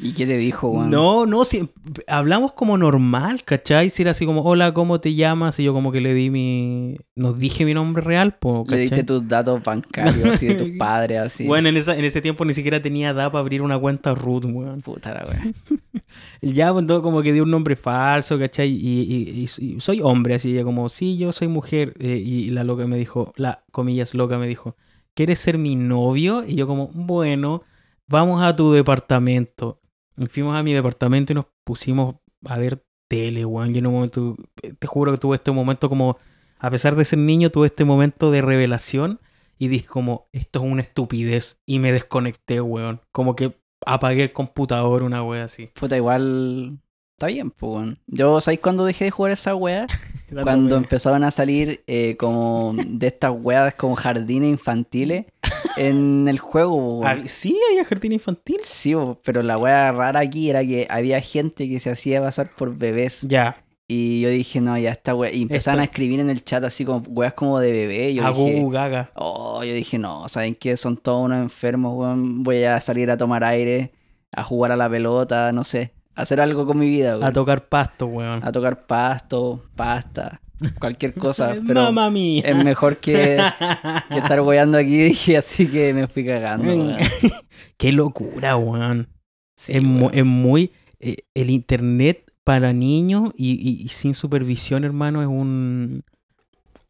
¿Y 0.00 0.12
qué 0.12 0.26
te 0.26 0.36
dijo, 0.36 0.68
weón? 0.68 0.90
No, 0.90 1.26
no, 1.26 1.44
si, 1.44 1.68
hablamos 2.06 2.52
como 2.52 2.78
normal, 2.78 3.42
¿cachai? 3.44 3.90
Si 3.90 4.02
era 4.02 4.12
así 4.12 4.26
como, 4.26 4.42
hola, 4.42 4.72
¿cómo 4.72 5.00
te 5.00 5.14
llamas? 5.14 5.58
Y 5.58 5.64
yo 5.64 5.72
como 5.72 5.90
que 5.90 6.00
le 6.00 6.14
di 6.14 6.30
mi... 6.30 6.96
Nos 7.16 7.36
dije 7.36 7.64
mi 7.64 7.74
nombre 7.74 8.02
real, 8.04 8.36
po, 8.38 8.64
Le 8.68 8.76
diste 8.78 8.98
¿cachai? 8.98 9.06
tus 9.06 9.26
datos 9.26 9.60
bancarios, 9.62 10.30
así, 10.34 10.46
de 10.46 10.54
tus 10.54 10.70
padres, 10.78 11.18
así. 11.18 11.46
Bueno, 11.46 11.68
en, 11.68 11.76
esa, 11.76 11.96
en 11.96 12.04
ese 12.04 12.20
tiempo 12.22 12.44
ni 12.44 12.54
siquiera 12.54 12.80
tenía 12.80 13.10
edad 13.10 13.32
para 13.32 13.40
abrir 13.40 13.60
una 13.60 13.76
cuenta 13.76 14.14
root, 14.14 14.44
weón. 14.44 14.80
Puta 14.82 15.12
la 15.14 15.26
wea. 15.26 15.52
Y 16.42 16.52
Ya, 16.52 16.72
pues, 16.72 16.86
todo 16.86 17.02
como 17.02 17.20
que 17.22 17.32
di 17.32 17.40
un 17.40 17.50
nombre 17.50 17.74
falso, 17.74 18.38
¿cachai? 18.38 18.68
Y, 18.70 19.00
y- 19.02 19.48
y- 19.58 19.74
y 19.76 19.80
soy 19.80 20.00
hombre, 20.00 20.36
así, 20.36 20.52
ya 20.52 20.62
como, 20.62 20.88
sí, 20.88 21.16
yo 21.18 21.32
soy 21.32 21.48
mujer. 21.48 21.94
eh, 21.98 22.22
y 22.24 22.50
la 22.50 22.62
loca 22.62 22.86
me 22.86 22.96
dijo, 22.98 23.32
la 23.36 23.64
comillas 23.72 24.14
loca 24.14 24.38
me 24.38 24.46
dijo, 24.46 24.76
¿quieres 25.14 25.40
ser 25.40 25.58
mi 25.58 25.74
novio? 25.74 26.44
Y 26.46 26.54
yo 26.54 26.68
como, 26.68 26.88
bueno, 26.94 27.62
vamos 28.06 28.42
a 28.42 28.54
tu 28.54 28.70
departamento. 28.72 29.80
Fuimos 30.30 30.56
a 30.56 30.62
mi 30.62 30.72
departamento 30.72 31.32
y 31.32 31.36
nos 31.36 31.46
pusimos 31.64 32.16
a 32.44 32.58
ver 32.58 32.84
tele, 33.08 33.44
weón. 33.44 33.74
Y 33.74 33.78
en 33.78 33.86
un 33.86 33.94
momento, 33.94 34.36
te 34.78 34.86
juro 34.86 35.12
que 35.12 35.18
tuve 35.18 35.36
este 35.36 35.50
momento 35.50 35.88
como, 35.88 36.18
a 36.58 36.70
pesar 36.70 36.96
de 36.96 37.04
ser 37.04 37.18
niño, 37.18 37.50
tuve 37.50 37.66
este 37.66 37.84
momento 37.84 38.30
de 38.30 38.40
revelación. 38.40 39.20
Y 39.58 39.68
dije 39.68 39.86
como, 39.86 40.28
esto 40.32 40.64
es 40.64 40.72
una 40.72 40.82
estupidez. 40.82 41.58
Y 41.66 41.78
me 41.78 41.92
desconecté, 41.92 42.60
weón. 42.60 43.00
Como 43.12 43.34
que 43.34 43.58
apagué 43.86 44.24
el 44.24 44.32
computador, 44.32 45.02
una 45.02 45.22
wea 45.22 45.44
así. 45.44 45.70
Puta, 45.74 45.96
igual. 45.96 46.78
Está 47.16 47.26
bien, 47.26 47.50
pues, 47.50 47.72
weón. 47.72 47.98
Yo, 48.06 48.40
¿sabéis 48.40 48.60
cuándo 48.60 48.84
dejé 48.84 49.06
de 49.06 49.10
jugar 49.10 49.32
esa 49.32 49.54
wea? 49.54 49.86
Cuando 50.42 50.76
empezaban 50.76 51.24
a 51.24 51.30
salir 51.30 51.82
eh, 51.86 52.16
como 52.18 52.74
de 52.76 53.06
estas 53.06 53.32
weas 53.34 53.72
como 53.74 53.96
jardines 53.96 54.50
infantiles 54.50 55.24
en 55.78 56.26
el 56.28 56.38
juego, 56.38 57.00
Ah. 57.04 57.16
Sí, 57.26 57.58
había 57.70 57.84
jardín 57.84 58.12
infantil. 58.12 58.58
Sí, 58.62 58.94
pero 59.24 59.42
la 59.42 59.56
wea 59.58 59.92
rara 59.92 60.20
aquí 60.20 60.50
era 60.50 60.64
que 60.64 60.86
había 60.90 61.20
gente 61.20 61.68
que 61.68 61.78
se 61.78 61.90
hacía 61.90 62.20
pasar 62.20 62.50
por 62.56 62.76
bebés. 62.76 63.22
Ya. 63.28 63.64
Y 63.90 64.20
yo 64.20 64.28
dije, 64.28 64.60
no, 64.60 64.76
ya 64.76 64.90
está 64.90 65.14
wea. 65.14 65.32
Y 65.32 65.42
empezaban 65.42 65.80
Esto- 65.80 65.82
a 65.82 65.90
escribir 65.92 66.20
en 66.20 66.28
el 66.28 66.44
chat 66.44 66.62
así 66.64 66.84
como 66.84 66.98
weas 67.08 67.32
como 67.32 67.58
de 67.58 67.72
bebé. 67.72 68.12
Yo 68.12 68.26
A 68.26 68.32
dije, 68.32 68.62
Gaga. 68.70 69.10
oh, 69.14 69.64
yo 69.64 69.72
dije, 69.72 69.98
no, 69.98 70.28
¿saben 70.28 70.54
qué? 70.54 70.76
Son 70.76 70.96
todos 70.98 71.24
unos 71.24 71.38
enfermos, 71.38 71.94
weón. 71.96 72.42
Voy 72.42 72.64
a 72.64 72.80
salir 72.80 73.10
a 73.10 73.16
tomar 73.16 73.44
aire, 73.44 73.92
a 74.32 74.42
jugar 74.44 74.72
a 74.72 74.76
la 74.76 74.90
pelota, 74.90 75.52
no 75.52 75.64
sé. 75.64 75.92
hacer 76.14 76.40
algo 76.40 76.66
con 76.66 76.78
mi 76.78 76.86
vida, 76.86 77.12
A 77.12 77.18
weón. 77.18 77.32
tocar 77.32 77.68
pasto, 77.68 78.06
weón. 78.06 78.44
A 78.44 78.50
tocar 78.52 78.86
pasto, 78.86 79.62
pasta, 79.76 80.40
cualquier 80.78 81.14
cosa. 81.14 81.54
Pero 81.66 81.82
Mamma 81.84 82.10
mía. 82.10 82.42
es 82.44 82.64
mejor 82.64 82.98
que, 82.98 83.38
que 84.10 84.18
estar 84.18 84.40
weando 84.40 84.78
aquí, 84.78 84.98
dije, 85.04 85.36
así 85.36 85.66
que 85.66 85.92
me 85.94 86.06
fui 86.08 86.24
cagando, 86.26 86.68
weón. 86.68 86.96
Qué 87.76 87.92
locura, 87.92 88.56
weón. 88.56 89.08
Sí, 89.56 89.72
es, 89.74 89.82
mu- 89.82 90.06
weón. 90.06 90.18
es 90.18 90.24
muy. 90.24 90.72
eh, 91.00 91.16
el 91.34 91.50
internet 91.50 92.24
para 92.44 92.72
niños 92.72 93.30
y, 93.36 93.52
y- 93.52 93.82
y 93.84 93.88
sin 93.88 94.14
supervisión, 94.14 94.84
hermano, 94.84 95.20
es 95.22 95.28
un. 95.28 96.04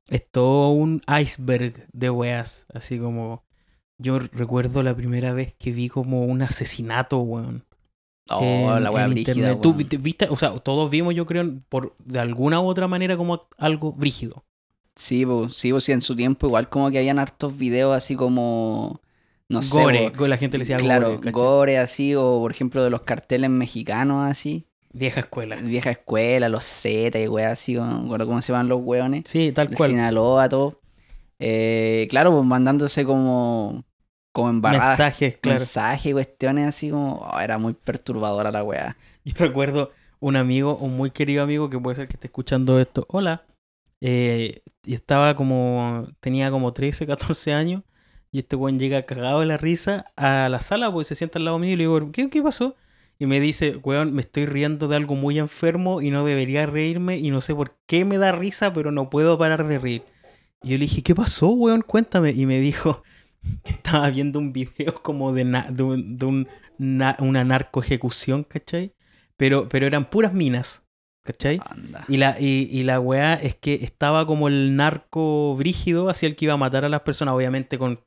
Es 0.08 0.22
todo 0.30 0.70
un 0.70 1.00
iceberg 1.20 1.86
de 1.92 2.10
weas. 2.10 2.66
Así 2.72 2.98
como. 2.98 3.44
Yo 4.00 4.20
recuerdo 4.20 4.82
la 4.84 4.94
primera 4.94 5.32
vez 5.32 5.54
que 5.58 5.72
vi 5.72 5.88
como 5.88 6.24
un 6.24 6.40
asesinato, 6.42 7.18
weón. 7.18 7.64
Oh, 8.30 8.76
en- 8.76 8.84
la 8.84 8.90
en 8.90 9.10
brígida, 9.10 9.50
internet. 9.50 9.58
Tú 9.62 9.74
viste- 9.74 10.28
o 10.30 10.36
sea, 10.36 10.50
todos 10.58 10.90
vimos, 10.90 11.14
yo 11.14 11.26
creo, 11.26 11.44
por 11.68 11.94
de 12.04 12.18
alguna 12.20 12.60
u 12.60 12.66
otra 12.66 12.86
manera, 12.88 13.16
como 13.16 13.46
algo 13.58 13.92
brígido. 13.92 14.44
Sí, 14.94 15.24
pues, 15.24 15.54
sí, 15.54 15.70
pues, 15.70 15.84
sí, 15.84 15.92
en 15.92 16.02
su 16.02 16.16
tiempo 16.16 16.46
igual 16.46 16.68
como 16.68 16.90
que 16.90 16.98
habían 16.98 17.18
hartos 17.18 17.56
videos 17.56 17.96
así 17.96 18.16
como, 18.16 19.00
no 19.48 19.62
sé, 19.62 19.80
gore, 19.80 20.10
po, 20.10 20.18
go- 20.18 20.26
la 20.28 20.36
gente 20.36 20.58
le 20.58 20.64
decía 20.64 20.76
claro, 20.76 21.06
gore, 21.10 21.20
¿cachai? 21.20 21.32
gore 21.32 21.78
así, 21.78 22.14
o 22.16 22.38
por 22.40 22.50
ejemplo 22.50 22.82
de 22.82 22.90
los 22.90 23.02
carteles 23.02 23.48
mexicanos 23.48 24.28
así, 24.28 24.64
Vieja 24.92 25.20
escuela. 25.20 25.56
vieja 25.56 25.90
escuela, 25.90 26.48
los 26.48 26.64
Z 26.64 27.18
y 27.20 27.28
weas 27.28 27.52
así, 27.52 27.76
acuerdo 27.76 28.26
cómo 28.26 28.42
se 28.42 28.52
llaman 28.52 28.68
los 28.68 28.80
weones, 28.82 29.24
Sí, 29.26 29.52
tal 29.52 29.70
cual. 29.70 29.90
Sinaloa, 29.90 30.48
todo. 30.48 30.80
Eh, 31.38 32.08
claro, 32.10 32.32
pues 32.32 32.44
mandándose 32.44 33.04
como, 33.04 33.84
como 34.32 34.50
embarradas, 34.50 34.98
Mensajes, 34.98 35.36
claro. 35.38 35.58
mensajes 35.60 36.12
cuestiones 36.12 36.68
así 36.68 36.90
como, 36.90 37.16
oh, 37.16 37.40
era 37.40 37.58
muy 37.58 37.74
perturbadora 37.74 38.52
la 38.52 38.62
wea. 38.64 38.96
Yo 39.24 39.34
recuerdo 39.38 39.92
un 40.20 40.36
amigo, 40.36 40.76
un 40.76 40.96
muy 40.96 41.10
querido 41.10 41.42
amigo 41.42 41.70
que 41.70 41.78
puede 41.78 41.96
ser 41.96 42.08
que 42.08 42.14
esté 42.14 42.28
escuchando 42.28 42.78
esto. 42.80 43.06
Hola. 43.08 43.46
Eh, 44.00 44.62
y 44.84 44.94
estaba 44.94 45.34
como, 45.34 46.06
tenía 46.20 46.50
como 46.50 46.72
13, 46.72 47.06
14 47.06 47.52
años. 47.52 47.82
Y 48.30 48.40
este 48.40 48.56
weón 48.56 48.78
llega 48.78 49.02
cagado 49.06 49.40
de 49.40 49.46
la 49.46 49.56
risa 49.56 50.04
a 50.16 50.48
la 50.50 50.60
sala, 50.60 50.92
pues 50.92 51.08
se 51.08 51.14
sienta 51.14 51.38
al 51.38 51.46
lado 51.46 51.58
mío 51.58 51.72
y 51.72 51.76
le 51.76 51.84
digo, 51.84 52.12
¿qué, 52.12 52.28
qué 52.28 52.42
pasó? 52.42 52.76
Y 53.18 53.26
me 53.26 53.40
dice, 53.40 53.76
weón, 53.78 54.12
me 54.14 54.20
estoy 54.20 54.46
riendo 54.46 54.86
de 54.86 54.96
algo 54.96 55.14
muy 55.14 55.38
enfermo 55.38 56.02
y 56.02 56.10
no 56.10 56.24
debería 56.24 56.66
reírme 56.66 57.18
y 57.18 57.30
no 57.30 57.40
sé 57.40 57.54
por 57.54 57.76
qué 57.86 58.04
me 58.04 58.18
da 58.18 58.32
risa, 58.32 58.72
pero 58.72 58.92
no 58.92 59.10
puedo 59.10 59.38
parar 59.38 59.66
de 59.66 59.78
reír. 59.78 60.02
Y 60.62 60.70
yo 60.70 60.78
le 60.78 60.84
dije, 60.84 61.02
¿qué 61.02 61.14
pasó, 61.14 61.48
weón? 61.48 61.82
Cuéntame. 61.82 62.32
Y 62.32 62.46
me 62.46 62.60
dijo 62.60 63.02
que 63.64 63.72
estaba 63.72 64.10
viendo 64.10 64.38
un 64.38 64.52
video 64.52 64.94
como 65.02 65.32
de, 65.32 65.44
na- 65.44 65.66
de, 65.70 65.82
un- 65.82 66.16
de 66.18 66.26
un 66.26 66.48
na- 66.78 67.16
una 67.20 67.44
narco 67.44 67.80
ejecución, 67.82 68.44
¿cachai? 68.44 68.92
Pero, 69.36 69.68
pero 69.68 69.86
eran 69.86 70.04
puras 70.10 70.32
minas, 70.34 70.84
¿cachai? 71.24 71.60
Anda. 71.68 72.04
Y 72.08 72.16
la, 72.16 72.36
y, 72.40 72.68
y 72.70 72.82
la 72.82 72.98
weá 73.00 73.34
es 73.34 73.54
que 73.54 73.74
estaba 73.82 74.26
como 74.26 74.48
el 74.48 74.74
narco 74.76 75.54
brígido, 75.56 76.08
hacia 76.08 76.26
el 76.26 76.36
que 76.36 76.46
iba 76.46 76.54
a 76.54 76.58
matar 76.58 76.84
a 76.84 76.88
las 76.88 77.02
personas, 77.02 77.34
obviamente 77.34 77.78
con 77.78 78.00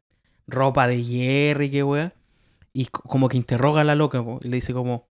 ropa 0.47 0.87
de 0.87 1.03
hierro 1.03 1.63
y 1.63 1.69
qué 1.71 1.83
weá. 1.83 2.13
Y 2.73 2.85
co- 2.87 3.01
como 3.03 3.27
que 3.29 3.37
interroga 3.37 3.81
a 3.81 3.83
la 3.85 3.95
loca, 3.95 4.23
po, 4.23 4.39
y 4.43 4.47
le 4.49 4.57
dice 4.57 4.73
como... 4.73 5.07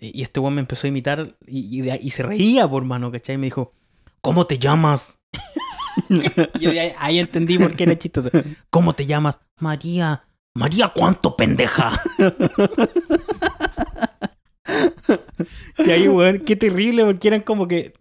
Y 0.00 0.22
este 0.22 0.38
weón 0.40 0.54
me 0.54 0.60
empezó 0.60 0.86
a 0.86 0.90
imitar 0.90 1.36
y, 1.46 1.76
y, 1.78 1.80
de 1.82 1.92
ahí- 1.92 2.00
y 2.02 2.10
se 2.10 2.22
reía, 2.22 2.68
por 2.68 2.84
mano, 2.84 3.10
¿cachai? 3.10 3.34
Y 3.34 3.38
me 3.38 3.46
dijo, 3.48 3.72
¿cómo 4.20 4.46
te 4.46 4.58
llamas? 4.58 5.18
yo 6.60 6.70
ahí, 6.70 6.92
ahí 6.98 7.18
entendí 7.18 7.58
por 7.58 7.74
qué 7.74 7.84
era 7.84 7.98
chistoso. 7.98 8.30
¿Cómo 8.70 8.92
te 8.94 9.06
llamas? 9.06 9.38
María. 9.60 10.24
María, 10.54 10.88
¿cuánto 10.88 11.36
pendeja? 11.36 11.92
y 15.78 15.90
ahí, 15.90 16.08
weón, 16.08 16.40
qué 16.40 16.56
terrible, 16.56 17.04
porque 17.04 17.28
eran 17.28 17.40
como 17.42 17.68
que 17.68 17.94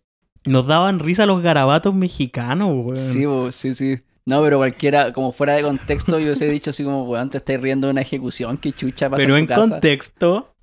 nos 0.45 0.65
daban 0.67 0.99
risa 0.99 1.25
los 1.25 1.41
garabatos 1.41 1.93
mexicanos, 1.93 2.69
weón. 2.73 2.95
Sí, 2.95 3.25
bo, 3.25 3.51
sí, 3.51 3.73
sí. 3.73 3.99
No, 4.25 4.41
pero 4.43 4.57
cualquiera, 4.57 5.13
como 5.13 5.31
fuera 5.31 5.53
de 5.53 5.61
contexto, 5.63 6.19
yo 6.19 6.33
os 6.33 6.41
he 6.41 6.49
dicho 6.49 6.71
así 6.71 6.83
como, 6.83 7.03
weón, 7.05 7.29
te 7.29 7.37
estáis 7.37 7.61
riendo 7.61 7.87
de 7.87 7.91
una 7.91 8.01
ejecución, 8.01 8.57
qué 8.57 8.71
chucha 8.73 9.09
pasa 9.09 9.21
Pero 9.23 9.35
en 9.37 9.43
en 9.43 9.47
tu 9.47 9.53
casa. 9.53 9.69
contexto. 9.69 10.53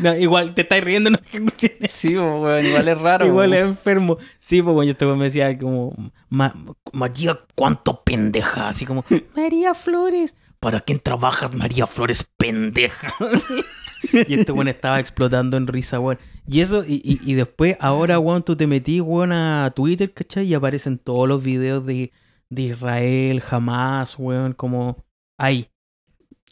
No, 0.00 0.16
igual 0.16 0.54
te 0.54 0.62
estáis 0.62 0.84
riendo, 0.84 1.10
no. 1.10 1.18
Sí, 1.88 2.14
bo, 2.14 2.42
weón, 2.42 2.64
igual 2.64 2.88
es 2.88 2.98
raro. 2.98 3.26
Igual 3.26 3.54
es 3.54 3.64
enfermo. 3.64 4.18
Sí, 4.38 4.62
pues 4.62 4.74
bueno, 4.74 4.86
yo 4.86 4.92
este 4.92 5.06
weón 5.06 5.18
me 5.18 5.24
decía 5.26 5.56
como, 5.58 5.94
"Ma- 6.28 6.54
María, 6.92 7.38
¿cuánto 7.54 8.02
pendeja? 8.02 8.68
Así 8.68 8.84
como, 8.86 9.04
María 9.36 9.74
Flores. 9.74 10.36
¿Para 10.60 10.80
quién 10.80 10.98
trabajas, 11.00 11.54
María 11.54 11.86
Flores, 11.86 12.28
pendeja? 12.36 13.12
y 14.12 14.34
este 14.34 14.52
weón 14.52 14.68
estaba 14.68 15.00
explotando 15.00 15.56
en 15.56 15.66
risa, 15.66 16.00
weón. 16.00 16.18
Y 16.46 16.60
eso, 16.60 16.82
y, 16.86 17.00
y, 17.04 17.20
y 17.30 17.34
después, 17.34 17.76
ahora, 17.80 18.18
weón, 18.18 18.42
tú 18.42 18.56
te 18.56 18.66
metí, 18.66 19.00
weón, 19.00 19.32
a 19.32 19.70
Twitter, 19.74 20.12
¿cachai? 20.12 20.46
Y 20.46 20.54
aparecen 20.54 20.98
todos 20.98 21.28
los 21.28 21.42
videos 21.42 21.84
de, 21.86 22.10
de 22.48 22.62
Israel, 22.62 23.42
Hamas, 23.50 24.18
weón, 24.18 24.52
como 24.52 25.04
ahí, 25.38 25.68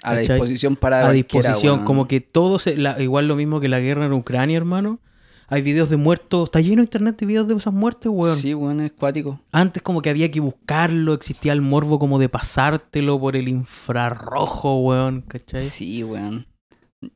A 0.03 0.15
la 0.15 0.21
disposición 0.21 0.77
para 0.77 1.07
a 1.09 1.13
disposición. 1.13 1.85
Como 1.85 2.07
que 2.07 2.21
todo, 2.21 2.59
se, 2.59 2.77
la- 2.77 3.01
igual 3.03 3.29
lo 3.29 3.37
mismo 3.37 3.61
que 3.61 3.69
la 3.69 3.81
guerra 3.81 4.07
en 4.07 4.13
Ucrania, 4.13 4.57
hermano. 4.57 5.01
Hay 5.49 5.63
videos 5.63 5.89
de 5.91 5.97
muertos, 5.97 6.49
está 6.49 6.61
lleno 6.61 6.77
de 6.83 6.87
internet 6.87 7.17
de 7.19 7.25
videos 7.27 7.47
de 7.47 7.55
esas 7.55 7.73
muertes, 7.73 8.11
weón. 8.13 8.37
Sí, 8.37 8.53
weón, 8.53 8.81
es 8.81 8.91
cuático. 8.93 9.41
Antes 9.53 9.81
como 9.81 10.03
que 10.03 10.11
había 10.11 10.29
que 10.31 10.41
buscarlo, 10.41 11.15
existía 11.15 11.53
el 11.53 11.61
morbo 11.61 12.01
como 12.01 12.19
de 12.19 12.29
pasártelo 12.29 13.21
por 13.21 13.37
el 13.37 13.47
infrarrojo, 13.47 14.81
weón, 14.81 15.23
¿cachai? 15.23 15.61
Sí, 15.61 16.03
weón. 16.03 16.47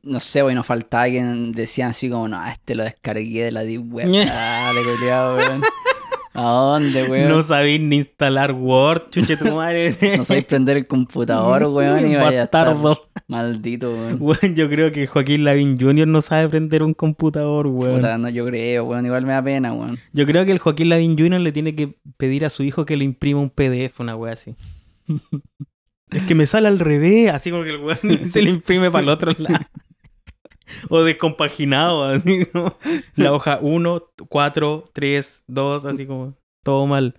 No 0.01 0.21
sé, 0.21 0.43
weón, 0.43 0.55
nos 0.55 0.65
faltaba 0.65 1.05
que 1.07 1.21
decían 1.53 1.89
así 1.89 2.09
como, 2.09 2.29
no, 2.29 2.45
este 2.47 2.73
lo 2.75 2.83
descargué 2.85 3.43
de 3.43 3.51
la 3.51 3.63
Deep 3.63 3.93
Web. 3.93 4.07
Dale, 4.27 4.79
culiao, 4.83 5.35
weón. 5.35 5.61
¿A 6.33 6.43
dónde, 6.43 7.03
weón? 7.09 7.27
No 7.27 7.37
No, 7.37 7.43
sabéis 7.43 7.81
ni 7.81 7.97
instalar 7.97 8.53
Word, 8.53 9.09
chuche 9.09 9.35
tu 9.35 9.53
madre. 9.53 9.93
sabéis 10.23 10.45
prender 10.45 10.77
el 10.77 10.87
computador, 10.87 11.63
weón, 11.69 12.09
y 12.09 12.15
vaya 12.15 12.41
a 12.41 12.43
estar 12.45 12.67
Bastardo. 12.67 13.09
maldito, 13.27 13.91
weón. 13.91 14.17
Weón, 14.19 14.55
yo 14.55 14.69
creo 14.69 14.91
que 14.91 15.07
Joaquín 15.07 15.43
Lavín 15.43 15.77
Jr. 15.79 16.07
no 16.07 16.21
sabe 16.21 16.47
prender 16.47 16.83
un 16.83 16.93
computador, 16.93 17.67
weón. 17.67 17.95
Puta, 17.95 18.17
no, 18.17 18.29
yo 18.29 18.45
creo, 18.45 18.85
weón, 18.85 19.05
igual 19.05 19.25
me 19.25 19.33
da 19.33 19.43
pena, 19.43 19.73
weón. 19.73 19.99
Yo 20.13 20.25
creo 20.25 20.45
que 20.45 20.53
el 20.53 20.59
Joaquín 20.59 20.89
Lavín 20.89 21.17
Jr. 21.17 21.41
le 21.41 21.51
tiene 21.51 21.75
que 21.75 21.95
pedir 22.17 22.45
a 22.45 22.49
su 22.49 22.63
hijo 22.63 22.85
que 22.85 22.95
le 22.95 23.03
imprima 23.03 23.41
un 23.41 23.49
PDF, 23.49 23.99
una 23.99 24.15
wea 24.15 24.33
así. 24.33 24.55
es 26.11 26.23
que 26.23 26.35
me 26.35 26.45
sale 26.45 26.69
al 26.69 26.79
revés, 26.79 27.31
así 27.33 27.51
como 27.51 27.63
que 27.63 27.71
el 27.71 27.77
weón 27.77 28.29
se 28.29 28.41
le 28.41 28.49
imprime 28.51 28.89
para 28.89 29.03
el 29.03 29.09
otro 29.09 29.33
lado. 29.37 29.65
o 30.89 31.03
descompaginado, 31.03 32.03
así 32.05 32.45
como 32.45 32.75
la 33.15 33.33
hoja 33.33 33.59
1, 33.61 34.03
4, 34.29 34.85
3, 34.93 35.43
2, 35.47 35.85
así 35.85 36.05
como 36.05 36.33
todo 36.63 36.87
mal. 36.87 37.15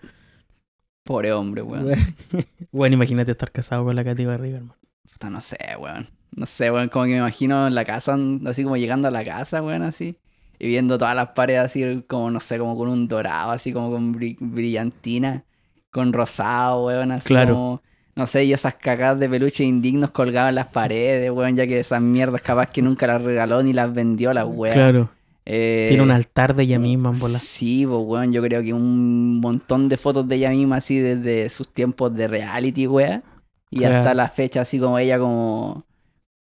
Pobre 1.04 1.32
hombre, 1.32 1.62
weón. 1.62 1.90
Bueno, 2.70 2.94
imagínate 2.94 3.32
estar 3.32 3.50
casado 3.52 3.84
con 3.84 3.94
la 3.96 4.04
Katy 4.04 4.24
Barriga, 4.24 4.56
hermano. 4.58 4.78
Puta, 5.12 5.28
no 5.28 5.40
sé, 5.40 5.58
weón. 5.78 6.08
No 6.34 6.46
sé, 6.46 6.70
weón, 6.70 6.88
como 6.88 7.04
que 7.04 7.10
me 7.10 7.18
imagino 7.18 7.66
en 7.66 7.74
la 7.74 7.84
casa, 7.84 8.16
así 8.46 8.62
como 8.64 8.76
llegando 8.76 9.08
a 9.08 9.10
la 9.10 9.22
casa, 9.24 9.62
weón, 9.62 9.82
así. 9.82 10.16
Y 10.58 10.68
viendo 10.68 10.96
todas 10.96 11.14
las 11.16 11.30
paredes 11.30 11.60
así, 11.64 12.02
como, 12.08 12.30
no 12.30 12.40
sé, 12.40 12.58
como 12.58 12.76
con 12.76 12.88
un 12.88 13.08
dorado, 13.08 13.50
así 13.50 13.72
como 13.72 13.90
con 13.90 14.14
bri- 14.14 14.36
brillantina, 14.40 15.44
con 15.90 16.12
rosado, 16.12 16.86
weón, 16.86 17.12
así 17.12 17.26
Claro. 17.28 17.54
como... 17.54 17.82
No 18.14 18.27
sé, 18.27 18.44
y 18.44 18.53
esas 18.53 18.75
cagadas 18.75 19.18
de 19.20 19.29
peluche 19.29 19.64
indignos 19.64 20.11
colgadas 20.11 20.51
en 20.51 20.57
las 20.57 20.66
paredes, 20.68 21.31
weón, 21.31 21.57
ya 21.57 21.66
que 21.66 21.81
esas 21.81 22.03
mierdas 22.03 22.42
capaz 22.42 22.66
que 22.70 22.83
nunca 22.83 23.07
las 23.07 23.22
regaló 23.22 23.62
ni 23.62 23.72
las 23.72 23.92
vendió 23.92 24.33
la 24.35 24.44
weón. 24.44 24.75
Claro. 24.75 25.11
Eh, 25.46 25.87
Tiene 25.88 26.03
un 26.05 26.11
altar 26.11 26.55
de 26.55 26.62
ella 26.64 26.79
misma 26.79 27.11
en 27.11 27.18
bola. 27.18 27.38
Sí, 27.38 27.85
pues, 27.87 27.98
weón, 28.05 28.33
yo 28.33 28.42
creo 28.42 28.62
que 28.62 28.72
un 28.75 29.40
montón 29.40 29.88
de 29.88 29.96
fotos 29.96 30.29
de 30.29 30.37
ella 30.37 30.51
misma 30.51 30.77
así 30.77 30.98
desde 31.01 31.48
sus 31.48 31.68
tiempos 31.68 32.14
de 32.14 32.29
reality, 32.29 32.87
weón. 32.87 33.22
Y 33.70 33.79
Claro. 33.79 33.96
hasta 33.98 34.12
la 34.14 34.29
fecha 34.29 34.61
así 34.61 34.79
como 34.79 34.98
ella 34.98 35.18
como, 35.18 35.85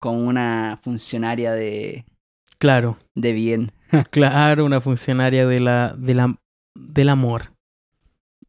como 0.00 0.18
una 0.26 0.80
funcionaria 0.82 1.52
de, 1.52 2.04
Claro. 2.58 2.98
de 3.14 3.32
bien. 3.32 3.70
Claro, 4.10 4.64
una 4.64 4.80
funcionaria 4.80 5.46
de 5.46 5.60
la, 5.60 5.94
de 5.96 6.14
la, 6.14 6.36
del 6.74 7.08
amor. 7.08 7.51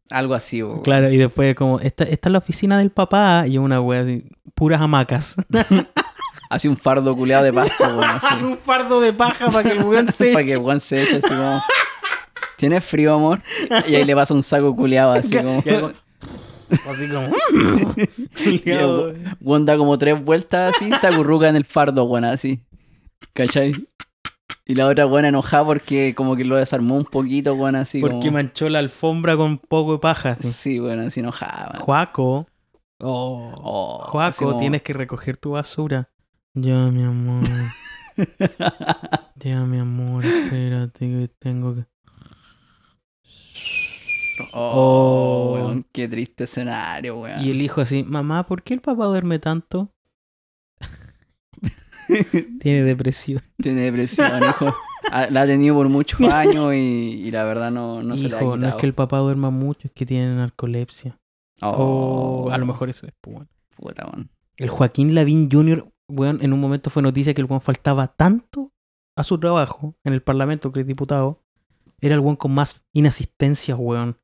Algo 0.09 0.33
así, 0.33 0.61
weón. 0.61 0.81
Claro, 0.81 1.09
y 1.11 1.17
después 1.17 1.55
como, 1.55 1.79
esta, 1.79 2.03
esta 2.03 2.29
es 2.29 2.31
la 2.31 2.37
oficina 2.39 2.77
del 2.77 2.91
papá 2.91 3.45
y 3.47 3.57
una 3.57 3.81
wea 3.81 4.01
así, 4.01 4.25
puras 4.55 4.81
hamacas. 4.81 5.35
Así 6.49 6.67
un 6.67 6.77
fardo 6.77 7.15
culeado 7.15 7.45
de 7.45 7.51
pasto, 7.51 7.83
weón, 7.83 8.03
así. 8.03 8.27
Un 8.43 8.59
fardo 8.59 9.01
de 9.01 9.11
paja 9.11 9.49
para 9.49 9.63
que 9.67 9.75
el 9.75 9.83
weón 9.85 10.11
se 10.11 10.31
Para 10.33 10.45
que 10.45 10.51
el 10.51 10.59
weón 10.59 10.79
se 10.79 11.01
eche 11.01 11.17
así 11.17 11.27
como... 11.27 11.63
¿Tienes 12.57 12.83
frío, 12.83 13.15
amor? 13.15 13.41
Y 13.87 13.95
ahí 13.95 14.03
le 14.03 14.13
pasa 14.13 14.35
un 14.35 14.43
saco 14.43 14.75
culeado 14.75 15.13
así 15.13 15.35
como... 15.35 15.63
Así 16.69 17.07
como... 17.09 17.35
Y 18.45 18.69
el 18.69 18.85
we- 18.85 19.15
weón 19.41 19.65
da 19.65 19.77
como 19.77 19.97
tres 19.97 20.23
vueltas 20.23 20.75
así, 20.75 20.91
se 21.01 21.07
acurruca 21.07 21.49
en 21.49 21.55
el 21.55 21.65
fardo, 21.65 22.03
weón, 22.03 22.25
así. 22.25 22.59
¿Cachai? 23.33 23.73
Y 24.65 24.75
la 24.75 24.87
otra 24.87 25.05
buena 25.05 25.27
enojada 25.27 25.65
porque 25.65 26.13
como 26.15 26.35
que 26.37 26.45
lo 26.45 26.55
desarmó 26.55 26.95
un 26.95 27.03
poquito, 27.03 27.53
weón, 27.53 27.75
así 27.75 27.99
Porque 27.99 28.17
como... 28.19 28.31
manchó 28.31 28.69
la 28.69 28.79
alfombra 28.79 29.35
con 29.35 29.57
poco 29.57 29.93
de 29.93 29.99
paja. 29.99 30.31
así. 30.39 30.51
Sí, 30.51 30.79
bueno, 30.79 31.01
así 31.03 31.19
enojada. 31.19 31.79
Juaco. 31.79 32.47
Oh. 32.99 33.51
Oh, 33.57 33.99
Juaco, 34.05 34.45
como- 34.45 34.59
tienes 34.59 34.81
que 34.81 34.93
recoger 34.93 35.35
tu 35.37 35.51
basura. 35.51 36.09
Ya, 36.53 36.75
mi 36.91 37.03
amor. 37.03 37.43
Ya, 39.35 39.59
mi 39.61 39.79
amor, 39.79 40.23
espérate 40.23 40.99
que 40.99 41.29
tengo 41.39 41.75
que... 41.75 41.85
Oh, 44.53 45.51
Oh. 45.53 45.53
weón, 45.55 45.85
qué 45.91 46.07
triste 46.07 46.45
escenario, 46.45 47.17
weón. 47.17 47.41
Y 47.41 47.51
el 47.51 47.61
hijo 47.61 47.81
así, 47.81 48.03
mamá, 48.03 48.45
¿por 48.45 48.63
qué 48.63 48.73
el 48.73 48.81
papá 48.81 49.05
duerme 49.05 49.39
tanto? 49.39 49.91
Tiene 52.59 52.83
depresión. 52.83 53.41
Tiene 53.57 53.81
depresión, 53.81 54.31
hijo. 54.43 54.73
Ah, 55.11 55.27
La 55.29 55.41
ha 55.41 55.45
tenido 55.45 55.75
por 55.75 55.89
muchos 55.89 56.19
años 56.31 56.73
y, 56.73 56.77
y 56.77 57.31
la 57.31 57.43
verdad 57.43 57.71
no, 57.71 58.01
no 58.03 58.15
se 58.17 58.29
le 58.29 58.35
ha 58.35 58.39
quitado. 58.39 58.57
no 58.57 58.67
es 58.67 58.75
que 58.75 58.85
el 58.85 58.93
papá 58.93 59.19
duerma 59.19 59.49
mucho, 59.49 59.87
es 59.87 59.93
que 59.93 60.05
tiene 60.05 60.33
narcolepsia. 60.35 61.19
Oh, 61.61 62.45
O 62.47 62.51
a 62.51 62.57
lo 62.57 62.65
mejor 62.65 62.89
eso 62.89 63.05
es, 63.05 63.13
pues, 63.21 63.35
bueno. 63.35 63.49
Puta, 63.75 64.05
weón. 64.11 64.29
El 64.57 64.69
Joaquín 64.69 65.13
Lavín 65.15 65.49
Jr., 65.51 65.87
weón, 66.09 66.39
en 66.41 66.53
un 66.53 66.59
momento 66.59 66.89
fue 66.89 67.01
noticia 67.01 67.33
que 67.33 67.41
el 67.41 67.47
weón 67.47 67.61
faltaba 67.61 68.07
tanto 68.07 68.71
a 69.15 69.23
su 69.23 69.37
trabajo 69.39 69.95
en 70.03 70.13
el 70.13 70.21
Parlamento, 70.21 70.71
que 70.71 70.81
es 70.81 70.87
diputado. 70.87 71.41
Era 72.01 72.15
el 72.15 72.19
weón 72.21 72.35
con 72.35 72.53
más 72.53 72.83
inasistencias, 72.93 73.77
weón. 73.79 74.17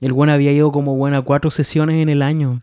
El 0.00 0.12
weón 0.12 0.30
había 0.30 0.52
ido 0.52 0.72
como 0.72 0.94
weón 0.94 1.14
a 1.14 1.22
cuatro 1.22 1.50
sesiones 1.50 1.96
en 2.02 2.08
el 2.08 2.22
año. 2.22 2.62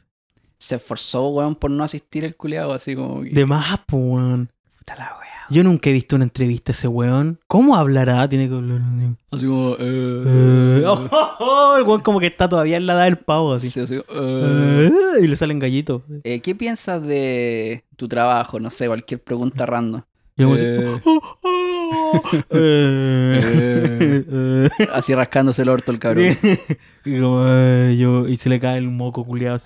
Se 0.59 0.75
esforzó, 0.75 1.29
weón, 1.29 1.55
por 1.55 1.71
no 1.71 1.83
asistir 1.83 2.25
el 2.25 2.35
culiado, 2.35 2.73
así 2.73 2.95
como 2.95 3.23
que. 3.23 3.29
De 3.29 3.45
más, 3.45 3.79
weón. 3.91 4.51
Puta 4.77 4.95
la 4.95 5.15
wea. 5.19 5.29
Yo 5.49 5.63
nunca 5.63 5.89
he 5.89 5.93
visto 5.93 6.15
una 6.15 6.25
entrevista 6.25 6.71
a 6.71 6.73
ese 6.73 6.87
weón. 6.87 7.39
¿Cómo 7.47 7.75
hablará? 7.75 8.27
Tiene 8.29 8.47
que 8.49 8.55
hablar 8.55 8.81
así. 8.81 9.15
Así 9.31 9.45
como. 9.47 9.75
Eh, 9.79 10.23
Eh, 10.27 10.83
oh, 10.85 11.09
oh, 11.11 11.35
oh, 11.39 11.77
el 11.77 11.83
weón 11.83 12.01
como 12.01 12.19
que 12.19 12.27
está 12.27 12.47
todavía 12.47 12.77
en 12.77 12.85
la 12.85 12.93
edad 12.93 13.05
del 13.05 13.17
pavo, 13.17 13.53
así. 13.53 13.69
sí, 13.69 13.79
así, 13.79 13.95
eh. 13.95 14.91
Y 15.21 15.27
le 15.27 15.35
salen 15.35 15.59
gallitos. 15.59 16.03
Eh, 16.23 16.41
¿Qué 16.41 16.53
piensas 16.55 17.01
de 17.01 17.85
tu 17.95 18.07
trabajo? 18.07 18.59
No 18.59 18.69
sé, 18.69 18.87
cualquier 18.87 19.23
pregunta 19.23 19.65
random. 19.65 20.01
Y 20.35 20.43
weón 20.45 20.55
así, 20.55 20.65
oh, 21.05 21.31
oh, 21.43 22.21
eh, 22.51 24.25
eh. 24.31 24.69
Así 24.93 25.13
rascándose 25.15 25.63
el 25.63 25.69
orto 25.69 25.91
el 25.91 25.99
cabrón. 25.99 26.27
y, 27.05 27.19
como, 27.19 27.43
eh, 27.45 27.97
yo, 27.99 28.27
y 28.27 28.37
se 28.37 28.49
le 28.49 28.59
cae 28.59 28.77
el 28.77 28.89
moco 28.89 29.25
culiado. 29.25 29.61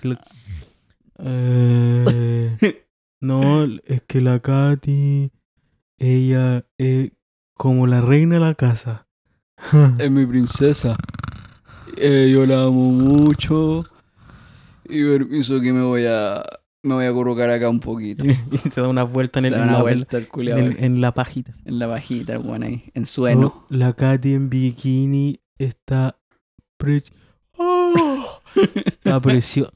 Eh, 1.18 2.84
no, 3.20 3.64
es 3.84 4.02
que 4.06 4.20
la 4.20 4.40
Katy, 4.40 5.30
ella 5.98 6.66
es 6.78 7.12
como 7.54 7.86
la 7.86 8.00
reina 8.00 8.34
de 8.36 8.40
la 8.40 8.54
casa. 8.54 9.06
Es 9.98 10.10
mi 10.10 10.26
princesa. 10.26 10.96
Eh, 11.96 12.30
yo 12.32 12.44
la 12.46 12.64
amo 12.64 12.90
mucho. 12.90 13.84
Y 14.88 15.02
permiso 15.04 15.60
que 15.60 15.72
me 15.72 15.82
voy 15.82 16.04
a. 16.06 16.42
Me 16.82 16.92
voy 16.94 17.06
a 17.06 17.12
colocar 17.14 17.48
acá 17.48 17.70
un 17.70 17.80
poquito. 17.80 18.24
y 18.26 18.34
se 18.70 18.80
da 18.80 18.88
una 18.88 19.04
vuelta 19.04 19.38
en, 19.38 19.44
Se 19.44 19.48
el, 19.48 19.54
da 19.54 19.58
en 19.62 19.68
una 19.68 19.72
la, 19.78 19.82
vuelta 19.82 20.18
el 20.18 20.28
en, 20.84 21.00
la 21.00 21.14
pajita. 21.14 21.54
en 21.64 21.78
la 21.78 21.86
bajita, 21.86 22.38
weón, 22.38 22.62
ahí. 22.62 22.84
En 22.92 23.06
su 23.06 23.26
heno. 23.26 23.46
Oh, 23.46 23.66
la 23.70 23.94
Katy 23.94 24.34
en 24.34 24.50
bikini 24.50 25.40
está 25.56 26.18
pre- 26.76 27.02
Oh, 27.56 28.40
está 28.84 29.18
preciosa. 29.20 29.72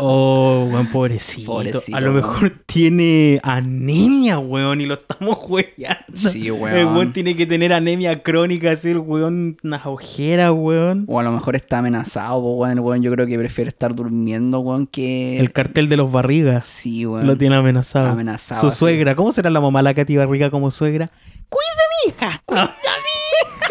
Oh, 0.00 0.68
weón, 0.70 0.88
pobrecito. 0.88 1.46
Pobrecito, 1.52 1.96
A 1.96 2.00
lo 2.00 2.12
weón. 2.12 2.16
mejor 2.16 2.50
tiene 2.66 3.40
anemia, 3.42 4.38
weón, 4.38 4.80
y 4.80 4.86
lo 4.86 4.94
estamos 4.94 5.38
hueveando. 5.48 6.04
Sí, 6.14 6.46
El 6.48 6.52
weón. 6.52 6.94
weón 6.94 7.12
tiene 7.12 7.36
que 7.36 7.46
tener 7.46 7.72
anemia 7.72 8.22
crónica, 8.22 8.72
así 8.72 8.90
el 8.90 8.98
weón, 8.98 9.56
unas 9.62 9.86
ojeras, 9.86 10.50
weón. 10.54 11.04
O 11.08 11.20
a 11.20 11.22
lo 11.22 11.32
mejor 11.32 11.56
está 11.56 11.78
amenazado, 11.78 12.38
weón. 12.40 12.72
El 12.72 12.80
weón 12.80 13.02
yo 13.02 13.10
creo 13.12 13.26
que 13.26 13.38
prefiere 13.38 13.68
estar 13.68 13.94
durmiendo, 13.94 14.60
weón, 14.60 14.86
que. 14.86 15.38
El 15.38 15.52
cartel 15.52 15.88
de 15.88 15.96
los 15.96 16.10
barrigas 16.10 16.64
Sí, 16.64 17.06
weón. 17.06 17.26
lo 17.26 17.36
tiene 17.38 17.56
amenazado. 17.56 18.08
amenazado. 18.08 18.60
Su 18.60 18.68
así. 18.68 18.78
suegra, 18.78 19.14
¿cómo 19.14 19.32
será 19.32 19.50
la 19.50 19.60
mamá 19.60 19.82
la 19.82 19.94
Katy 19.94 20.16
Barriga 20.16 20.50
como 20.50 20.70
suegra? 20.70 21.10
¡Cuida 21.48 21.82
mi 22.04 22.10
hija! 22.10 22.42
¡Cuida 22.44 22.62
mi 22.64 22.68
hija! 23.40 23.70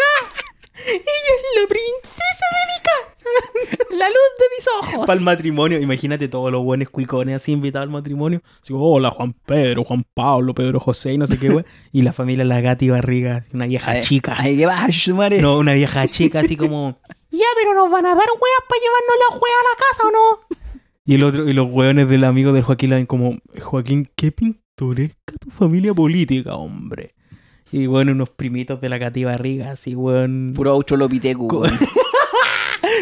¡Ella 0.87 1.01
es 1.35 1.61
la 1.61 1.67
princesa! 1.67 2.08
La 3.91 4.07
luz 4.07 4.31
de 4.37 4.45
mis 4.55 4.67
ojos. 4.81 5.07
Para 5.07 5.19
el 5.19 5.25
matrimonio, 5.25 5.79
imagínate 5.79 6.27
todos 6.27 6.51
los 6.51 6.63
buenos 6.63 6.89
cuicones 6.89 7.35
así 7.35 7.51
invitados 7.51 7.87
al 7.87 7.91
matrimonio. 7.91 8.41
Así, 8.61 8.73
hola 8.75 9.09
Juan 9.09 9.33
Pedro, 9.45 9.83
Juan 9.83 10.05
Pablo, 10.13 10.53
Pedro 10.53 10.79
José 10.79 11.13
y 11.13 11.17
no 11.17 11.25
sé 11.27 11.39
qué, 11.39 11.49
güey. 11.49 11.65
Y 11.91 12.03
la 12.03 12.13
familia 12.13 12.45
La 12.45 12.61
Gati 12.61 12.89
Barriga, 12.89 13.37
así, 13.37 13.49
una 13.53 13.65
vieja 13.65 13.91
Ay, 13.91 14.03
chica. 14.03 14.35
Ay, 14.37 14.57
¿qué 14.57 14.65
vas, 14.65 15.07
madre? 15.09 15.41
No, 15.41 15.57
una 15.57 15.73
vieja 15.73 16.07
chica 16.07 16.41
así 16.41 16.55
como... 16.55 16.99
Ya, 17.31 17.45
pero 17.61 17.75
nos 17.75 17.91
van 17.91 18.07
a 18.07 18.09
dar 18.09 18.17
weas 18.17 18.63
para 18.67 18.81
llevarnos 18.81 19.15
la 19.19 19.37
wea 19.37 19.53
a 19.53 19.63
la 19.63 19.77
casa 19.77 20.07
o 20.07 20.11
no. 20.11 20.59
Y 21.05 21.13
el 21.13 21.23
otro, 21.23 21.47
y 21.47 21.53
los 21.53 21.71
hueones 21.71 22.09
del 22.09 22.23
amigo 22.23 22.53
del 22.53 22.63
Joaquín 22.63 22.89
Lavín 22.89 23.05
como, 23.05 23.37
Joaquín, 23.61 24.09
qué 24.15 24.31
pintoresca 24.31 25.33
tu 25.39 25.51
familia 25.51 25.93
política, 25.93 26.55
hombre. 26.55 27.13
Y 27.71 27.85
bueno, 27.85 28.13
unos 28.13 28.29
primitos 28.29 28.81
de 28.81 28.89
la 28.89 28.97
Gati 28.97 29.25
Barriga, 29.25 29.71
así, 29.71 29.93
weón, 29.93 30.53
Puro 30.55 30.71
australopitecu. 30.71 31.67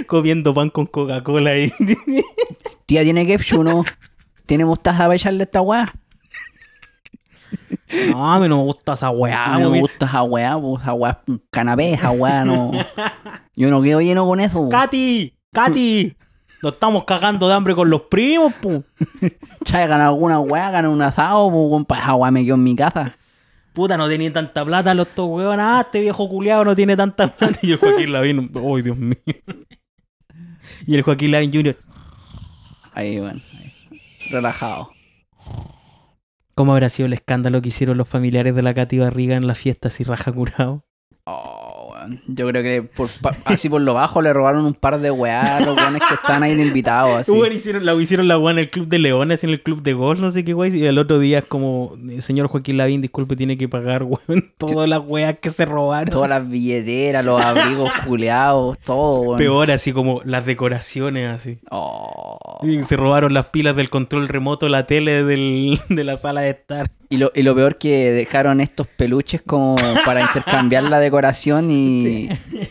comiendo 0.05 0.53
pan 0.53 0.69
con 0.69 0.85
Coca-Cola 0.85 1.57
y... 1.57 1.73
Tía, 2.85 3.03
¿tiene 3.03 3.25
ketchup 3.25 3.63
no? 3.63 3.83
¿Tiene 4.45 4.65
mostaza 4.65 4.99
para 4.99 5.15
echarle 5.15 5.41
a 5.41 5.45
esta 5.45 5.61
weá? 5.61 5.93
No, 8.09 8.33
a 8.33 8.39
mí 8.39 8.47
no 8.47 8.57
me 8.57 8.63
gusta 8.63 8.93
esa 8.93 9.09
weá, 9.09 9.47
no 9.53 9.59
me 9.59 9.67
weón. 9.67 9.79
gusta 9.81 10.05
esa 10.05 10.23
weá, 10.23 10.57
esa 10.81 10.93
weá 10.93 11.11
es 11.11 11.17
un 11.27 11.41
canapé, 11.49 11.93
esa 11.93 12.11
weá 12.11 12.43
no. 12.43 12.71
Yo 13.55 13.69
no 13.69 13.81
quedo 13.81 14.01
lleno 14.01 14.25
con 14.25 14.39
eso. 14.39 14.69
¡Katy! 14.69 15.33
¡Katy! 15.53 16.15
Nos 16.61 16.73
estamos 16.73 17.03
cagando 17.05 17.47
de 17.47 17.53
hambre 17.53 17.75
con 17.75 17.89
los 17.89 18.01
primos, 18.03 18.53
pu. 18.53 18.83
Traigan 19.65 20.01
alguna 20.01 20.39
weá, 20.39 20.71
ganan 20.71 20.91
un 20.91 21.01
asado, 21.01 21.49
po, 21.49 21.67
weón, 21.67 21.85
pa' 21.85 21.99
esa 21.99 22.15
weá 22.15 22.31
me 22.31 22.43
quedo 22.43 22.55
en 22.55 22.63
mi 22.63 22.75
casa. 22.75 23.15
Puta, 23.73 23.95
no 23.95 24.07
tenía 24.09 24.33
tanta 24.33 24.65
plata 24.65 24.93
los 24.93 25.07
dos 25.15 25.29
huevos. 25.29 25.55
Ah, 25.59 25.81
este 25.85 26.01
viejo 26.01 26.27
culiado 26.27 26.65
no 26.65 26.75
tiene 26.75 26.97
tanta 26.97 27.27
plata. 27.27 27.59
Y 27.61 27.73
el 27.73 27.77
Joaquín 27.77 28.11
Lavín, 28.11 28.51
¡ay, 28.55 28.81
Dios 28.81 28.97
mío! 28.97 29.17
Y 30.85 30.95
el 30.95 31.01
Joaquín 31.01 31.31
Lavín 31.31 31.53
Jr., 31.53 31.77
Ahí, 32.93 33.17
ahí. 33.17 33.43
Relajado. 34.31 34.89
¿cómo 36.55 36.73
habrá 36.73 36.89
sido 36.89 37.05
el 37.05 37.13
escándalo 37.13 37.61
que 37.61 37.69
hicieron 37.69 37.97
los 37.97 38.09
familiares 38.09 38.55
de 38.55 38.63
la 38.63 38.73
Katy 38.73 38.97
Barriga 38.97 39.35
en 39.35 39.45
la 39.45 39.53
fiesta 39.53 39.89
así 39.89 40.03
raja 40.03 40.31
curado? 40.31 40.83
Oh, 41.25 41.66
weón. 42.07 42.21
Yo 42.27 42.47
creo 42.47 42.63
que 42.63 42.83
por, 42.83 43.09
así 43.45 43.69
por 43.69 43.81
lo 43.81 43.93
bajo 43.93 44.21
le 44.21 44.33
robaron 44.33 44.65
un 44.65 44.73
par 44.73 44.99
de 44.99 45.11
weá 45.11 45.57
a 45.57 45.59
los 45.61 45.75
weones 45.77 46.01
que 46.07 46.15
están 46.15 46.43
ahí 46.43 46.53
invitados. 46.59 47.19
Así. 47.19 47.31
Bueno, 47.31 47.55
hicieron, 47.55 47.85
la, 47.85 47.93
hicieron 47.95 48.27
la 48.27 48.37
weá 48.37 48.51
en 48.53 48.59
el 48.59 48.69
club 48.69 48.87
de 48.87 48.99
leones, 48.99 49.43
en 49.43 49.51
el 49.51 49.61
club 49.61 49.81
de 49.81 49.93
golf, 49.93 50.19
no 50.19 50.29
sé 50.29 50.43
qué 50.43 50.53
weá. 50.53 50.69
Y 50.69 50.85
el 50.85 50.97
otro 50.97 51.19
día 51.19 51.39
es 51.39 51.45
como, 51.45 51.95
señor 52.19 52.47
Joaquín 52.47 52.77
Lavín, 52.77 53.01
disculpe, 53.01 53.35
tiene 53.35 53.57
que 53.57 53.67
pagar, 53.67 54.03
weón, 54.27 54.51
todas 54.57 54.89
las 54.89 55.01
weas 55.05 55.37
que 55.39 55.49
se 55.49 55.65
robaron. 55.65 56.09
Todas 56.09 56.29
las 56.29 56.47
billeteras, 56.47 57.23
los 57.23 57.43
abrigos 57.43 57.89
culeados, 58.05 58.77
todo, 58.79 59.21
weón. 59.21 59.37
Peor, 59.37 59.71
así 59.71 59.91
como 59.93 60.21
las 60.23 60.45
decoraciones, 60.45 61.29
así. 61.29 61.59
Oh. 61.69 62.59
Y 62.63 62.81
se 62.83 62.95
robaron 62.95 63.33
las 63.33 63.47
pilas 63.47 63.75
del 63.75 63.89
control 63.89 64.27
remoto, 64.27 64.67
la 64.69 64.87
tele 64.87 65.23
del- 65.23 65.79
de 65.89 66.03
la 66.03 66.17
sala 66.17 66.41
de 66.41 66.51
estar. 66.51 66.91
Y 67.09 67.17
lo, 67.17 67.31
y 67.33 67.43
lo 67.43 67.55
peor 67.55 67.77
que 67.77 68.11
dejaron 68.11 68.59
estos 68.59 68.85
peluches 68.85 69.41
como 69.41 69.77
para 70.05 70.19
intercambiar 70.21 70.83
la 70.83 70.99
decoración 70.99 71.71
y, 71.71 71.96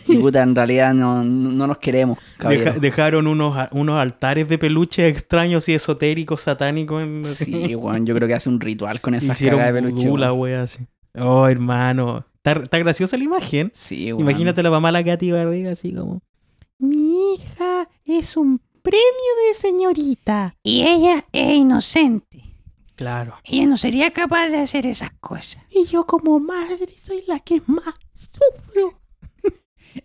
y 0.08 0.16
puta, 0.18 0.42
en 0.42 0.54
realidad 0.54 0.94
no, 0.94 1.24
no 1.24 1.66
nos 1.66 1.78
queremos. 1.78 2.18
Deja- 2.40 2.72
dejaron 2.78 3.26
unos, 3.26 3.56
unos 3.72 3.98
altares 4.00 4.48
de 4.48 4.58
peluche 4.58 5.08
extraños 5.08 5.68
y 5.68 5.74
esotéricos, 5.74 6.42
satánicos. 6.42 7.02
En, 7.02 7.24
Sí, 7.24 7.74
weón, 7.74 8.06
yo 8.06 8.14
creo 8.14 8.28
que 8.28 8.34
hace 8.34 8.48
un 8.48 8.60
ritual 8.60 9.00
con 9.00 9.14
esa 9.14 9.32
Hicieron 9.32 9.58
caga 9.60 9.72
de 9.72 9.82
peluche. 9.82 10.08
wea 10.10 10.62
así. 10.62 10.86
Oh, 11.18 11.46
hermano. 11.48 12.24
Está, 12.36 12.52
está 12.62 12.78
graciosa 12.78 13.16
la 13.16 13.24
imagen. 13.24 13.72
Sí, 13.74 14.12
weón. 14.12 14.20
Imagínate 14.28 14.62
la 14.62 14.70
mamá 14.70 14.92
la 14.92 15.02
Katy 15.02 15.32
Barriga 15.32 15.72
así 15.72 15.92
como... 15.92 16.20
Mi 16.78 17.34
hija 17.34 17.88
es 18.04 18.36
un 18.36 18.60
premio 18.82 19.00
de 19.48 19.54
señorita. 19.54 20.54
Y 20.62 20.82
ella 20.82 21.24
es 21.32 21.54
inocente. 21.54 22.42
Claro. 22.96 23.34
Ella 23.44 23.66
no 23.66 23.76
sería 23.76 24.10
capaz 24.10 24.48
de 24.48 24.58
hacer 24.58 24.86
esas 24.86 25.10
cosas. 25.20 25.58
Y 25.70 25.84
yo 25.86 26.04
como 26.06 26.38
madre 26.38 26.86
soy 27.02 27.24
la 27.26 27.40
que 27.40 27.60
más 27.66 27.94
sufro. 28.14 28.98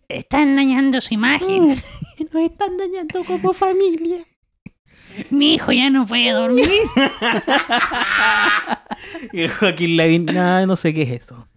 Están 0.07 0.55
dañando 0.55 1.01
su 1.01 1.13
imagen. 1.13 1.81
Nos 2.31 2.43
están 2.43 2.77
dañando 2.77 3.23
como 3.23 3.53
familia. 3.53 4.19
Mi 5.29 5.55
hijo 5.55 5.71
ya 5.71 5.89
no 5.89 6.05
puede 6.05 6.31
dormir. 6.31 6.67
Y 9.33 9.41
el 9.41 9.49
Joaquín 9.49 9.97
Lavín, 9.97 10.25
nah, 10.25 10.65
no 10.65 10.75
sé 10.75 10.93
qué 10.93 11.03
es 11.03 11.23
eso. 11.23 11.47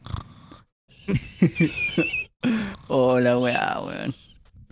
Hola, 2.89 3.39
weá, 3.39 3.81
weón. 3.81 4.15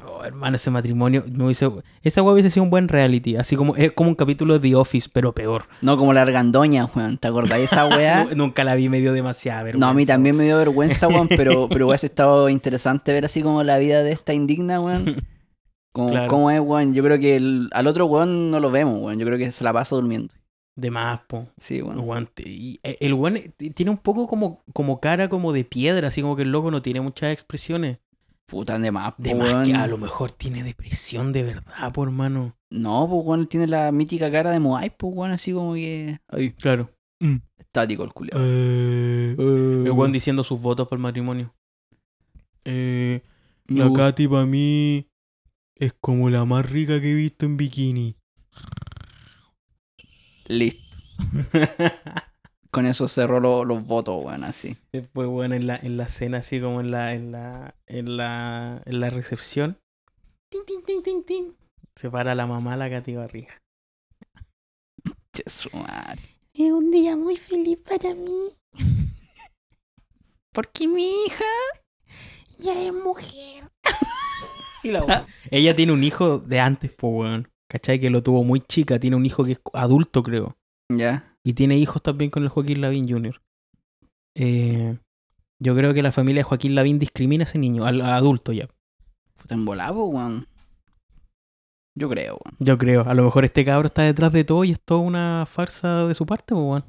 Oh, 0.07 0.25
hermano, 0.25 0.57
ese 0.57 0.71
matrimonio 0.71 1.25
me 1.31 1.45
hubiese... 1.45 1.69
Esa 2.03 2.23
wea 2.23 2.33
hubiese 2.33 2.51
sido 2.51 2.65
un 2.65 2.71
buen 2.71 2.89
reality. 2.89 3.37
Así 3.37 3.57
como... 3.57 3.77
Es 3.77 3.93
como 3.93 4.09
un 4.11 4.15
capítulo 4.17 4.59
de 4.59 4.69
The 4.69 4.77
Office, 4.77 5.09
pero 5.13 5.33
peor. 5.35 5.65
No 5.81 5.97
como 5.97 6.13
la 6.13 6.23
argandoña, 6.23 6.87
weón. 6.87 7.19
¿Te 7.19 7.29
acordás 7.29 7.59
de 7.59 7.65
esa 7.65 7.87
weá? 7.89 8.25
Nu- 8.25 8.35
nunca 8.35 8.65
la 8.65 8.75
vi, 8.75 8.89
me 8.89 9.01
dio 9.01 9.13
demasiada 9.13 9.63
vergüenza. 9.63 9.87
No, 9.87 9.91
a 9.91 9.95
mí 9.95 10.05
también 10.07 10.37
me 10.37 10.45
dio 10.45 10.59
vergüenza, 10.59 11.09
weón, 11.09 11.29
pero, 11.37 11.69
pero 11.69 11.89
hubiese 11.89 12.07
estado 12.07 12.49
interesante 12.49 13.13
ver 13.13 13.25
así 13.25 13.43
como 13.43 13.63
la 13.63 13.79
vida 13.79 14.03
de 14.03 14.13
esta 14.13 14.33
indigna, 14.35 14.81
weón. 14.81 15.17
Como, 15.95 16.09
Claro. 16.09 16.29
¿Cómo 16.29 16.51
es, 16.51 16.59
weón? 16.59 16.95
Yo 16.95 17.03
creo 17.05 17.19
que 17.19 17.37
el- 17.37 17.69
al 17.73 17.87
otro 17.87 18.07
weón 18.07 18.51
no 18.51 18.61
lo 18.61 18.71
vemos, 18.71 18.99
weón. 19.03 19.19
Yo 19.19 19.27
creo 19.27 19.37
que 19.37 19.51
se 19.51 19.63
la 19.63 19.73
pasa 19.75 19.95
durmiendo. 19.95 20.33
De 20.75 20.91
más, 20.91 21.21
po. 21.27 21.49
Sí. 21.59 21.83
Weón, 21.83 22.31
y, 22.39 22.81
eh, 22.83 22.97
el 23.01 23.13
weón 23.13 23.37
eh, 23.37 23.53
tiene 23.75 23.91
un 23.91 23.99
poco 23.99 24.27
como, 24.27 24.63
como 24.73 25.01
cara 25.01 25.29
como 25.29 25.53
de 25.53 25.65
piedra, 25.67 26.09
así 26.09 26.23
como 26.23 26.35
que 26.35 26.43
el 26.45 26.51
loco 26.51 26.71
no 26.71 26.81
tiene 26.81 27.03
muchas 27.03 27.31
expresiones. 27.35 27.99
Puta, 28.53 28.79
de 28.79 28.93
más, 28.93 29.15
po, 29.15 29.23
De 29.23 29.35
más 29.35 29.67
que 29.67 29.75
a 29.75 29.87
lo 29.87 29.97
mejor 29.97 30.31
tiene 30.31 30.63
depresión 30.63 31.33
de 31.33 31.43
verdad, 31.43 31.91
por 31.91 32.09
hermano. 32.09 32.55
No, 32.69 33.09
pues, 33.09 33.25
weón, 33.25 33.47
tiene 33.47 33.67
la 33.67 33.91
mítica 33.93 34.31
cara 34.31 34.51
de 34.51 34.61
Moai, 34.61 34.95
pues, 34.95 35.15
weón, 35.17 35.31
así 35.31 35.55
como 35.55 35.73
que. 35.73 36.19
Ay, 36.29 36.53
Claro. 36.53 36.91
estático 37.57 38.05
el 38.05 38.13
culiao. 38.13 38.39
Eh, 38.39 39.35
el 39.39 39.91
weón 39.93 40.13
diciendo 40.13 40.45
sus 40.45 40.61
votos 40.61 40.87
para 40.87 40.99
el 40.99 41.03
matrimonio. 41.03 41.55
Eh, 42.67 43.23
la. 43.69 43.91
Katy 43.91 44.29
para 44.29 44.45
mí 44.45 45.09
es 45.75 45.95
como 45.99 46.29
la 46.29 46.45
más 46.45 46.69
rica 46.69 47.01
que 47.01 47.13
he 47.13 47.15
visto 47.15 47.47
en 47.47 47.57
bikini. 47.57 48.17
Listo. 50.47 50.99
Con 52.73 52.87
eso 52.87 53.07
cerró 53.07 53.39
lo- 53.39 53.65
los 53.65 53.85
votos, 53.87 54.25
weón, 54.25 54.45
así. 54.45 54.77
Después, 54.93 55.29
bueno, 55.29 55.55
en 55.55 55.67
la, 55.67 55.77
en 55.77 55.97
la 55.99 56.09
cena, 56.09 56.39
así 56.39 56.61
como 56.61 56.81
en 56.81 56.91
la, 56.91 57.13
en 57.13 57.31
la, 57.33 57.75
en 57.87 58.17
la, 58.17 58.83
en 58.87 59.01
la 59.01 59.11
recepción, 59.11 59.79
Tin, 60.51 60.65
tin, 60.67 60.83
tin, 60.83 61.03
tin, 61.03 61.25
tin. 61.25 61.57
se 61.97 62.11
para 62.11 62.35
la 62.35 62.47
mamá 62.47 62.77
la 62.77 62.89
Katy 62.91 63.15
Barriga. 63.17 63.59
Che, 65.35 65.43
su 65.49 65.69
madre. 65.77 66.21
Es 66.55 66.71
un 66.73 66.91
día 66.91 67.17
muy 67.17 67.37
feliz 67.37 67.79
para 67.81 68.15
mí. 68.15 68.49
Porque 70.53 70.87
mi 70.89 71.25
hija. 71.27 71.45
Ya 72.59 72.81
es 72.81 72.93
mujer. 72.93 73.71
Y 74.83 74.91
la 74.91 75.27
Ella 75.51 75.75
tiene 75.75 75.93
un 75.93 76.05
hijo 76.05 76.39
de 76.39 76.61
antes, 76.61 76.91
pues, 76.93 77.13
weón. 77.15 77.49
¿Cachai? 77.71 77.99
Que 77.99 78.11
lo 78.11 78.23
tuvo 78.23 78.45
muy 78.45 78.61
chica. 78.61 78.99
Tiene 78.99 79.17
un 79.17 79.25
hijo 79.25 79.45
que 79.45 79.53
es 79.53 79.61
adulto, 79.73 80.23
creo. 80.23 80.55
Ya. 80.91 81.32
Y 81.45 81.55
tiene 81.55 81.77
hijos 81.77 82.03
también 82.03 82.31
con 82.31 82.43
el 82.43 82.49
Joaquín 82.49 82.81
Lavín 82.81 83.09
Jr. 83.09 83.41
Eh, 84.37 84.97
yo 85.61 85.75
creo 85.75 85.95
que 85.95 86.03
la 86.03 86.13
familia 86.13 86.41
de 86.41 86.45
Joaquín 86.45 86.75
Lavín 86.75 86.99
discrimina 86.99 87.45
a 87.45 87.47
ese 87.47 87.59
niño, 87.59 87.85
al 87.85 88.01
al 88.01 88.13
adulto 88.13 88.53
ya. 88.53 88.69
Puta 89.41 89.55
embolado, 89.55 90.05
weón. 90.05 90.47
Yo 91.95 92.09
creo, 92.09 92.39
weón. 92.45 92.57
Yo 92.59 92.79
creo. 92.79 93.09
A 93.09 93.15
lo 93.15 93.25
mejor 93.25 93.45
este 93.45 93.65
cabro 93.65 93.87
está 93.87 94.03
detrás 94.03 94.33
de 94.33 94.45
todo 94.45 94.65
y 94.65 94.73
es 94.73 94.81
toda 94.81 95.01
una 95.01 95.45
farsa 95.47 96.07
de 96.07 96.15
su 96.15 96.27
parte, 96.27 96.55
weón. 96.55 96.85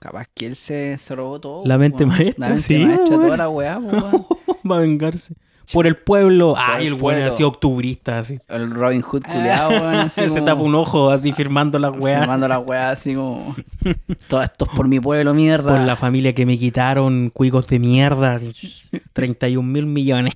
Capaz 0.00 0.26
que 0.34 0.46
él 0.46 0.56
se, 0.56 0.98
se 0.98 1.14
robó 1.14 1.40
todo. 1.40 1.62
La 1.64 1.78
mente 1.78 2.04
maestra, 2.06 2.34
La 2.38 2.48
mente 2.48 2.62
sí, 2.62 2.78
maestra, 2.78 3.20
toda 3.20 3.36
la 3.36 3.48
weá, 3.48 3.78
weón. 3.78 4.26
Va 4.70 4.76
a 4.76 4.80
vengarse. 4.80 5.34
Por 5.72 5.86
el 5.86 5.96
pueblo. 5.96 6.54
Ay, 6.56 6.86
el 6.86 6.94
weón 6.94 7.22
así 7.22 7.42
octubrista, 7.42 8.18
así. 8.18 8.38
El 8.48 8.70
Robin 8.70 9.00
Hood 9.02 9.22
culiao, 9.22 9.70
weón. 9.70 9.94
Así 10.06 10.20
Se 10.22 10.28
como- 10.28 10.44
tapa 10.44 10.62
un 10.62 10.74
ojo 10.74 11.10
así 11.10 11.32
firmando 11.32 11.78
la 11.78 11.90
weá. 11.90 12.20
Firmando 12.20 12.48
la 12.48 12.58
weá 12.58 12.90
así 12.90 13.14
como. 13.14 13.54
Todo 14.28 14.42
esto 14.42 14.64
es 14.64 14.70
por 14.76 14.88
mi 14.88 14.98
pueblo, 15.00 15.32
mierda. 15.34 15.70
Por 15.76 15.80
la 15.86 15.96
familia 15.96 16.34
que 16.34 16.44
me 16.46 16.58
quitaron, 16.58 17.30
cuicos 17.30 17.66
de 17.68 17.78
mierda. 17.78 18.34
así, 18.34 18.52
31 19.12 19.66
mil 19.66 19.86
millones. 19.86 20.34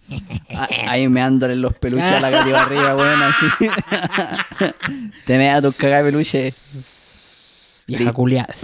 Ah, 0.54 0.68
Ahí 0.88 1.08
meándole 1.08 1.56
los 1.56 1.74
peluches 1.74 2.04
a 2.06 2.20
la 2.20 2.30
Katy 2.30 2.50
Barriga, 2.52 2.94
weón, 2.96 3.22
así. 3.22 3.46
Te 5.24 5.36
mea 5.38 5.60
tus 5.60 5.76
cagadas 5.76 6.04
de 6.06 6.12
peluche. 6.12 6.52
Vieja 7.88 8.12
culiada. 8.12 8.54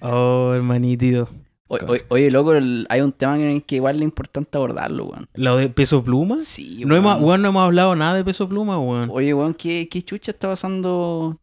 oh, 0.00 0.52
hermanito. 0.54 1.28
O- 1.68 1.76
o- 1.76 1.96
Oye, 2.10 2.30
loco, 2.30 2.54
el- 2.54 2.86
hay 2.88 3.00
un 3.00 3.12
tema 3.12 3.36
que, 3.38 3.62
que 3.66 3.76
igual 3.76 3.96
es 3.96 4.02
importante 4.02 4.56
abordarlo, 4.56 5.06
weón. 5.06 5.28
¿Lo 5.34 5.56
de 5.56 5.68
peso 5.68 6.02
pluma? 6.04 6.38
Sí, 6.40 6.84
No 6.86 6.94
hemos, 6.96 7.20
weón. 7.20 7.42
no 7.42 7.48
hemos 7.48 7.64
hablado 7.64 7.96
nada 7.96 8.14
de 8.14 8.24
peso 8.24 8.48
pluma, 8.48 8.78
weón. 8.78 9.08
Oye, 9.12 9.34
weón, 9.34 9.54
¿qué, 9.54 9.88
qué 9.88 10.02
chucha 10.02 10.30
está 10.30 10.48
pasando 10.48 11.40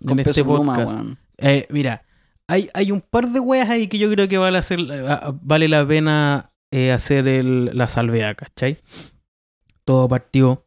con 0.00 0.10
en 0.10 0.16
peso 0.24 0.30
este 0.30 0.44
pluma, 0.44 0.74
podcast. 0.76 0.92
weón? 0.94 1.18
Eh, 1.38 1.66
mira, 1.70 2.02
hay, 2.48 2.70
hay 2.74 2.92
un 2.92 3.00
par 3.00 3.28
de 3.28 3.40
weas 3.40 3.68
ahí 3.68 3.88
que 3.88 3.98
yo 3.98 4.08
creo 4.10 4.28
que 4.28 4.38
vale, 4.38 4.56
hacer, 4.58 4.78
ah, 5.08 5.34
vale 5.42 5.68
la 5.68 5.84
pena 5.86 6.52
eh, 6.72 6.92
hacer 6.92 7.26
el, 7.26 7.76
la 7.76 7.88
salvea, 7.88 8.34
¿cachai? 8.36 8.78
Todo 9.84 10.08
partió. 10.08 10.64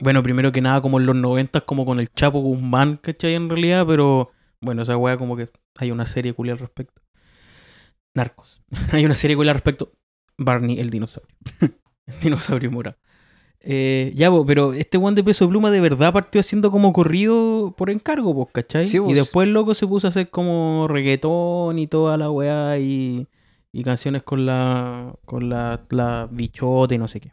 Bueno, 0.00 0.22
primero 0.22 0.50
que 0.52 0.60
nada, 0.60 0.80
como 0.80 0.98
en 1.00 1.06
los 1.06 1.14
90 1.16 1.60
como 1.62 1.84
con 1.86 2.00
el 2.00 2.08
Chapo 2.08 2.40
Guzmán, 2.40 2.96
¿cachai? 2.96 3.34
En 3.34 3.48
realidad, 3.48 3.84
pero 3.86 4.30
bueno, 4.60 4.82
esa 4.82 4.96
wea 4.96 5.16
como 5.16 5.36
que 5.36 5.50
hay 5.76 5.90
una 5.90 6.06
serie 6.06 6.32
culia 6.32 6.52
al 6.54 6.58
respecto. 6.60 7.00
Narcos. 8.14 8.62
hay 8.92 9.04
una 9.04 9.14
serie 9.14 9.36
culia 9.36 9.52
al 9.52 9.56
respecto. 9.56 9.92
Barney, 10.38 10.78
el 10.78 10.90
dinosaurio. 10.90 11.28
el 12.06 12.20
dinosaurio 12.20 12.70
morado. 12.70 12.96
Eh, 13.66 14.12
ya, 14.14 14.30
pero 14.46 14.74
este 14.74 14.98
one 14.98 15.14
de 15.14 15.24
peso 15.24 15.48
pluma 15.48 15.70
de 15.70 15.80
verdad 15.80 16.12
partió 16.12 16.38
haciendo 16.40 16.70
como 16.70 16.92
corrido 16.92 17.74
por 17.78 17.88
encargo, 17.88 18.34
pues, 18.34 18.48
¿cachai? 18.52 18.84
Sí, 18.84 18.98
y 18.98 19.00
pues. 19.00 19.14
después 19.16 19.46
el 19.48 19.54
loco 19.54 19.72
se 19.72 19.86
puso 19.86 20.06
a 20.06 20.10
hacer 20.10 20.28
como 20.28 20.86
reggaetón 20.86 21.78
y 21.78 21.86
toda 21.86 22.18
la 22.18 22.30
weá 22.30 22.78
y, 22.78 23.26
y 23.72 23.82
canciones 23.82 24.22
con 24.22 24.44
la 24.44 25.14
con 25.24 25.48
la, 25.48 25.80
la 25.88 26.28
bichota 26.30 26.94
y 26.94 26.98
no 26.98 27.08
sé 27.08 27.20
qué. 27.20 27.32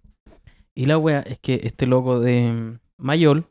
Y 0.74 0.86
la 0.86 0.98
weá 0.98 1.20
es 1.20 1.38
que 1.40 1.60
este 1.64 1.86
loco 1.86 2.22
de 2.22 2.50
mm, 2.54 2.80
Mayol, 3.00 3.48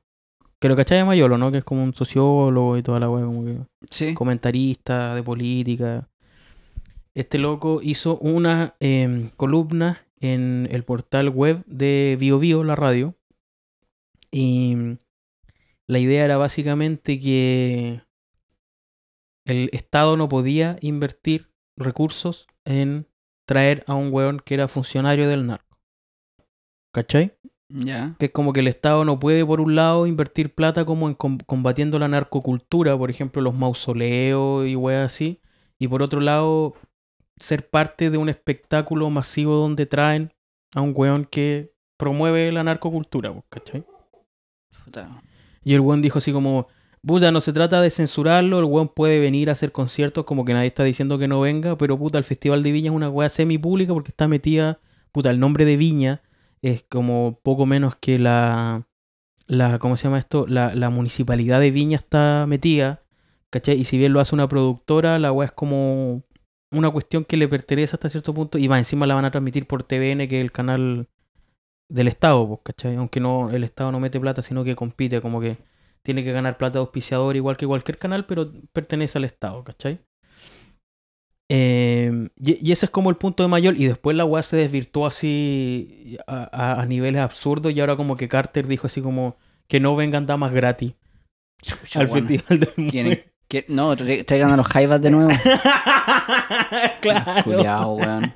que 0.59 0.69
lo 0.69 0.77
cachai 0.77 0.99
de 0.99 1.05
Mayol, 1.05 1.33
¿o 1.33 1.39
¿no? 1.39 1.53
Que 1.53 1.59
es 1.59 1.65
como 1.65 1.85
un 1.85 1.93
sociólogo 1.93 2.79
y 2.79 2.83
toda 2.83 2.99
la 2.99 3.11
weá, 3.11 3.27
como 3.27 3.45
que 3.45 3.59
Sí. 3.91 4.15
comentarista 4.15 5.15
de 5.15 5.23
política. 5.23 6.09
Este 7.15 7.39
loco 7.39 7.81
hizo 7.83 8.19
una 8.19 8.77
em, 8.81 9.31
columna 9.37 10.07
en 10.21 10.69
el 10.71 10.85
portal 10.85 11.29
web 11.29 11.65
de 11.67 12.17
BioBio, 12.21 12.63
la 12.65 12.77
radio. 12.77 13.17
Y 14.31 14.77
la 15.89 15.99
idea 15.99 16.25
era 16.25 16.37
básicamente 16.37 17.19
que 17.19 18.03
el 19.45 19.71
Estado 19.73 20.17
no 20.17 20.29
podía 20.29 20.77
invertir 20.81 21.51
recursos 21.77 22.47
en 22.65 23.09
traer 23.47 23.83
a 23.89 23.95
un 23.95 24.13
weón 24.13 24.41
que 24.45 24.55
era 24.55 24.69
funcionario 24.69 25.29
del 25.29 25.47
narco. 25.47 25.79
¿Cachai? 26.95 27.35
Ya. 27.69 28.17
Que 28.19 28.27
es 28.27 28.33
como 28.33 28.53
que 28.53 28.61
el 28.61 28.69
Estado 28.69 29.05
no 29.05 29.19
puede, 29.19 29.45
por 29.45 29.61
un 29.61 29.75
lado, 29.75 30.07
invertir 30.07 30.55
plata 30.55 30.85
como 30.85 31.09
en 31.09 31.15
com- 31.15 31.39
combatiendo 31.47 31.99
la 31.99 32.09
narcocultura, 32.09 32.97
por 32.97 33.11
ejemplo, 33.11 33.43
los 33.43 33.55
mausoleos 33.55 34.67
y 34.67 34.77
weas 34.77 35.13
así. 35.13 35.41
Y 35.79 35.89
por 35.89 36.03
otro 36.03 36.21
lado, 36.21 36.75
ser 37.41 37.69
parte 37.69 38.11
de 38.11 38.19
un 38.19 38.29
espectáculo 38.29 39.11
masivo 39.11 39.57
donde 39.57 39.87
traen 39.87 40.33
a 40.75 40.81
un 40.81 40.93
weón 40.95 41.25
que 41.25 41.73
promueve 41.97 42.53
la 42.53 42.63
narcocultura, 42.63 43.33
¿cachai? 43.49 43.85
Puta. 44.85 45.23
Y 45.65 45.75
el 45.75 45.81
weón 45.81 46.03
dijo 46.03 46.19
así 46.19 46.33
como, 46.33 46.69
puta, 47.05 47.33
no 47.33 47.41
se 47.41 47.53
trata 47.53 47.83
de 47.83 47.91
censurarlo, 47.91 48.59
el 48.59 48.65
weón 48.65 48.89
puede 48.89 49.19
venir 49.21 49.49
a 49.49 49.53
hacer 49.53 49.73
conciertos 49.73 50.25
como 50.25 50.45
que 50.45 50.53
nadie 50.53 50.69
está 50.69 50.85
diciendo 50.85 51.19
que 51.19 51.29
no 51.29 51.41
venga, 51.41 51.77
pero 51.77 51.99
puta, 51.99 52.19
el 52.19 52.25
Festival 52.25 52.63
de 52.63 52.73
Viña 52.73 52.91
es 52.91 52.97
una 52.97 53.11
wea 53.11 53.29
semi-pública 53.29 53.93
porque 53.93 54.11
está 54.11 54.29
metida, 54.29 54.79
puta, 55.13 55.31
el 55.31 55.41
nombre 55.41 55.65
de 55.65 55.77
Viña 55.77 56.23
es 56.63 56.85
como 56.89 57.41
poco 57.43 57.67
menos 57.67 57.97
que 57.97 58.19
la, 58.19 58.87
la 59.47 59.79
¿cómo 59.79 59.97
se 59.97 60.05
llama 60.05 60.19
esto? 60.19 60.47
La, 60.47 60.75
la 60.75 60.91
municipalidad 60.91 61.61
de 61.61 61.71
Viña 61.71 61.99
está 61.99 62.45
metida, 62.47 63.03
¿cachai? 63.51 63.79
Y 63.79 63.85
si 63.85 63.99
bien 63.99 64.13
lo 64.13 64.21
hace 64.21 64.35
una 64.35 64.49
productora, 64.49 65.19
la 65.19 65.33
wea 65.33 65.47
es 65.47 65.53
como 65.53 66.23
una 66.73 66.91
cuestión 66.91 67.25
que 67.25 67.37
le 67.37 67.49
pertenece 67.49 67.97
hasta 67.97 68.09
cierto 68.09 68.33
punto 68.35 68.59
y 68.59 68.69
va, 68.69 68.79
encima 68.79 69.07
la 69.07 69.15
van 69.15 69.25
a 69.25 69.31
transmitir 69.31 69.67
por 69.67 69.83
TVN, 69.83 70.29
que 70.29 70.39
es 70.39 70.43
el 70.45 70.53
canal 70.53 71.09
del 71.91 72.09
Estado, 72.09 72.47
pues, 72.47 72.61
¿cachai? 72.63 72.95
Aunque 72.97 73.19
no, 73.21 73.51
el 73.51 73.65
Estado 73.65 73.91
no 73.93 73.99
mete 74.01 74.21
plata, 74.21 74.43
sino 74.43 74.63
que 74.65 74.77
compite, 74.77 75.21
como 75.21 75.41
que 75.41 75.57
tiene 76.03 76.23
que 76.25 76.33
ganar 76.33 76.57
plata 76.57 76.75
de 76.75 76.79
auspiciador 76.81 77.35
igual 77.37 77.57
que 77.57 77.67
cualquier 77.67 77.99
canal, 77.99 78.25
pero 78.27 78.53
pertenece 78.73 79.19
al 79.19 79.25
Estado, 79.25 79.63
¿cachai? 79.65 79.99
Eh, 81.53 82.29
y, 82.37 82.69
y 82.69 82.73
ese 82.73 82.87
es 82.87 82.91
como 82.91 83.11
el 83.11 83.17
punto 83.17 83.43
de 83.43 83.49
mayor, 83.49 83.77
y 83.77 83.87
después 83.87 84.17
la 84.17 84.25
weá 84.25 84.43
se 84.45 84.57
desvirtuó 84.57 85.07
así 85.07 86.17
a, 86.27 86.49
a- 86.53 86.81
a 86.81 86.87
niveles 86.87 87.21
absurdos, 87.23 87.73
y 87.73 87.81
ahora 87.81 87.97
como 87.97 88.17
que 88.17 88.29
Carter 88.29 88.69
dijo 88.69 88.87
así 88.87 89.03
como 89.03 89.37
que 89.69 89.81
no 89.81 89.97
vengan 89.97 90.27
damas 90.27 90.53
gratis 90.53 90.95
al. 91.97 92.09
Festival 92.09 92.61
del 92.61 92.73
Mundo. 92.77 92.91
¿Quieren- 92.93 93.25
qué- 93.51 93.67
No, 93.69 93.95
tra- 93.97 94.25
traigan 94.25 94.53
a 94.53 94.57
los 94.57 94.67
jaivas 94.67 95.03
de 95.03 95.11
nuevo. 95.11 95.29
claro. 97.01 97.43
Culeado, 97.45 97.93
weón. 97.93 98.33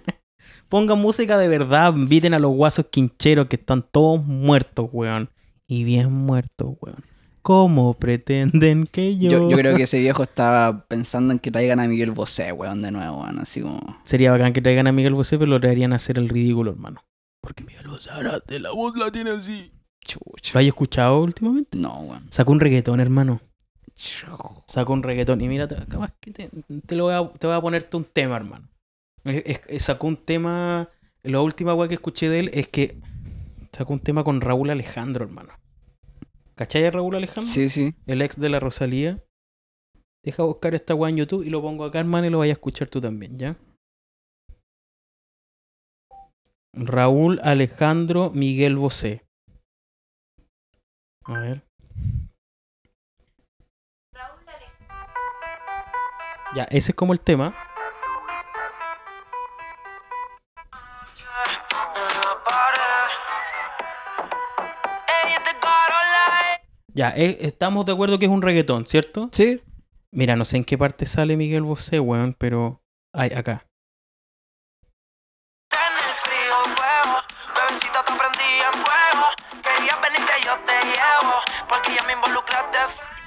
Pongan 0.69 0.99
música 0.99 1.39
de 1.39 1.49
verdad, 1.49 1.95
inviten 1.95 2.35
a 2.35 2.39
los 2.39 2.53
guasos 2.53 2.87
quincheros 2.91 3.47
que 3.49 3.57
están 3.57 3.83
todos 3.91 4.23
muertos, 4.25 4.89
weón. 4.93 5.31
Y 5.67 5.85
bien 5.85 6.12
muertos, 6.12 6.75
weón. 6.81 7.05
¿Cómo 7.43 7.93
pretenden 7.95 8.87
que 8.91 9.19
yo... 9.19 9.31
Yo, 9.31 9.51
yo 9.51 9.57
creo 9.59 9.77
que 9.77 9.83
ese 9.83 9.99
viejo 10.01 10.23
estaba 10.23 10.87
pensando 10.89 11.31
en 11.33 11.39
que 11.39 11.51
traigan 11.51 11.79
a 11.79 11.87
Miguel 11.87 12.11
Bosé, 12.11 12.53
weón, 12.53 12.81
de 12.83 12.91
nuevo, 12.91 13.21
weón. 13.23 13.39
Así 13.39 13.61
como. 13.61 13.81
Sería 14.05 14.33
bacán 14.33 14.53
que 14.53 14.62
traigan 14.62 14.87
a 14.87 14.93
Miguel 14.93 15.15
Bosé, 15.15 15.39
pero 15.39 15.51
lo 15.51 15.61
traerían 15.61 15.93
a 15.93 15.97
hacer 15.97 16.19
el 16.19 16.29
ridículo, 16.29 16.71
hermano. 16.73 17.03
Porque 17.43 17.62
Miguel 17.62 17.87
Bosé 17.89 18.11
ahora 18.11 18.41
de 18.49 18.61
la 18.61 18.73
voz 18.73 18.97
la 18.97 19.11
tiene 19.11 19.31
así. 19.31 19.71
Chucha. 20.05 20.53
¿Lo 20.55 20.61
hay 20.61 20.69
escuchado 20.69 21.23
últimamente? 21.23 21.77
No, 21.79 21.99
weón. 22.01 22.27
Sacó 22.31 22.53
un 22.53 22.61
reggaetón, 22.61 23.01
hermano. 23.01 23.41
Sacó 24.66 24.92
un 24.92 25.03
reggaetón. 25.03 25.40
Y 25.40 25.49
mira, 25.49 25.68
te, 25.68 25.76
capaz 25.86 26.12
que 26.20 26.32
te, 26.32 26.51
te 26.86 26.97
lo 26.97 27.05
voy 27.05 27.14
a, 27.14 27.38
te 27.38 27.47
voy 27.47 27.57
a 27.57 27.61
ponerte 27.61 27.97
un 27.97 28.05
tema, 28.05 28.36
hermano. 28.36 28.68
Es- 29.24 29.42
es- 29.47 29.61
es- 29.68 29.84
sacó 29.84 30.07
un 30.07 30.16
tema. 30.16 30.88
La 31.22 31.40
última 31.40 31.74
weá 31.74 31.88
que 31.88 31.95
escuché 31.95 32.28
de 32.28 32.40
él 32.40 32.51
es 32.53 32.68
que 32.68 32.99
sacó 33.72 33.92
un 33.95 34.01
tema 34.01 34.24
con 34.24 34.40
Raúl 34.40 34.70
Alejandro, 34.70 35.24
hermano. 35.24 35.55
¿Cachai 36.57 36.84
a 36.86 36.90
Raúl 36.90 37.16
Alejandro? 37.16 37.51
Sí, 37.51 37.68
sí. 37.68 37.95
El 38.07 38.20
ex 38.22 38.38
de 38.38 38.49
la 38.49 38.61
Rosalía. 38.61 39.22
Deja 40.24 40.42
buscar 40.42 40.74
esta 40.74 40.95
weá 40.95 41.11
en 41.11 41.16
YouTube 41.18 41.45
y 41.45 41.51
lo 41.51 41.61
pongo 41.62 41.84
acá, 41.84 42.01
hermano, 42.01 42.26
y 42.26 42.30
lo 42.30 42.38
vaya 42.38 42.53
a 42.53 42.55
escuchar 42.55 42.88
tú 42.88 43.01
también, 43.01 43.38
¿ya? 43.38 43.57
Raúl 46.74 47.40
Alejandro 47.42 48.30
Miguel 48.34 48.76
Bosé. 48.76 49.24
A 51.24 51.40
ver. 51.40 51.62
Ya, 56.55 56.65
ese 56.71 56.93
es 56.93 56.95
como 56.95 57.13
el 57.13 57.21
tema. 57.21 57.53
Ya, 66.97 67.11
eh, 67.11 67.39
estamos 67.41 67.85
de 67.87 67.93
acuerdo 67.93 68.21
que 68.21 68.27
es 68.27 68.31
un 68.31 68.41
reggaetón, 68.41 68.87
¿cierto? 68.87 69.29
Sí. 69.33 69.61
Mira, 70.13 70.37
no 70.37 70.45
sé 70.45 70.59
en 70.59 70.65
qué 70.65 70.79
parte 70.79 71.07
sale 71.07 71.37
Miguel 71.37 71.63
Bosé, 71.63 71.99
weón, 71.99 72.37
pero. 72.39 72.85
Ay, 73.13 73.31
acá. 73.35 73.67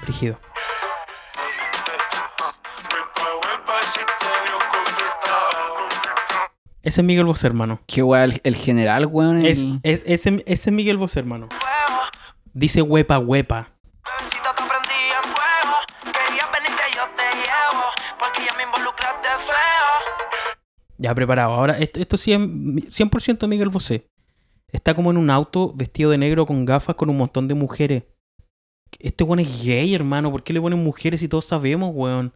En 0.06 0.57
Ese 6.88 7.02
es 7.02 7.04
Miguel 7.04 7.26
Bosé, 7.26 7.46
hermano. 7.46 7.80
Qué 7.86 8.02
weá, 8.02 8.24
el, 8.24 8.40
el 8.44 8.56
general, 8.56 9.04
weón. 9.06 9.44
Es, 9.44 9.58
el- 9.58 9.80
es- 9.82 10.02
ese, 10.06 10.42
ese 10.46 10.70
es 10.70 10.72
Miguel 10.72 10.96
Bosé, 10.96 11.18
hermano. 11.20 11.48
Dice 12.54 12.80
huepa, 12.80 13.18
huepa. 13.18 13.74
ya 20.96 21.14
preparado. 21.14 21.52
Ahora, 21.52 21.76
esto, 21.78 22.00
esto 22.00 22.16
sí 22.16 22.32
es 22.32 22.38
100% 22.40 23.46
Miguel 23.48 23.68
Bosé. 23.68 24.08
Está 24.72 24.94
como 24.94 25.10
en 25.10 25.18
un 25.18 25.28
auto 25.28 25.74
vestido 25.74 26.10
de 26.10 26.16
negro 26.16 26.46
con 26.46 26.64
gafas 26.64 26.96
con 26.96 27.10
un 27.10 27.18
montón 27.18 27.48
de 27.48 27.54
mujeres. 27.54 28.04
Este 28.98 29.24
weón 29.24 29.40
es 29.40 29.62
gay, 29.62 29.94
hermano. 29.94 30.30
¿Por 30.32 30.42
qué 30.42 30.54
le 30.54 30.60
ponen 30.62 30.82
mujeres 30.82 31.20
si 31.20 31.28
todos 31.28 31.44
sabemos, 31.44 31.90
weón? 31.94 32.32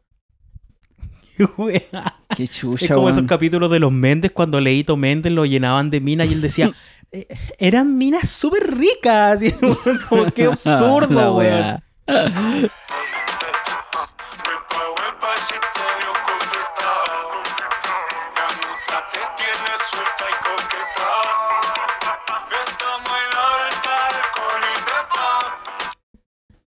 Qué 2.37 2.49
chucha, 2.49 2.85
Es 2.87 2.91
como 2.93 3.09
esos 3.09 3.25
capítulos 3.27 3.71
de 3.71 3.79
los 3.79 3.93
Méndez 3.93 4.33
cuando 4.33 4.61
Leito 4.61 4.97
Méndez 4.97 5.33
lo 5.33 5.45
llenaban 5.45 5.91
de 5.91 6.01
minas 6.01 6.31
y 6.31 6.35
él 6.35 6.41
decía, 6.41 6.73
"Eh, 7.13 7.27
eran 7.59 7.97
minas 7.99 8.29
súper 8.29 8.77
ricas. 8.77 9.41
Y 9.43 9.53
como 10.09 10.31
qué 10.33 10.45
absurdo, 10.47 11.37
weá. 11.37 11.83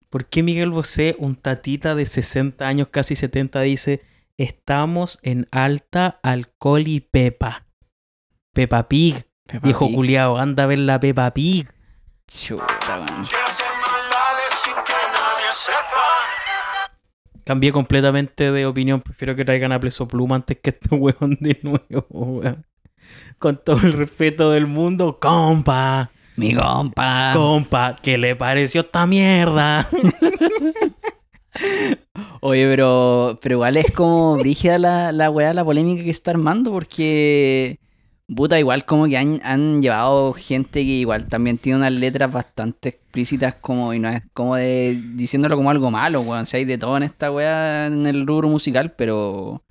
¿Por 0.08 0.26
qué 0.26 0.42
Miguel 0.42 0.70
Bosé, 0.70 1.14
un 1.18 1.36
tatita 1.36 1.94
de 1.94 2.04
60 2.04 2.66
años, 2.66 2.88
casi 2.90 3.14
70, 3.14 3.60
dice, 3.60 4.02
estamos 4.42 5.18
en 5.22 5.48
alta 5.50 6.18
alcohol 6.22 6.86
y 6.86 7.00
pepa? 7.00 7.66
Pepa 8.52 8.88
Pig, 8.88 9.26
Peppa 9.46 9.64
viejo 9.64 9.86
Pig. 9.86 9.94
culiao, 9.96 10.38
anda 10.38 10.64
a 10.64 10.66
ver 10.66 10.78
la 10.78 10.98
Pepa 10.98 11.32
Pig. 11.32 11.68
Chuta, 12.26 12.66
sepa. 15.52 16.08
Cambié 17.44 17.72
completamente 17.72 18.52
de 18.52 18.66
opinión, 18.66 19.00
prefiero 19.00 19.34
que 19.34 19.44
traigan 19.44 19.72
a 19.72 19.80
Pleso 19.80 20.06
Pluma 20.06 20.36
antes 20.36 20.58
que 20.62 20.70
este 20.70 20.94
weón 20.94 21.36
de 21.40 21.58
nuevo, 21.62 22.06
weón. 22.10 22.66
Con 23.38 23.56
todo 23.64 23.78
el 23.82 23.92
respeto 23.94 24.50
del 24.52 24.66
mundo, 24.66 25.18
compa, 25.20 26.10
Mi 26.36 26.54
compa. 26.54 27.32
compa, 27.34 27.96
¿qué 28.02 28.18
le 28.18 28.36
pareció 28.36 28.82
esta 28.82 29.06
mierda? 29.06 29.86
Oye, 32.40 32.66
pero, 32.68 33.38
pero 33.42 33.54
igual 33.56 33.76
es 33.76 33.90
como 33.92 34.36
brígida 34.36 34.78
la, 34.78 35.12
la 35.12 35.30
weá, 35.30 35.52
la 35.54 35.64
polémica 35.64 36.02
que 36.02 36.10
está 36.10 36.30
armando, 36.32 36.72
porque 36.72 37.78
puta, 38.34 38.58
igual 38.58 38.84
como 38.84 39.06
que 39.06 39.16
han, 39.18 39.40
han 39.44 39.82
llevado 39.82 40.32
gente 40.34 40.80
que 40.80 40.90
igual 40.90 41.28
también 41.28 41.58
tiene 41.58 41.78
unas 41.78 41.92
letras 41.92 42.32
bastante 42.32 42.90
explícitas 42.90 43.56
como, 43.56 43.92
y 43.94 43.98
no 43.98 44.08
es 44.08 44.22
como 44.32 44.56
de 44.56 45.00
diciéndolo 45.14 45.56
como 45.56 45.70
algo 45.70 45.90
malo, 45.90 46.20
weón. 46.22 46.46
Si 46.46 46.56
hay 46.56 46.64
de 46.64 46.78
todo 46.78 46.96
en 46.96 47.02
esta 47.04 47.30
weá 47.30 47.86
en 47.86 48.06
el 48.06 48.26
rubro 48.26 48.48
musical, 48.48 48.92
pero 48.92 49.62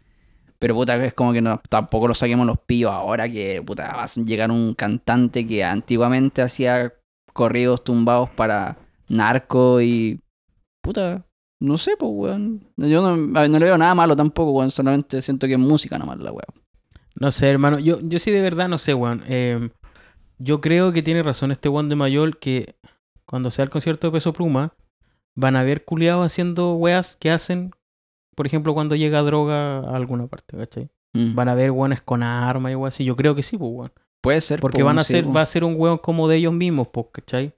pero 0.59 0.75
puta, 0.75 0.95
es 1.03 1.13
como 1.13 1.33
que 1.33 1.41
no, 1.41 1.61
tampoco 1.69 2.07
lo 2.09 2.13
saquemos 2.13 2.45
los 2.45 2.59
pillos 2.59 2.91
ahora 2.91 3.29
que 3.29 3.61
puta, 3.65 3.93
va 3.95 4.03
a 4.03 4.07
llegar 4.07 4.51
un 4.51 4.73
cantante 4.75 5.47
que 5.47 5.63
antiguamente 5.63 6.41
hacía 6.41 6.93
corridos 7.33 7.83
tumbados 7.83 8.29
para 8.31 8.77
narco 9.07 9.81
y 9.81 10.21
puta, 10.81 11.25
no 11.60 11.78
sé, 11.78 11.95
pues, 11.97 12.12
weón. 12.14 12.68
Yo 12.78 13.01
no, 13.01 13.18
no 13.18 13.60
le 13.60 13.66
veo 13.66 13.78
nada 13.78 13.93
malo 13.93 14.16
tampoco, 14.16 14.51
weón. 14.51 14.72
Solamente 14.72 15.22
siento 15.22 15.47
que 15.47 15.53
es 15.53 15.60
música 15.60 15.97
nomás 15.97 16.20
la 16.20 16.32
weón. 16.32 16.64
No 17.16 17.32
sé, 17.32 17.49
hermano. 17.49 17.80
Yo, 17.80 17.99
yo 18.01 18.20
sí 18.20 18.32
de 18.32 18.41
verdad 18.41 18.70
no 18.70 18.78
sé, 18.78 18.93
weón. 18.93 19.24
Eh, 19.28 19.70
yo 20.38 20.62
creo 20.62 20.93
que 20.93 21.03
tiene 21.03 21.22
razón 21.22 21.51
este 21.51 21.68
weón 21.68 21.89
de 21.89 21.95
Mayol 21.95 22.39
que 22.39 22.76
cuando 23.26 23.51
sea 23.51 23.64
el 23.64 23.70
concierto 23.70 24.07
de 24.07 24.14
Peso 24.14 24.32
Pluma 24.32 24.74
van 25.36 25.55
a 25.55 25.64
ver 25.64 25.84
culiados 25.84 26.26
haciendo 26.26 26.74
weas 26.76 27.16
que 27.18 27.30
hacen, 27.30 27.72
por 28.36 28.45
ejemplo, 28.45 28.74
cuando 28.74 28.95
llega 28.95 29.22
droga 29.22 29.80
a 29.80 29.95
alguna 29.95 30.28
parte, 30.28 30.57
¿cachai? 30.57 30.89
Mm. 31.14 31.36
Van 31.36 31.49
a 31.49 31.55
ver 31.55 31.72
weones 31.72 32.01
con 32.01 32.24
armas 32.24 32.72
y 32.72 32.76
weas 32.76 32.95
así. 32.95 33.03
Yo 33.03 33.18
creo 33.18 33.36
que 33.36 33.43
sí, 33.43 33.57
pues, 33.57 33.72
weón. 33.72 33.91
Puede 34.22 34.39
ser. 34.39 34.62
Porque 34.62 34.80
po, 34.80 34.86
van 34.86 34.99
a 34.99 35.03
sí, 35.03 35.14
ser, 35.14 35.26
po. 35.26 35.34
va 35.34 35.41
a 35.41 35.45
ser 35.45 35.66
un 35.66 35.76
weón 35.78 35.97
como 35.97 36.30
de 36.30 36.38
ellos 36.38 36.53
mismos, 36.53 36.88
pues, 36.88 37.07
¿cachai? 37.12 37.53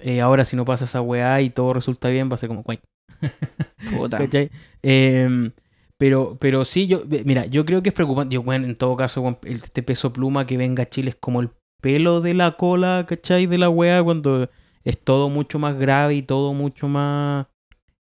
Eh, 0.00 0.20
ahora 0.20 0.44
si 0.44 0.56
no 0.56 0.64
pasa 0.64 0.84
esa 0.84 1.00
weá 1.00 1.40
y 1.40 1.50
todo 1.50 1.72
resulta 1.72 2.08
bien, 2.08 2.30
va 2.30 2.34
a 2.34 2.38
ser 2.38 2.48
como. 2.48 2.64
¿Cachai? 4.10 4.50
Eh, 4.82 5.50
pero, 5.98 6.36
pero 6.40 6.64
sí, 6.64 6.86
yo, 6.86 7.02
mira, 7.24 7.46
yo 7.46 7.64
creo 7.64 7.82
que 7.82 7.88
es 7.88 7.94
preocupante. 7.94 8.34
Yo, 8.34 8.42
bueno, 8.42 8.66
en 8.66 8.76
todo 8.76 8.96
caso, 8.96 9.38
este 9.42 9.82
peso 9.82 10.12
pluma 10.12 10.46
que 10.46 10.56
venga 10.56 10.84
a 10.84 10.88
Chile 10.88 11.10
es 11.10 11.16
como 11.16 11.40
el 11.40 11.50
pelo 11.82 12.20
de 12.20 12.34
la 12.34 12.56
cola, 12.56 13.04
¿cachai? 13.08 13.46
De 13.46 13.58
la 13.58 13.68
weá, 13.68 14.02
cuando 14.02 14.48
es 14.84 14.98
todo 14.98 15.28
mucho 15.28 15.58
más 15.58 15.76
grave 15.76 16.14
y 16.14 16.22
todo 16.22 16.54
mucho 16.54 16.86
más 16.88 17.46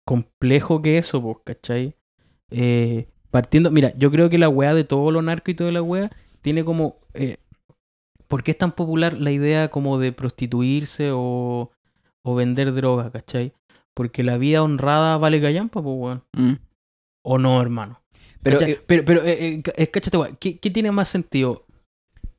complejo 0.06 0.80
que 0.80 0.96
eso, 0.98 1.22
pues, 1.22 1.36
¿cachai? 1.44 1.94
Eh, 2.50 3.08
partiendo, 3.30 3.70
mira, 3.70 3.92
yo 3.96 4.10
creo 4.10 4.30
que 4.30 4.38
la 4.38 4.48
weá 4.48 4.74
de 4.74 4.84
todo 4.84 5.10
lo 5.10 5.20
narco 5.20 5.50
y 5.50 5.54
toda 5.54 5.70
la 5.70 5.82
weá 5.82 6.10
tiene 6.40 6.64
como. 6.64 6.96
eh, 7.12 7.36
¿Por 8.26 8.42
qué 8.42 8.52
es 8.52 8.58
tan 8.58 8.72
popular 8.72 9.18
la 9.18 9.30
idea 9.30 9.68
como 9.68 9.98
de 9.98 10.12
prostituirse 10.12 11.10
o, 11.12 11.70
o 12.22 12.34
vender 12.34 12.72
droga, 12.72 13.10
¿cachai? 13.10 13.52
Porque 13.94 14.22
la 14.22 14.38
vida 14.38 14.62
honrada 14.62 15.18
vale 15.18 15.40
gallampa, 15.40 15.82
pues, 15.82 15.96
weón. 15.98 16.24
Mm. 16.32 16.54
O 17.24 17.38
no, 17.38 17.60
hermano. 17.60 18.00
Pero, 18.42 18.60
eh, 18.60 18.80
pero, 18.86 19.04
pero, 19.04 19.22
eh, 19.22 19.54
eh, 19.56 19.62
eh, 19.76 19.86
cáchate, 19.90 20.16
weón, 20.16 20.36
¿qué, 20.40 20.58
qué 20.58 20.70
tiene 20.70 20.90
más 20.90 21.08
sentido? 21.08 21.66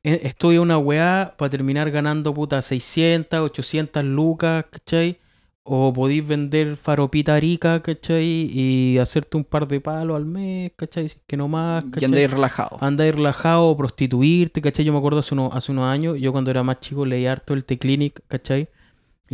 Eh, 0.02 0.20
Estudia 0.24 0.60
una 0.60 0.76
weá 0.76 1.34
para 1.38 1.48
terminar 1.48 1.90
ganando 1.90 2.34
puta 2.34 2.60
600, 2.60 3.40
800 3.40 4.04
lucas, 4.04 4.66
¿cachai? 4.70 5.18
O 5.66 5.94
podéis 5.94 6.26
vender 6.28 6.76
faropita 6.76 7.40
rica, 7.40 7.80
¿cachai? 7.82 8.50
Y 8.52 8.98
hacerte 8.98 9.38
un 9.38 9.44
par 9.44 9.66
de 9.66 9.80
palos 9.80 10.14
al 10.14 10.26
mes, 10.26 10.72
¿cachai? 10.76 11.08
Si 11.08 11.16
es 11.16 11.22
que 11.26 11.38
no 11.38 11.48
más, 11.48 11.84
y 11.86 11.90
¿cachai? 11.92 12.04
andáis 12.06 12.30
relajado. 12.30 12.76
Ahí 12.80 13.10
relajado, 13.12 13.74
prostituirte, 13.74 14.60
¿cachai? 14.60 14.84
Yo 14.84 14.92
me 14.92 14.98
acuerdo 14.98 15.20
hace, 15.20 15.32
unos 15.32 15.54
hace 15.54 15.72
unos 15.72 15.86
años, 15.86 16.18
yo 16.20 16.32
cuando 16.32 16.50
era 16.50 16.62
más 16.62 16.80
chico 16.80 17.06
leí 17.06 17.24
harto 17.24 17.54
el 17.54 17.64
T-Clinic, 17.64 18.20
¿cachai? 18.28 18.68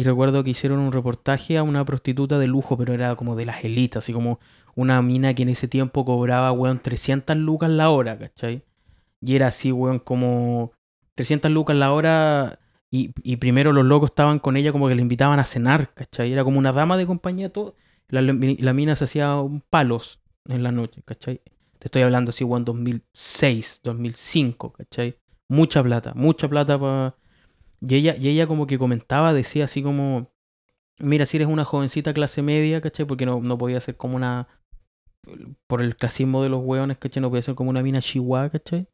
Y 0.01 0.03
recuerdo 0.03 0.43
que 0.43 0.49
hicieron 0.49 0.79
un 0.79 0.93
reportaje 0.93 1.59
a 1.59 1.63
una 1.63 1.85
prostituta 1.85 2.39
de 2.39 2.47
lujo, 2.47 2.75
pero 2.79 2.95
era 2.95 3.17
como 3.17 3.37
de 3.37 3.45
las 3.45 3.63
élites, 3.67 3.99
así 3.99 4.15
como 4.15 4.41
una 4.75 5.03
mina 5.03 5.35
que 5.35 5.43
en 5.43 5.51
ese 5.51 5.69
tiempo 5.69 6.07
cobraba, 6.07 6.51
weón, 6.53 6.81
300 6.81 7.37
lucas 7.37 7.69
la 7.69 7.91
hora, 7.91 8.19
¿cachai? 8.19 8.65
Y 9.21 9.37
era 9.37 9.49
así, 9.49 9.73
weón, 9.73 9.99
como 9.99 10.73
300 11.17 11.51
lucas 11.51 11.77
la 11.77 11.93
hora 11.93 12.61
y, 12.91 13.13
y 13.23 13.37
primero 13.37 13.75
los 13.75 13.85
locos 13.85 14.09
estaban 14.09 14.39
con 14.39 14.57
ella 14.57 14.73
como 14.73 14.89
que 14.89 14.95
le 14.95 15.03
invitaban 15.03 15.39
a 15.39 15.45
cenar, 15.45 15.93
¿cachai? 15.93 16.33
Era 16.33 16.45
como 16.45 16.59
una 16.59 16.73
dama 16.73 16.97
de 16.97 17.05
compañía, 17.05 17.53
todo. 17.53 17.75
La, 18.09 18.23
la 18.23 18.73
mina 18.73 18.97
se 18.97 19.05
hacía 19.05 19.37
palos 19.69 20.23
en 20.47 20.63
la 20.63 20.73
noche, 20.73 21.03
¿cachai? 21.05 21.43
Te 21.79 21.89
estoy 21.89 22.01
hablando 22.01 22.31
así, 22.31 22.43
weón, 22.43 22.65
2006, 22.65 23.81
2005, 23.85 24.73
¿cachai? 24.73 25.19
Mucha 25.47 25.83
plata, 25.83 26.15
mucha 26.15 26.49
plata 26.49 26.81
para... 26.81 27.20
Y 27.81 27.95
ella, 27.97 28.17
y 28.17 28.29
ella 28.29 28.47
como 28.47 28.67
que 28.67 28.79
comentaba, 28.79 29.33
decía 29.33 29.65
así 29.65 29.83
como, 29.83 30.31
mira, 30.99 31.27
si 31.27 31.39
eres 31.39 31.49
una 31.49 31.65
jovencita 31.65 32.13
clase 32.15 32.43
media, 32.43 32.81
¿cachai? 32.81 33.07
Porque 33.07 33.27
no, 33.27 33.41
no 33.41 33.59
podía 33.59 33.81
ser 33.81 33.97
como 33.97 34.17
una... 34.17 34.49
Por 35.67 35.83
el 35.83 35.97
clasismo 35.97 36.43
de 36.43 36.49
los 36.49 36.63
hueones, 36.65 36.99
¿cachai? 36.99 37.21
No 37.21 37.29
podía 37.31 37.43
ser 37.43 37.55
como 37.55 37.71
una 37.71 37.83
mina 37.83 38.01
chihuahua, 38.01 38.51
¿cachai? 38.51 38.89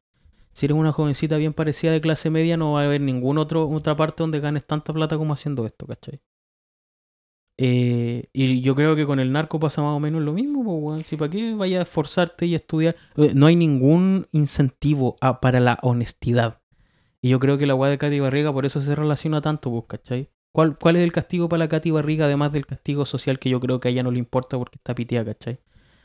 Si 0.53 0.67
eres 0.67 0.77
una 0.77 0.93
jovencita 0.93 1.37
bien 1.37 1.53
parecida 1.53 1.93
de 1.93 2.01
clase 2.01 2.31
media, 2.31 2.57
no 2.57 2.73
va 2.73 2.83
a 2.83 2.85
haber 2.87 3.01
ninguna 3.01 3.43
otra 3.43 3.97
parte 3.97 4.23
donde 4.23 4.41
ganes 4.41 4.67
tanta 4.67 4.93
plata 4.93 5.19
como 5.19 5.35
haciendo 5.35 5.67
esto, 5.67 5.87
¿cachai? 5.87 6.21
Eh, 7.59 8.29
y 8.35 8.61
yo 8.61 8.75
creo 8.75 8.95
que 8.97 9.07
con 9.07 9.19
el 9.19 9.33
narco 9.33 9.59
pasa 9.59 9.81
más 9.83 9.97
o 9.97 10.01
menos 10.01 10.23
lo 10.23 10.33
mismo, 10.33 10.63
pues, 10.65 10.77
weón. 10.83 11.05
Si 11.05 11.17
para 11.17 11.31
qué 11.31 11.55
vayas 11.55 11.81
a 11.81 11.83
esforzarte 11.85 12.47
y 12.47 12.55
estudiar. 12.55 12.97
Eh, 13.17 13.33
No 13.35 13.47
hay 13.47 13.57
ningún 13.57 14.27
incentivo 14.33 15.17
a- 15.21 15.41
para 15.41 15.61
la 15.61 15.79
honestidad. 15.83 16.61
Y 17.23 17.31
yo 17.31 17.39
creo 17.41 17.59
que 17.59 17.67
la 17.67 17.75
weá 17.75 17.91
de 17.91 17.99
Katy 17.99 18.21
Barriga 18.21 18.53
por 18.53 18.67
eso 18.67 18.81
se 18.81 18.95
relaciona 18.95 19.41
tanto, 19.41 19.71
pues, 19.71 19.85
¿cachai? 19.89 20.31
¿Cuál, 20.53 20.79
¿Cuál 20.79 20.97
es 20.97 21.03
el 21.03 21.13
castigo 21.13 21.49
para 21.49 21.59
la 21.65 21.69
Katy 21.69 21.91
Barriga, 21.91 22.27
además 22.27 22.53
del 22.53 22.67
castigo 22.67 23.05
social 23.05 23.39
que 23.39 23.51
yo 23.51 23.61
creo 23.61 23.81
que 23.81 23.89
a 23.89 23.91
ella 23.91 24.03
no 24.03 24.11
le 24.11 24.19
importa 24.19 24.57
porque 24.57 24.77
está 24.77 24.95
piteada, 24.95 25.35
¿cachai? 25.35 25.61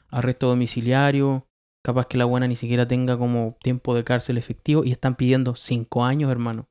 Arresto 0.10 0.48
domiciliario, 0.48 1.48
capaz 1.84 2.08
que 2.08 2.18
la 2.18 2.26
buena 2.26 2.48
ni 2.48 2.56
siquiera 2.56 2.88
tenga 2.88 3.18
como 3.18 3.58
tiempo 3.62 3.96
de 3.96 4.04
cárcel 4.04 4.38
efectivo 4.38 4.84
y 4.84 4.92
están 4.92 5.16
pidiendo 5.16 5.56
cinco 5.56 6.04
años, 6.04 6.32
hermano. 6.32 6.68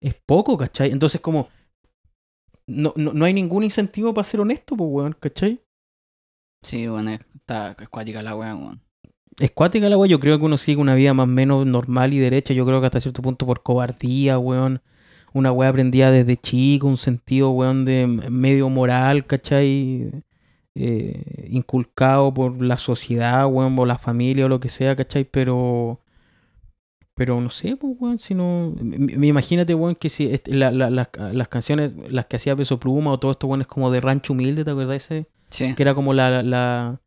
Es 0.00 0.14
poco, 0.26 0.56
¿cachai? 0.56 0.90
Entonces, 0.92 1.20
como. 1.20 1.48
No, 2.66 2.92
no, 2.96 3.12
no 3.12 3.24
hay 3.24 3.34
ningún 3.34 3.64
incentivo 3.64 4.14
para 4.14 4.24
ser 4.24 4.40
honesto, 4.40 4.76
pues, 4.76 4.88
weón, 4.90 5.16
¿cachai? 5.18 5.60
Sí, 6.62 6.86
bueno, 6.86 7.10
está 7.10 7.76
escuática 7.80 8.22
la 8.22 8.36
weá, 8.36 8.54
weón. 8.54 8.82
Es 9.38 9.50
cuática 9.52 9.88
la 9.88 9.96
weá, 9.96 10.08
yo 10.10 10.20
creo 10.20 10.38
que 10.38 10.44
uno 10.44 10.58
sigue 10.58 10.80
una 10.80 10.94
vida 10.94 11.14
más 11.14 11.24
o 11.24 11.26
menos 11.28 11.64
normal 11.66 12.12
y 12.12 12.18
derecha, 12.18 12.52
yo 12.52 12.66
creo 12.66 12.80
que 12.80 12.86
hasta 12.86 13.00
cierto 13.00 13.22
punto 13.22 13.46
por 13.46 13.62
cobardía, 13.62 14.38
weón. 14.38 14.82
Una 15.32 15.52
weá 15.52 15.68
aprendida 15.70 16.10
desde 16.10 16.36
chico, 16.36 16.88
un 16.88 16.96
sentido, 16.96 17.50
weón, 17.50 17.84
de 17.84 18.06
medio 18.06 18.68
moral, 18.68 19.24
¿cachai? 19.26 20.10
Eh, 20.74 21.46
inculcado 21.50 22.32
por 22.34 22.60
la 22.62 22.76
sociedad, 22.76 23.46
weón, 23.46 23.76
por 23.76 23.86
la 23.88 23.98
familia 23.98 24.46
o 24.46 24.48
lo 24.48 24.60
que 24.60 24.68
sea, 24.68 24.96
¿cachai? 24.96 25.24
Pero... 25.24 26.00
Pero 27.14 27.38
no 27.40 27.50
sé, 27.50 27.76
pues, 27.76 27.94
weón, 27.98 28.18
si 28.18 28.34
no... 28.34 28.74
m- 28.80 29.12
m- 29.14 29.26
Imagínate, 29.26 29.74
weón, 29.74 29.94
que 29.94 30.08
si 30.08 30.26
este, 30.32 30.54
la- 30.54 30.70
la- 30.72 30.90
las- 30.90 31.08
las 31.32 31.48
canciones, 31.48 31.92
las 32.10 32.26
que 32.26 32.36
hacía 32.36 32.56
Peso 32.56 32.80
Pluma 32.80 33.12
o 33.12 33.18
todo 33.18 33.30
esto, 33.32 33.46
weón, 33.46 33.60
es 33.60 33.66
como 33.66 33.90
de 33.90 34.00
Rancho 34.00 34.32
Humilde, 34.32 34.64
¿te 34.64 34.70
acuerdas 34.70 35.04
ese? 35.04 35.26
Sí. 35.50 35.74
que 35.74 35.82
era 35.82 35.94
como 35.94 36.14
la, 36.14 36.42
la, 36.42 37.00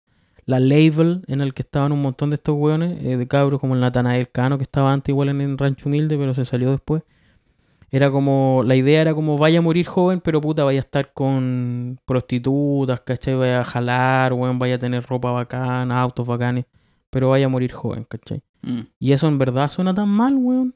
la 0.46 0.60
label 0.60 1.24
en 1.28 1.41
el 1.41 1.54
que 1.54 1.62
estaban 1.62 1.91
un 1.91 2.02
montón 2.02 2.30
de 2.30 2.36
estos 2.36 2.56
hueones, 2.56 3.04
eh, 3.04 3.18
de 3.18 3.28
cabros, 3.28 3.60
como 3.60 3.76
el 3.76 3.82
Natanael 3.82 4.30
Cano, 4.30 4.58
que 4.58 4.64
estaba 4.64 4.91
antes 4.91 5.12
igual 5.12 5.30
en, 5.30 5.41
en 5.41 5.58
Rancho 5.58 5.88
Humilde, 5.88 6.18
pero 6.18 6.34
se 6.34 6.46
salió 6.46 6.72
después. 6.72 7.04
Era 7.91 8.10
como, 8.10 8.64
la 8.66 8.76
idea 8.76 9.02
era 9.02 9.14
como 9.14 9.38
vaya 9.38 9.60
a 9.60 9.62
morir 9.62 9.86
joven, 9.86 10.20
pero 10.20 10.41
puta, 10.41 10.64
vaya 10.64 10.80
a 10.80 10.82
estar 10.82 11.14
con 11.14 12.00
prostitutas, 12.06 13.02
¿cachai? 13.02 13.36
Vaya 13.36 13.62
a 13.62 13.64
jalar, 13.64 14.34
weón, 14.34 14.58
vaya 14.58 14.76
a 14.76 14.80
tener 14.80 15.04
ropa 15.06 15.32
bacana, 15.32 16.02
autos 16.02 16.26
bacanes, 16.26 16.66
pero 17.12 17.30
vaya 17.30 17.46
a 17.46 17.50
morir 17.50 17.72
joven, 17.72 18.04
¿cachai? 18.06 18.41
Mm. 18.64 18.82
Y 18.98 19.12
eso 19.12 19.28
en 19.28 19.38
verdad 19.38 19.70
suena 19.70 19.94
tan 19.94 20.10
mal, 20.10 20.36
weón. 20.36 20.76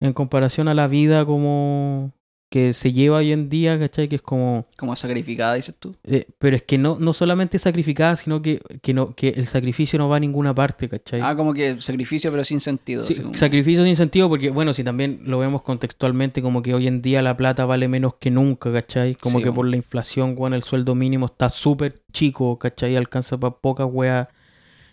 En 0.00 0.12
comparación 0.12 0.66
a 0.66 0.74
la 0.74 0.88
vida 0.88 1.24
como 1.24 2.10
que 2.50 2.72
se 2.72 2.92
lleva 2.92 3.16
hoy 3.18 3.32
en 3.32 3.48
día, 3.48 3.78
¿cachai? 3.78 4.08
Que 4.08 4.16
es 4.16 4.22
como... 4.22 4.66
Como 4.76 4.94
sacrificada, 4.94 5.54
dices 5.54 5.74
tú. 5.76 5.96
Eh, 6.04 6.26
pero 6.38 6.54
es 6.56 6.62
que 6.62 6.78
no, 6.78 6.98
no 7.00 7.12
solamente 7.12 7.58
sacrificada, 7.58 8.14
sino 8.16 8.42
que, 8.42 8.60
que, 8.80 8.94
no, 8.94 9.14
que 9.14 9.30
el 9.30 9.46
sacrificio 9.46 9.98
no 9.98 10.08
va 10.08 10.16
a 10.16 10.20
ninguna 10.20 10.54
parte, 10.54 10.88
¿cachai? 10.88 11.20
Ah, 11.20 11.34
como 11.34 11.52
que 11.52 11.80
sacrificio, 11.80 12.30
pero 12.30 12.44
sin 12.44 12.60
sentido. 12.60 13.02
Sí, 13.02 13.16
sacrificio 13.34 13.84
sin 13.84 13.96
sentido, 13.96 14.28
porque 14.28 14.50
bueno, 14.50 14.72
si 14.72 14.84
también 14.84 15.22
lo 15.24 15.38
vemos 15.38 15.62
contextualmente, 15.62 16.42
como 16.42 16.62
que 16.62 16.74
hoy 16.74 16.86
en 16.86 17.02
día 17.02 17.22
la 17.22 17.36
plata 17.36 17.64
vale 17.64 17.88
menos 17.88 18.14
que 18.20 18.30
nunca, 18.30 18.72
¿cachai? 18.72 19.16
Como 19.16 19.38
Sí, 19.38 19.44
que 19.44 19.52
por 19.52 19.66
la 19.66 19.76
inflación, 19.76 20.36
bueno, 20.36 20.54
el 20.54 20.62
sueldo 20.62 20.94
mínimo 20.94 21.26
está 21.26 21.48
súper 21.48 22.02
chico, 22.12 22.58
¿cachai? 22.58 22.94
Alcanza 22.94 23.36
para 23.36 23.56
pocas 23.56 23.88
weas 23.90 24.28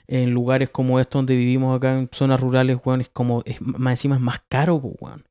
en 0.07 0.31
lugares 0.31 0.69
como 0.69 0.99
estos 0.99 1.19
donde 1.19 1.35
vivimos 1.35 1.77
acá 1.77 1.97
en 1.97 2.09
zonas 2.11 2.39
rurales, 2.39 2.79
weón, 2.83 3.01
es 3.01 3.09
como, 3.09 3.43
es, 3.45 3.61
más 3.61 3.93
encima 3.93 4.15
es 4.15 4.21
más 4.21 4.41
caro, 4.49 4.75
weón. 4.75 5.23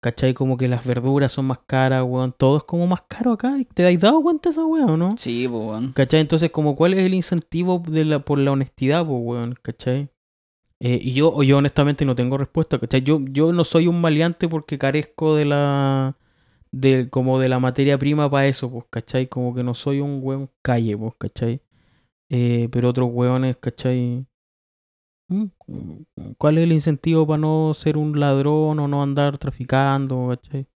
¿Cachai? 0.00 0.32
Como 0.32 0.56
que 0.56 0.66
las 0.66 0.84
verduras 0.86 1.32
son 1.32 1.46
más 1.46 1.58
caras, 1.66 2.04
weón. 2.06 2.34
Todo 2.36 2.56
es 2.58 2.64
como 2.64 2.86
más 2.86 3.02
caro 3.02 3.32
acá. 3.32 3.54
¿Te 3.74 3.86
has 3.86 4.00
dado 4.00 4.22
cuenta 4.22 4.48
esa 4.48 4.64
weá 4.64 4.86
o 4.86 4.96
no? 4.96 5.10
Sí, 5.16 5.46
pues, 5.46 5.62
weón. 5.62 5.92
¿Cachai? 5.92 6.20
Entonces, 6.20 6.50
como 6.50 6.74
cuál 6.74 6.94
es 6.94 7.00
el 7.00 7.12
incentivo 7.12 7.82
de 7.86 8.04
la, 8.06 8.18
por 8.20 8.38
la 8.38 8.52
honestidad, 8.52 9.06
pues, 9.06 9.18
weón, 9.22 9.54
¿cachai? 9.60 10.08
Eh, 10.80 10.98
y 11.02 11.12
yo, 11.12 11.42
yo 11.42 11.58
honestamente 11.58 12.06
no 12.06 12.14
tengo 12.14 12.38
respuesta, 12.38 12.78
¿cachai? 12.78 13.02
Yo, 13.02 13.20
yo 13.30 13.52
no 13.52 13.64
soy 13.64 13.86
un 13.86 14.00
maleante 14.00 14.48
porque 14.48 14.78
carezco 14.78 15.36
de 15.36 15.44
la, 15.44 16.16
de, 16.72 17.10
como 17.10 17.38
de 17.38 17.50
la 17.50 17.58
materia 17.58 17.98
prima 17.98 18.30
para 18.30 18.46
eso, 18.46 18.70
pues, 18.70 18.86
¿cachai? 18.88 19.28
Como 19.28 19.54
que 19.54 19.62
no 19.62 19.74
soy 19.74 20.00
un 20.00 20.20
weón 20.22 20.50
calle, 20.62 20.96
pues, 20.96 21.12
¿cachai? 21.18 21.60
Eh, 22.30 22.68
pero 22.72 22.88
otros 22.88 23.10
weones, 23.12 23.56
¿cachai? 23.58 24.26
Mm, 25.30 26.34
¿Cuál 26.36 26.58
es 26.58 26.64
el 26.64 26.72
incentivo 26.72 27.26
para 27.26 27.38
no 27.38 27.72
ser 27.72 27.96
un 27.96 28.18
ladrón 28.18 28.80
o 28.80 28.88
no 28.88 29.02
andar 29.02 29.38
traficando, 29.38 30.28
¿cachai? 30.28 30.66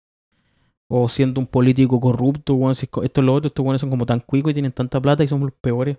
O 0.89 1.09
siendo 1.09 1.41
un 1.41 1.47
político 1.47 2.01
corrupto, 2.01 2.55
weón. 2.55 2.75
si 2.75 2.87
Esto 2.87 3.21
es 3.21 3.25
lo 3.25 3.35
otro, 3.35 3.49
estos 3.49 3.65
weones 3.65 3.81
son 3.81 3.91
como 3.91 4.07
tan 4.07 4.21
cuicos 4.21 4.53
y 4.53 4.55
tienen 4.55 4.73
tanta 4.73 5.01
plata 5.01 5.25
y 5.25 5.29
son 5.29 5.41
los 5.41 5.53
peores. 5.53 5.99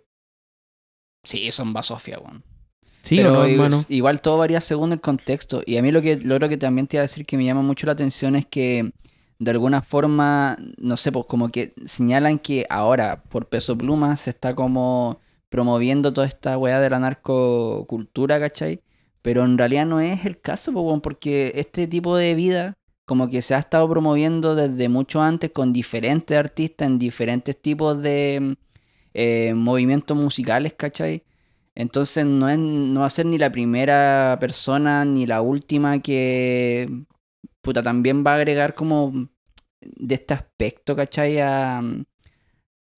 Sí, 1.24 1.52
son 1.52 1.74
basofia, 1.74 2.18
weón. 2.20 2.44
Sí, 3.02 3.18
Pero 3.18 3.46
igual 3.90 4.22
todo 4.22 4.38
varía 4.38 4.62
según 4.62 4.94
el 4.94 5.02
contexto. 5.02 5.62
Y 5.66 5.78
a 5.78 5.82
mí 5.84 5.92
lo 5.92 6.02
que, 6.02 6.16
lo 6.18 6.36
otro 6.36 6.50
que 6.50 6.58
también 6.58 6.88
te 6.88 6.98
iba 6.98 7.02
a 7.02 7.04
decir 7.10 7.26
que 7.26 7.38
me 7.38 7.46
llama 7.46 7.62
mucho 7.62 7.86
la 7.86 7.94
atención 7.94 8.36
es 8.36 8.46
que 8.46 8.92
de 9.38 9.52
alguna 9.52 9.82
forma, 9.82 10.58
no 10.78 10.98
sé, 10.98 11.12
pues 11.12 11.26
como 11.28 11.50
que 11.50 11.74
señalan 11.84 12.40
que 12.40 12.66
ahora 12.70 13.22
por 13.24 13.48
peso 13.48 13.78
pluma 13.78 14.16
se 14.16 14.30
está 14.32 14.56
como 14.56 15.20
promoviendo 15.56 16.12
toda 16.14 16.28
esta 16.28 16.58
weá 16.58 16.82
de 16.82 16.90
la 16.90 17.00
narcocultura, 17.00 18.40
¿cachai? 18.42 18.82
Pero 19.22 19.46
en 19.46 19.58
realidad 19.58 19.86
no 19.86 20.02
es 20.02 20.26
el 20.26 20.42
caso, 20.42 20.74
porque 21.02 21.54
este 21.56 21.88
tipo 21.88 22.18
de 22.18 22.36
vida 22.36 22.78
como 23.06 23.30
que 23.30 23.42
se 23.42 23.56
ha 23.56 23.60
estado 23.60 23.88
promoviendo 23.90 24.56
desde 24.56 24.90
mucho 24.90 25.22
antes 25.22 25.52
con 25.52 25.72
diferentes 25.72 26.38
artistas 26.38 26.90
en 26.90 27.00
diferentes 27.00 27.56
tipos 27.62 28.02
de 28.02 28.58
eh, 29.14 29.54
movimientos 29.56 30.18
musicales, 30.18 30.74
¿cachai? 30.74 31.24
Entonces 31.76 32.26
no, 32.26 32.50
es, 32.50 32.58
no 32.58 33.02
va 33.02 33.06
a 33.08 33.10
ser 33.10 33.26
ni 33.28 33.38
la 33.38 33.52
primera 33.52 34.38
persona 34.42 35.06
ni 35.06 35.26
la 35.26 35.42
última 35.42 36.02
que 36.02 36.90
puta, 37.62 37.82
también 37.84 38.24
va 38.26 38.34
a 38.34 38.36
agregar 38.36 38.76
como 38.76 39.14
de 39.82 40.16
este 40.16 40.34
aspecto, 40.34 40.96
¿cachai? 40.96 41.40
A, 41.40 41.82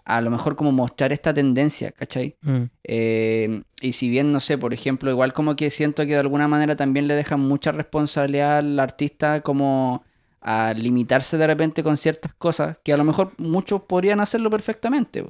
a 0.08 0.22
lo 0.22 0.32
mejor 0.32 0.55
como 0.55 0.72
mostrar 0.72 1.12
esta 1.12 1.34
tendencia, 1.34 1.91
¿cachai? 1.91 2.38
Mm. 2.41 2.64
Eh, 2.86 3.62
y 3.82 3.91
si 3.91 4.10
bien, 4.10 4.32
no 4.32 4.39
sé, 4.39 4.58
por 4.58 4.74
ejemplo, 4.74 5.12
igual 5.12 5.34
como 5.34 5.58
que 5.58 5.70
siento 5.70 6.03
que 6.03 6.14
de 6.14 6.20
alguna 6.20 6.47
manera 6.47 6.78
también 6.78 7.08
le 7.08 7.14
dejan 7.14 7.41
mucha 7.41 7.74
responsabilidad 7.74 8.60
al 8.60 8.80
artista 8.80 9.41
como 9.41 10.05
a 10.39 10.74
limitarse 10.74 11.38
de 11.38 11.45
repente 11.45 11.84
con 11.84 11.97
ciertas 11.97 12.34
cosas, 12.36 12.80
que 12.86 12.93
a 12.93 12.97
lo 12.97 13.03
mejor 13.03 13.34
muchos 13.38 13.82
podrían 13.82 14.22
hacerlo 14.22 14.49
perfectamente, 14.49 15.26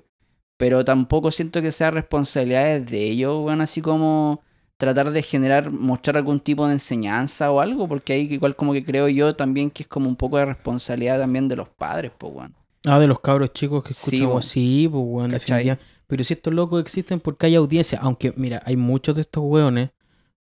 pero 0.57 0.86
tampoco 0.86 1.32
siento 1.32 1.59
que 1.59 1.71
sea 1.71 1.89
responsabilidad 1.89 2.80
de 2.82 3.03
ellos, 3.03 3.41
bueno, 3.41 3.63
así 3.63 3.82
como 3.82 4.43
tratar 4.78 5.09
de 5.09 5.23
generar, 5.23 5.71
mostrar 5.71 6.17
algún 6.17 6.39
tipo 6.39 6.67
de 6.67 6.73
enseñanza 6.73 7.49
o 7.51 7.61
algo, 7.61 7.88
porque 7.88 8.13
ahí 8.13 8.28
igual 8.32 8.55
como 8.55 8.73
que 8.73 8.86
creo 8.86 9.07
yo 9.07 9.36
también 9.36 9.71
que 9.71 9.84
es 9.84 9.89
como 9.89 10.07
un 10.07 10.15
poco 10.15 10.38
de 10.38 10.45
responsabilidad 10.45 11.17
también 11.19 11.47
de 11.47 11.55
los 11.55 11.69
padres, 11.69 12.11
pues, 12.15 12.32
bueno. 12.32 12.53
Ah, 12.86 12.99
de 12.99 13.07
los 13.07 13.19
cabros 13.19 13.53
chicos 13.53 13.84
que 13.84 13.91
escuchamos. 13.91 14.45
Sí, 14.45 14.88
pues, 14.91 15.03
weón, 15.05 15.30
definitivamente. 15.30 15.84
Pero 16.07 16.23
si 16.23 16.34
estos 16.36 16.53
locos 16.53 16.80
existen 16.82 17.19
porque 17.19 17.47
hay 17.47 17.55
audiencia. 17.55 17.99
Aunque, 18.01 18.34
mira, 18.38 18.61
hay 18.65 18.78
muchos 18.78 19.15
de 19.15 19.21
estos 19.21 19.43
weones 19.45 19.89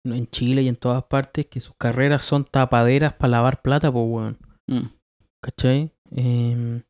en 0.05 0.27
Chile 0.29 0.63
y 0.63 0.69
en 0.69 0.77
todas 0.77 1.03
partes 1.05 1.47
que 1.47 1.59
sus 1.61 1.75
carreras 1.77 2.23
son 2.23 2.45
tapaderas 2.45 3.15
para 3.15 3.31
lavar 3.33 3.63
plata, 3.63 3.91
pues, 3.91 4.05
weón. 4.09 4.39
Mm, 4.69 4.87
¿Cachai? 5.41 5.91
Em, 6.13 6.83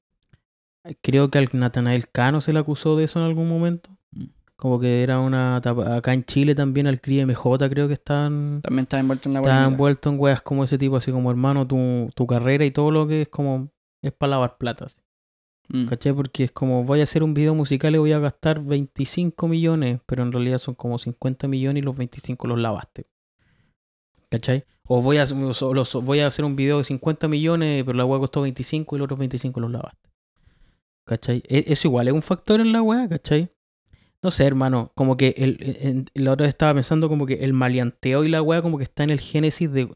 creo 1.02 1.30
que 1.30 1.38
al 1.38 1.48
Natanael 1.52 2.08
Cano 2.10 2.40
se 2.40 2.52
le 2.52 2.58
acusó 2.58 2.96
de 2.96 3.04
eso 3.04 3.18
en 3.18 3.24
algún 3.26 3.48
momento. 3.48 3.90
Mm. 4.12 4.24
Como 4.56 4.78
que 4.80 5.02
era 5.02 5.20
una 5.20 5.60
tapa- 5.62 5.96
Acá 5.96 6.12
en 6.14 6.24
Chile 6.24 6.54
también 6.54 6.86
al 6.86 7.00
CRI 7.00 7.24
MJ 7.26 7.68
creo 7.70 7.88
que 7.88 7.94
están... 7.94 8.60
También 8.62 8.84
está 8.84 8.98
envuelto 8.98 9.28
en 9.28 9.34
la 9.34 9.40
Está 9.40 9.64
envuelto 9.64 10.08
en 10.10 10.18
weas 10.18 10.40
como 10.42 10.64
ese 10.64 10.78
tipo, 10.78 10.96
así 10.96 11.12
como 11.12 11.30
hermano, 11.30 11.66
tu, 11.66 12.10
tu 12.14 12.26
carrera 12.26 12.64
y 12.64 12.70
todo 12.70 12.90
lo 12.90 13.06
que 13.06 13.22
es 13.22 13.28
como... 13.28 13.70
Es 14.02 14.12
para 14.12 14.30
lavar 14.32 14.56
plata. 14.58 14.86
así. 14.86 14.96
Mm, 15.68 15.86
¿Cachai? 15.86 16.12
Porque 16.12 16.44
es 16.44 16.52
como, 16.52 16.84
voy 16.84 17.00
a 17.00 17.04
hacer 17.04 17.22
un 17.22 17.34
video 17.34 17.54
musical 17.54 17.94
y 17.94 17.98
voy 17.98 18.12
a 18.12 18.18
gastar 18.18 18.62
25 18.62 19.48
millones, 19.48 20.00
pero 20.06 20.22
en 20.22 20.32
realidad 20.32 20.58
son 20.58 20.74
como 20.74 20.98
50 20.98 21.48
millones 21.48 21.82
y 21.82 21.84
los 21.84 21.96
25 21.96 22.46
los 22.46 22.58
lavaste. 22.58 23.06
¿Cachai? 24.30 24.64
O 24.88 25.00
voy 25.00 25.18
a, 25.18 25.22
hacer 25.22 26.44
un 26.44 26.56
video 26.56 26.78
de 26.78 26.84
50 26.84 27.26
millones, 27.28 27.84
pero 27.84 27.98
la 27.98 28.04
weá 28.04 28.20
costó 28.20 28.42
25 28.42 28.94
y 28.94 28.98
los 28.98 29.04
otros 29.06 29.18
25 29.18 29.60
los 29.60 29.70
lavaste. 29.70 30.10
¿Cachai? 31.04 31.42
E- 31.48 31.64
Eso 31.68 31.88
igual 31.88 32.08
es 32.08 32.14
un 32.14 32.22
factor 32.22 32.60
en 32.60 32.72
la 32.72 32.82
weá, 32.82 33.08
¿cachai? 33.08 33.50
No 34.22 34.30
sé, 34.30 34.44
hermano, 34.46 34.92
como 34.94 35.16
que 35.16 35.34
el, 35.36 35.58
en- 35.60 36.06
la 36.14 36.32
otra 36.32 36.44
vez 36.44 36.50
estaba 36.50 36.74
pensando 36.74 37.08
como 37.08 37.26
que 37.26 37.44
el 37.44 37.52
maleanteo 37.52 38.24
y 38.24 38.28
la 38.28 38.42
weá 38.42 38.62
como 38.62 38.78
que 38.78 38.84
está 38.84 39.04
en 39.04 39.10
el 39.10 39.20
génesis 39.20 39.70
de, 39.72 39.88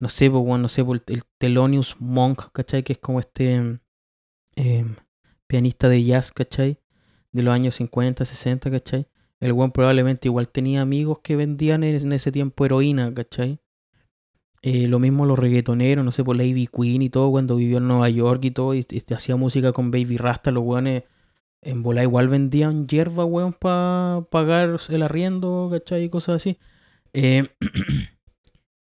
no 0.00 0.08
sé, 0.08 0.30
pues, 0.30 0.44
no 0.60 0.68
sé, 0.68 0.84
pues, 0.84 1.02
el, 1.06 1.14
el 1.16 1.22
Thelonious 1.38 1.96
Monk, 2.00 2.52
¿cachai? 2.52 2.82
Que 2.82 2.94
es 2.94 2.98
como 2.98 3.20
este 3.20 3.80
em, 4.56 4.96
pianista 5.46 5.88
de 5.88 6.04
jazz, 6.04 6.32
¿cachai? 6.32 6.78
De 7.32 7.42
los 7.42 7.54
años 7.54 7.76
50, 7.76 8.24
60, 8.24 8.70
¿cachai? 8.70 9.06
El 9.40 9.52
weón 9.52 9.72
probablemente 9.72 10.28
igual 10.28 10.48
tenía 10.48 10.82
amigos 10.82 11.20
que 11.20 11.36
vendían 11.36 11.84
en, 11.84 12.12
ese 12.12 12.32
tiempo 12.32 12.64
heroína, 12.64 13.12
¿cachai? 13.14 13.60
Eh, 14.62 14.86
lo 14.86 14.98
mismo 15.00 15.26
los 15.26 15.38
reggaetoneros, 15.38 16.04
no 16.04 16.12
sé, 16.12 16.22
por 16.22 16.36
Lady 16.36 16.68
Queen 16.68 17.02
y 17.02 17.10
todo, 17.10 17.30
cuando 17.30 17.56
vivió 17.56 17.78
en 17.78 17.88
Nueva 17.88 18.08
York 18.10 18.44
y 18.44 18.50
todo, 18.52 18.74
y, 18.74 18.86
y 18.88 19.14
hacía 19.14 19.36
música 19.36 19.72
con 19.72 19.90
Baby 19.90 20.18
Rasta, 20.18 20.52
los 20.52 20.62
weones 20.64 21.04
en 21.62 21.82
bola 21.82 22.02
igual 22.02 22.28
vendían 22.28 22.86
hierba, 22.88 23.24
weón, 23.24 23.52
para 23.52 24.26
pagar 24.30 24.78
el 24.88 25.02
arriendo, 25.02 25.68
¿cachai? 25.70 26.04
Y 26.04 26.08
cosas 26.08 26.36
así. 26.36 26.58
Eh, 27.12 27.44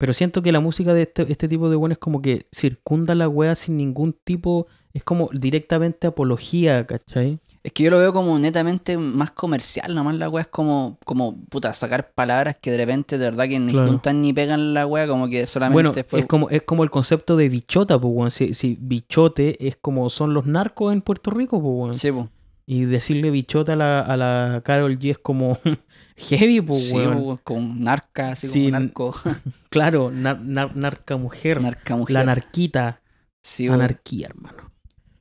pero 0.01 0.13
siento 0.13 0.41
que 0.41 0.51
la 0.51 0.59
música 0.59 0.95
de 0.95 1.03
este, 1.03 1.31
este 1.31 1.47
tipo 1.47 1.69
de 1.69 1.75
weones 1.75 1.99
como 1.99 2.23
que 2.23 2.47
circunda 2.51 3.13
la 3.13 3.29
wea 3.29 3.53
sin 3.53 3.77
ningún 3.77 4.13
tipo, 4.23 4.65
es 4.93 5.03
como 5.03 5.29
directamente 5.31 6.07
apología, 6.07 6.87
¿cachai? 6.87 7.37
Es 7.61 7.71
que 7.71 7.83
yo 7.83 7.91
lo 7.91 7.99
veo 7.99 8.11
como 8.11 8.39
netamente 8.39 8.97
más 8.97 9.31
comercial, 9.31 9.93
nomás 9.93 10.15
la 10.15 10.27
wea 10.27 10.41
es 10.41 10.47
como, 10.47 10.97
como 11.05 11.37
puta, 11.49 11.71
sacar 11.73 12.13
palabras 12.13 12.55
que 12.59 12.71
de 12.71 12.77
repente 12.77 13.19
de 13.19 13.25
verdad 13.25 13.47
que 13.47 13.59
ni 13.59 13.73
Claro. 13.73 13.89
juntan 13.89 14.21
ni 14.21 14.33
pegan 14.33 14.73
la 14.73 14.87
wea, 14.87 15.07
como 15.07 15.27
que 15.27 15.45
solamente 15.45 15.73
Bueno, 15.75 15.93
fue... 16.09 16.21
es 16.21 16.25
como, 16.25 16.49
es 16.49 16.63
como 16.63 16.83
el 16.83 16.89
concepto 16.89 17.37
de 17.37 17.49
bichota, 17.49 18.01
pues, 18.01 18.11
weón. 18.11 18.31
Si, 18.31 18.55
si 18.55 18.79
bichote 18.81 19.67
es 19.67 19.75
como 19.75 20.09
son 20.09 20.33
los 20.33 20.47
narcos 20.47 20.93
en 20.93 21.03
Puerto 21.03 21.29
Rico, 21.29 21.61
pues, 21.61 21.73
weón. 21.75 21.93
Sí, 21.93 22.11
po. 22.11 22.27
Y 22.73 22.85
decirle 22.85 23.31
bichota 23.31 23.73
a 23.73 23.75
la, 23.75 23.99
a 23.99 24.15
la 24.15 24.61
Carol 24.63 24.97
G 24.97 25.11
es 25.11 25.17
como 25.17 25.57
heavy, 26.15 26.61
pues, 26.61 26.87
Sí, 26.87 26.95
weón. 26.95 27.37
como 27.43 27.75
narca, 27.75 28.31
así 28.31 28.47
Sí, 28.47 28.69
como 28.71 28.79
narco, 28.79 29.13
Claro, 29.69 30.09
nar- 30.09 30.39
nar- 30.41 30.73
narca 30.75 31.17
mujer. 31.17 31.59
narca 31.61 31.97
mujer. 31.97 32.13
La 32.13 32.21
anarquita. 32.21 33.01
Sí. 33.43 33.67
Anarquía, 33.67 34.27
hermano. 34.27 34.71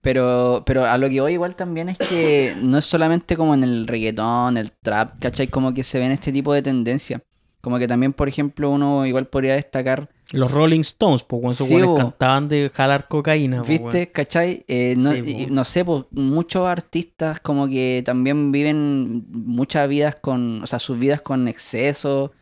Pero, 0.01 0.63
pero 0.65 0.85
a 0.85 0.97
lo 0.97 1.09
que 1.09 1.21
voy 1.21 1.33
igual 1.33 1.57
también 1.57 1.89
es 1.89 1.99
que 1.99 2.55
no 2.63 2.79
es 2.79 2.85
solamente 2.87 3.37
como 3.37 3.55
en 3.55 3.65
el 3.65 3.87
reggaetón, 3.89 4.57
el 4.57 4.71
trap, 4.71 5.19
¿cachai? 5.19 5.49
Como 5.49 5.75
que 5.75 5.83
se 5.83 5.99
ven 5.99 6.13
este 6.13 6.31
tipo 6.33 6.53
de 6.55 6.63
tendencias. 6.63 7.21
Como 7.61 7.79
que 7.79 7.87
también, 7.87 8.13
por 8.15 8.27
ejemplo, 8.29 8.71
uno 8.71 9.05
igual 9.05 9.27
podría 9.27 9.55
destacar, 9.55 10.09
Los 10.33 10.53
Rolling 10.55 10.81
Stones, 10.81 11.23
pues, 11.25 11.41
cuando 11.43 11.65
Sí, 11.65 11.97
cantaban 11.97 12.49
de 12.49 12.71
jalar 12.73 13.07
cocaína, 13.09 13.63
¿viste? 13.63 14.11
¿Cachai? 14.13 14.65
Eh, 14.69 14.95
no, 14.97 15.13
Sí, 15.13 15.23
y- 15.27 15.47
po. 15.47 15.53
no 15.53 15.65
sé, 15.65 15.85
pues 15.85 16.05
muchos 16.13 16.67
artistas 16.67 17.41
como 17.41 17.67
que 17.69 18.03
también 18.05 18.51
viven 18.53 19.27
muchas 19.31 19.89
vidas 19.89 20.17
con, 20.17 20.63
o 20.63 20.67
sea, 20.67 20.79
sus 20.79 20.99
vidas 20.99 21.21
con 21.21 21.49
exceso. 21.49 22.33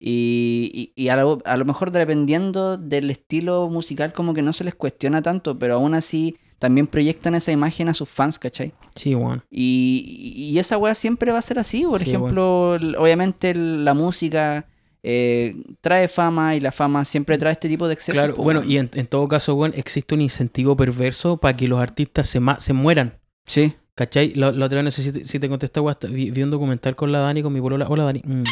Y, 0.00 0.92
y- 0.96 1.02
y 1.04 1.08
a, 1.08 1.16
lo, 1.16 1.38
a 1.44 1.56
lo 1.56 1.64
mejor 1.64 1.90
dependiendo 1.90 2.76
del 2.76 3.10
estilo 3.10 3.68
musical 3.68 4.12
como 4.12 4.32
que 4.34 4.42
no 4.42 4.52
se 4.52 4.64
les 4.64 4.74
cuestiona 4.74 5.22
tanto, 5.22 5.58
pero 5.58 5.74
aún 5.74 5.94
así 5.94 6.36
también 6.58 6.86
proyectan 6.86 7.34
esa 7.34 7.52
imagen 7.52 7.88
a 7.88 7.94
sus 7.94 8.08
fans, 8.08 8.38
¿cachai? 8.38 8.72
Sí, 8.94 9.14
weón. 9.14 9.44
Y, 9.50 10.56
esa 10.58 10.76
weá 10.78 10.94
siempre 10.94 11.30
va 11.32 11.38
a 11.38 11.42
ser 11.42 11.58
así. 11.58 11.84
Por 11.84 12.00
Sí, 12.02 12.10
ejemplo, 12.10 12.72
obviamente 12.98 13.54
la 13.54 13.94
música 13.94 14.66
eh, 15.02 15.54
trae 15.80 16.08
fama 16.08 16.56
y 16.56 16.60
la 16.60 16.72
fama 16.72 17.04
siempre 17.04 17.38
trae 17.38 17.52
este 17.52 17.68
tipo 17.68 17.86
de 17.86 17.94
excesos. 17.94 18.18
Claro, 18.20 18.34
bueno, 18.36 18.64
y 18.64 18.76
en, 18.78 18.90
en 18.94 19.06
todo 19.06 19.28
caso, 19.28 19.54
weón, 19.54 19.72
existe 19.76 20.14
un 20.14 20.20
incentivo 20.20 20.76
perverso 20.76 21.36
para 21.36 21.56
que 21.56 21.68
los 21.68 21.80
artistas 21.80 22.28
se, 22.28 22.40
ma- 22.40 22.58
se 22.60 22.72
mueran. 22.72 23.18
Sí, 23.46 23.74
¿Cachai? 23.94 24.32
La, 24.34 24.52
la 24.52 24.66
otra 24.66 24.76
vez 24.76 24.84
no 24.84 24.90
sé 24.92 25.02
si 25.02 25.10
te, 25.12 25.24
si 25.24 25.40
te 25.40 25.48
contesté, 25.48 25.80
vi 26.10 26.42
un 26.42 26.50
documental 26.50 26.94
con 26.94 27.10
la 27.10 27.18
Dani, 27.18 27.42
con 27.42 27.52
mi 27.52 27.60
polola. 27.60 27.86
Hola, 27.88 28.04
Dani. 28.04 28.22
Mm. 28.24 28.42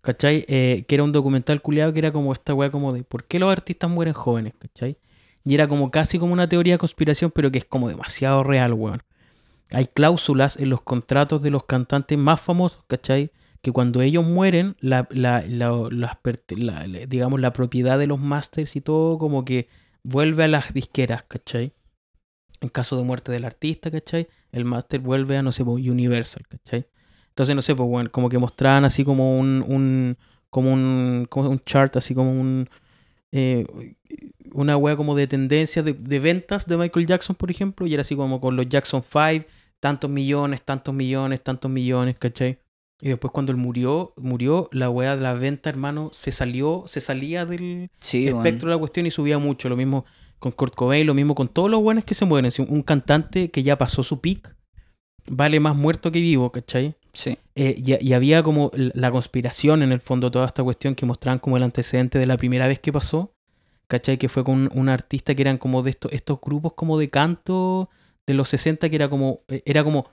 ¿Cachai? 0.00 0.44
Eh, 0.48 0.84
que 0.88 0.94
era 0.94 1.04
un 1.04 1.12
documental 1.12 1.60
culiado 1.60 1.92
que 1.92 1.98
era 1.98 2.10
como 2.12 2.32
esta 2.32 2.54
weá 2.54 2.70
como 2.70 2.92
de 2.92 3.04
¿por 3.04 3.24
qué 3.24 3.38
los 3.38 3.52
artistas 3.52 3.90
mueren 3.90 4.14
jóvenes? 4.14 4.54
¿Cachai? 4.58 4.96
Y 5.44 5.54
era 5.54 5.68
como 5.68 5.90
casi 5.90 6.18
como 6.18 6.32
una 6.32 6.48
teoría 6.48 6.74
de 6.74 6.78
conspiración, 6.78 7.30
pero 7.34 7.50
que 7.50 7.58
es 7.58 7.64
como 7.64 7.88
demasiado 7.88 8.42
real, 8.44 8.74
weón. 8.74 9.02
Hay 9.72 9.86
cláusulas 9.86 10.56
en 10.56 10.70
los 10.70 10.82
contratos 10.82 11.42
de 11.42 11.50
los 11.50 11.64
cantantes 11.64 12.18
más 12.18 12.40
famosos, 12.40 12.84
¿cachai? 12.88 13.30
Que 13.62 13.72
cuando 13.72 14.02
ellos 14.02 14.24
mueren, 14.24 14.76
la, 14.80 15.06
la, 15.10 15.44
la- 15.48 16.84
digamos, 17.08 17.40
la 17.40 17.52
propiedad 17.52 17.98
de 17.98 18.06
los 18.06 18.18
masters 18.20 18.76
y 18.76 18.80
todo 18.80 19.18
como 19.18 19.44
que 19.44 19.68
vuelve 20.02 20.44
a 20.44 20.48
las 20.48 20.72
disqueras, 20.74 21.24
¿cachai? 21.24 21.72
En 22.60 22.68
caso 22.68 22.96
de 22.96 23.04
muerte 23.04 23.32
del 23.32 23.44
artista, 23.44 23.90
¿cachai? 23.90 24.28
El 24.52 24.64
máster 24.64 25.00
vuelve 25.00 25.38
a, 25.38 25.42
no 25.42 25.52
sé, 25.52 25.62
Universal, 25.62 26.46
¿cachai? 26.48 26.86
Entonces, 27.28 27.56
no 27.56 27.62
sé, 27.62 27.74
pues, 27.74 27.88
bueno, 27.88 28.10
como 28.12 28.28
que 28.28 28.38
mostraban 28.38 28.84
así 28.84 29.04
como 29.04 29.38
un, 29.38 29.64
un 29.66 30.18
como 30.50 30.72
un, 30.72 31.26
como 31.30 31.48
un 31.50 31.60
chart, 31.60 31.96
así 31.96 32.14
como 32.14 32.32
un, 32.32 32.68
eh, 33.32 33.66
una 34.54 34.76
wea 34.76 34.96
como 34.96 35.14
de 35.16 35.26
tendencias 35.26 35.84
de, 35.84 35.92
de 35.94 36.18
ventas 36.20 36.66
de 36.66 36.76
Michael 36.76 37.06
Jackson, 37.06 37.36
por 37.36 37.50
ejemplo, 37.50 37.86
y 37.86 37.94
era 37.94 38.00
así 38.02 38.16
como 38.16 38.40
con 38.40 38.56
los 38.56 38.68
Jackson 38.68 39.02
5, 39.02 39.46
tantos 39.80 40.10
millones, 40.10 40.62
tantos 40.62 40.94
millones, 40.94 41.42
tantos 41.42 41.70
millones, 41.70 42.16
¿cachai? 42.18 42.58
Y 43.02 43.08
después 43.08 43.32
cuando 43.32 43.50
él 43.52 43.56
murió, 43.58 44.12
murió, 44.18 44.68
la 44.72 44.90
wea 44.90 45.16
de 45.16 45.22
la 45.22 45.32
venta, 45.34 45.70
hermano, 45.70 46.10
se 46.12 46.32
salió, 46.32 46.84
se 46.86 47.00
salía 47.00 47.46
del, 47.46 47.90
sí, 48.00 48.28
espectro 48.28 48.68
de 48.68 48.74
la 48.74 48.78
cuestión 48.78 49.06
y 49.06 49.10
subía 49.10 49.38
mucho. 49.38 49.68
Lo 49.70 49.76
mismo 49.76 50.04
con 50.38 50.52
Kurt 50.52 50.74
Cobain, 50.74 51.06
lo 51.06 51.14
mismo 51.14 51.34
con 51.34 51.48
todos 51.48 51.70
los 51.70 51.80
buenos 51.82 52.04
que 52.04 52.14
se 52.14 52.26
mueren. 52.26 52.50
Si 52.50 52.60
un- 52.60 52.70
un 52.70 52.82
cantante 52.82 53.50
que 53.50 53.62
ya 53.62 53.78
pasó 53.78 54.02
su 54.02 54.20
peak 54.20 54.54
vale 55.26 55.60
más 55.60 55.76
muerto 55.76 56.10
que 56.12 56.20
vivo, 56.20 56.50
¿cachai? 56.52 56.94
Sí, 57.12 57.38
Eh, 57.54 57.74
y, 57.76 58.06
y 58.06 58.12
había 58.12 58.42
como 58.42 58.70
la 58.74 59.10
conspiración 59.10 59.82
en 59.82 59.92
el 59.92 60.00
fondo, 60.00 60.30
toda 60.30 60.46
esta 60.46 60.62
cuestión 60.62 60.94
que 60.94 61.04
mostraban 61.06 61.38
como 61.40 61.56
el 61.56 61.62
antecedente 61.62 62.18
de 62.18 62.26
la 62.26 62.36
primera 62.36 62.66
vez 62.68 62.78
que 62.80 62.92
pasó, 62.92 63.32
¿cachai? 63.90 64.16
Que 64.16 64.28
fue 64.30 64.44
con 64.44 64.70
un, 64.72 64.88
artista 64.88 65.34
que 65.34 65.42
eran 65.42 65.58
como 65.58 65.82
de 65.82 65.90
estos, 65.90 66.12
estos 66.12 66.38
grupos 66.40 66.72
como 66.74 66.96
de 66.96 67.10
canto 67.10 67.90
de 68.26 68.34
los 68.34 68.48
60 68.48 68.88
que 68.88 68.96
era 68.96 69.10
como, 69.10 69.38
eh, 69.48 69.62
era 69.66 69.82
como 69.84 70.06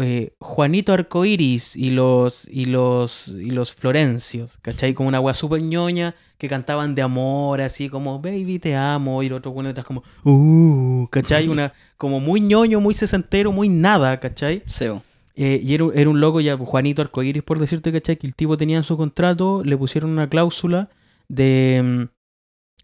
eh, 0.00 0.34
Juanito 0.38 0.92
Arcoiris 0.92 1.74
y 1.76 1.90
los, 1.90 2.46
y 2.48 2.66
los, 2.66 3.28
y 3.28 3.50
los 3.50 3.72
Florencios, 3.72 4.58
¿cachai? 4.62 4.94
Como 4.94 5.08
una 5.08 5.20
wea 5.20 5.34
súper 5.34 5.62
ñoña 5.62 6.14
que 6.38 6.48
cantaban 6.48 6.94
de 6.94 7.02
amor, 7.02 7.60
así 7.60 7.88
como, 7.88 8.20
baby, 8.20 8.58
te 8.58 8.74
amo, 8.76 9.22
y 9.22 9.26
el 9.26 9.32
otro 9.32 9.52
bueno 9.52 9.68
detrás 9.68 9.86
como, 9.86 10.02
uh, 10.24 11.06
¿cachai? 11.08 11.48
Una, 11.48 11.72
como 11.96 12.20
muy 12.20 12.40
ñoño, 12.40 12.80
muy 12.80 12.94
sesentero, 12.94 13.52
muy 13.52 13.68
nada, 13.68 14.18
¿cachai? 14.20 14.62
weón. 14.88 15.02
Eh, 15.34 15.60
y 15.62 15.72
era, 15.74 15.84
un- 15.84 15.92
era 15.98 16.10
un 16.10 16.20
loco 16.20 16.40
ya, 16.40 16.56
Juanito 16.58 17.00
Arcoiris, 17.02 17.42
por 17.42 17.58
decirte, 17.58 17.90
¿cachai? 17.92 18.16
Que 18.16 18.26
el 18.26 18.34
tipo 18.34 18.56
tenía 18.58 18.76
en 18.76 18.82
su 18.82 18.96
contrato, 18.96 19.62
le 19.64 19.76
pusieron 19.78 20.10
una 20.10 20.28
cláusula 20.28 20.88
de, 21.28 21.80
mm, 21.82 22.02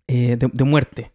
eh, 0.09 0.37
de, 0.37 0.65
muerte. 0.65 1.13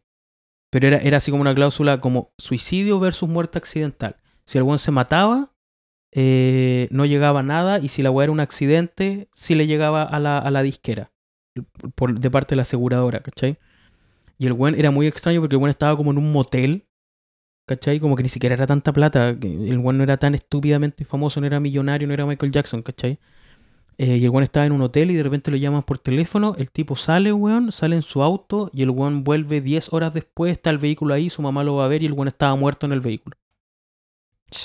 Pero 0.72 0.88
era, 0.88 0.98
era 0.98 1.18
así 1.18 1.32
como 1.32 1.42
una 1.42 1.54
cláusula 1.54 2.00
como 2.00 2.32
suicidio 2.38 3.00
versus 3.00 3.28
muerte 3.28 3.58
accidental. 3.58 4.18
Si 4.46 4.58
el 4.58 4.64
buen 4.64 4.80
se 4.80 4.92
mataba, 4.92 5.54
eh, 6.12 6.88
no 6.92 7.06
llegaba 7.06 7.44
nada. 7.44 7.80
Y 7.80 7.88
si 7.88 8.02
la 8.04 8.12
weá 8.12 8.26
era 8.26 8.32
un 8.32 8.40
accidente, 8.40 9.30
sí 9.34 9.56
le 9.56 9.68
llegaba 9.68 10.04
a 10.04 10.20
la, 10.20 10.38
a 10.38 10.52
la 10.52 10.64
disquera. 10.64 11.12
Por, 11.96 12.20
de 12.20 12.32
parte 12.32 12.52
de 12.52 12.58
la 12.58 12.62
aseguradora, 12.64 13.22
¿cachai? 13.22 13.58
Y 14.38 14.48
el 14.48 14.54
buen 14.54 14.76
era 14.76 14.92
muy 14.92 15.08
extraño 15.08 15.42
porque 15.42 15.56
el 15.56 15.60
buen 15.60 15.70
estaba 15.70 15.96
como 15.98 16.12
en 16.12 16.18
un 16.18 16.32
motel. 16.32 16.88
¿Cachai? 17.68 18.00
Como 18.00 18.16
que 18.16 18.24
ni 18.24 18.30
siquiera 18.30 18.56
era 18.56 18.68
tanta 18.68 18.92
plata. 18.92 19.30
El 19.30 19.80
buen 19.80 19.98
no 19.98 20.04
era 20.04 20.18
tan 20.18 20.36
estúpidamente 20.36 21.06
famoso, 21.06 21.40
no 21.40 21.48
era 21.48 21.60
millonario, 21.60 22.08
no 22.08 22.14
era 22.14 22.26
Michael 22.26 22.52
Jackson, 22.52 22.82
¿cachai? 22.82 23.20
Eh, 23.98 24.18
y 24.18 24.26
el 24.26 24.30
weón 24.30 24.44
estaba 24.44 24.66
en 24.66 24.72
un 24.72 24.82
hotel 24.82 25.12
y 25.12 25.14
de 25.14 25.24
repente 25.24 25.52
lo 25.52 25.58
llaman 25.58 25.84
por 25.84 26.00
teléfono. 26.00 26.56
El 26.58 26.72
tipo 26.72 26.96
sale, 26.96 27.32
weón, 27.32 27.72
sale 27.72 27.96
en 27.96 28.02
su 28.02 28.24
auto 28.24 28.70
y 28.74 28.82
el 28.82 28.90
weón 28.90 29.24
vuelve 29.24 29.62
10 29.62 29.94
horas 29.94 30.14
después. 30.14 30.52
Está 30.52 30.70
el 30.70 30.78
vehículo 30.78 31.14
ahí, 31.14 31.30
su 31.30 31.42
mamá 31.42 31.64
lo 31.64 31.76
va 31.76 31.86
a 31.86 31.88
ver 31.88 32.04
y 32.04 32.08
el 32.08 32.14
weón 32.14 32.28
estaba 32.28 32.56
muerto 32.56 32.86
en 32.86 32.94
el 32.94 33.02
vehículo. 33.02 33.38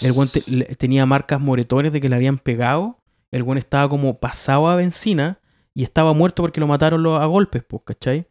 El 0.03 0.13
weón 0.13 0.29
tenía 0.79 1.07
marcas 1.07 1.41
moretones 1.41 1.93
de 1.93 2.01
que 2.01 2.09
le 2.09 2.17
habían 2.17 2.39
pegado. 2.39 2.99
El 3.31 3.43
weón 3.43 3.59
estaba 3.59 3.89
como 3.89 4.19
pasado 4.19 4.69
a 4.69 4.77
benzina 4.77 5.41
y 5.75 5.83
estaba 5.83 6.13
muerto 6.13 6.43
porque 6.43 6.61
lo 6.61 6.67
mataron 6.67 7.07
a 7.07 7.27
golpes, 7.27 7.63
pues, 7.63 7.83
¿cachai? 7.85 8.27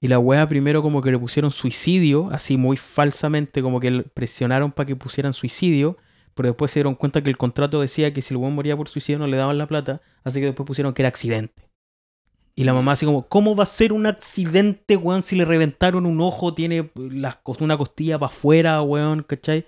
Y 0.00 0.08
la 0.08 0.18
wea 0.18 0.46
primero 0.46 0.82
como 0.82 1.02
que 1.02 1.10
le 1.10 1.18
pusieron 1.18 1.50
suicidio, 1.50 2.28
así 2.30 2.56
muy 2.56 2.76
falsamente, 2.76 3.62
como 3.62 3.80
que 3.80 4.04
presionaron 4.14 4.70
para 4.70 4.86
que 4.86 4.96
pusieran 4.96 5.32
suicidio, 5.32 5.96
pero 6.36 6.50
después 6.50 6.70
se 6.70 6.80
dieron 6.80 6.94
cuenta 6.94 7.22
que 7.22 7.30
el 7.30 7.36
contrato 7.38 7.80
decía 7.80 8.12
que 8.12 8.22
si 8.22 8.34
el 8.34 8.38
weón 8.38 8.54
moría 8.54 8.76
por 8.76 8.88
suicidio 8.88 9.18
no 9.18 9.26
le 9.26 9.36
daban 9.38 9.58
la 9.58 9.66
plata, 9.66 10.02
así 10.22 10.38
que 10.38 10.46
después 10.46 10.66
pusieron 10.66 10.94
que 10.94 11.02
era 11.02 11.08
accidente. 11.08 11.68
Y 12.54 12.64
la 12.64 12.74
mamá 12.74 12.92
así 12.92 13.04
como, 13.06 13.26
¿cómo 13.28 13.56
va 13.56 13.64
a 13.64 13.66
ser 13.66 13.92
un 13.92 14.06
accidente, 14.06 14.96
weón, 14.96 15.22
si 15.22 15.34
le 15.36 15.44
reventaron 15.44 16.06
un 16.06 16.20
ojo, 16.20 16.54
tiene 16.54 16.90
una 16.94 17.76
costilla 17.78 18.18
para 18.18 18.30
afuera, 18.32 18.82
weón, 18.82 19.22
¿cachai? 19.24 19.66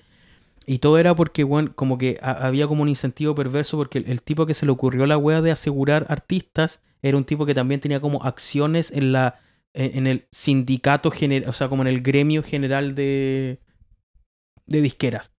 Y 0.66 0.78
todo 0.78 0.98
era 0.98 1.14
porque, 1.16 1.44
weón, 1.44 1.68
como 1.68 1.98
que 1.98 2.18
ha- 2.22 2.46
había 2.46 2.66
como 2.66 2.82
un 2.82 2.88
incentivo 2.90 3.34
perverso 3.34 3.76
porque 3.78 3.98
el, 3.98 4.22
tipo 4.22 4.46
que 4.46 4.54
se 4.54 4.66
le 4.66 4.72
ocurrió 4.72 5.06
la 5.06 5.18
wea 5.18 5.42
de 5.42 5.50
asegurar 5.50 6.06
artistas 6.10 6.80
era 7.02 7.16
un 7.16 7.24
tipo 7.24 7.46
que 7.46 7.54
también 7.54 7.80
tenía 7.80 8.00
como 8.00 8.22
acciones 8.24 8.90
en 8.90 9.12
la 9.12 9.40
en, 9.74 9.98
en 9.98 10.06
el 10.06 10.26
sindicato 10.32 11.10
general, 11.10 11.48
o 11.48 11.52
sea, 11.54 11.68
como 11.68 11.82
en 11.82 11.88
el 11.88 12.02
gremio 12.02 12.42
general 12.42 12.94
de 12.94 13.60
de 14.66 14.80
disqueras. 14.82 15.32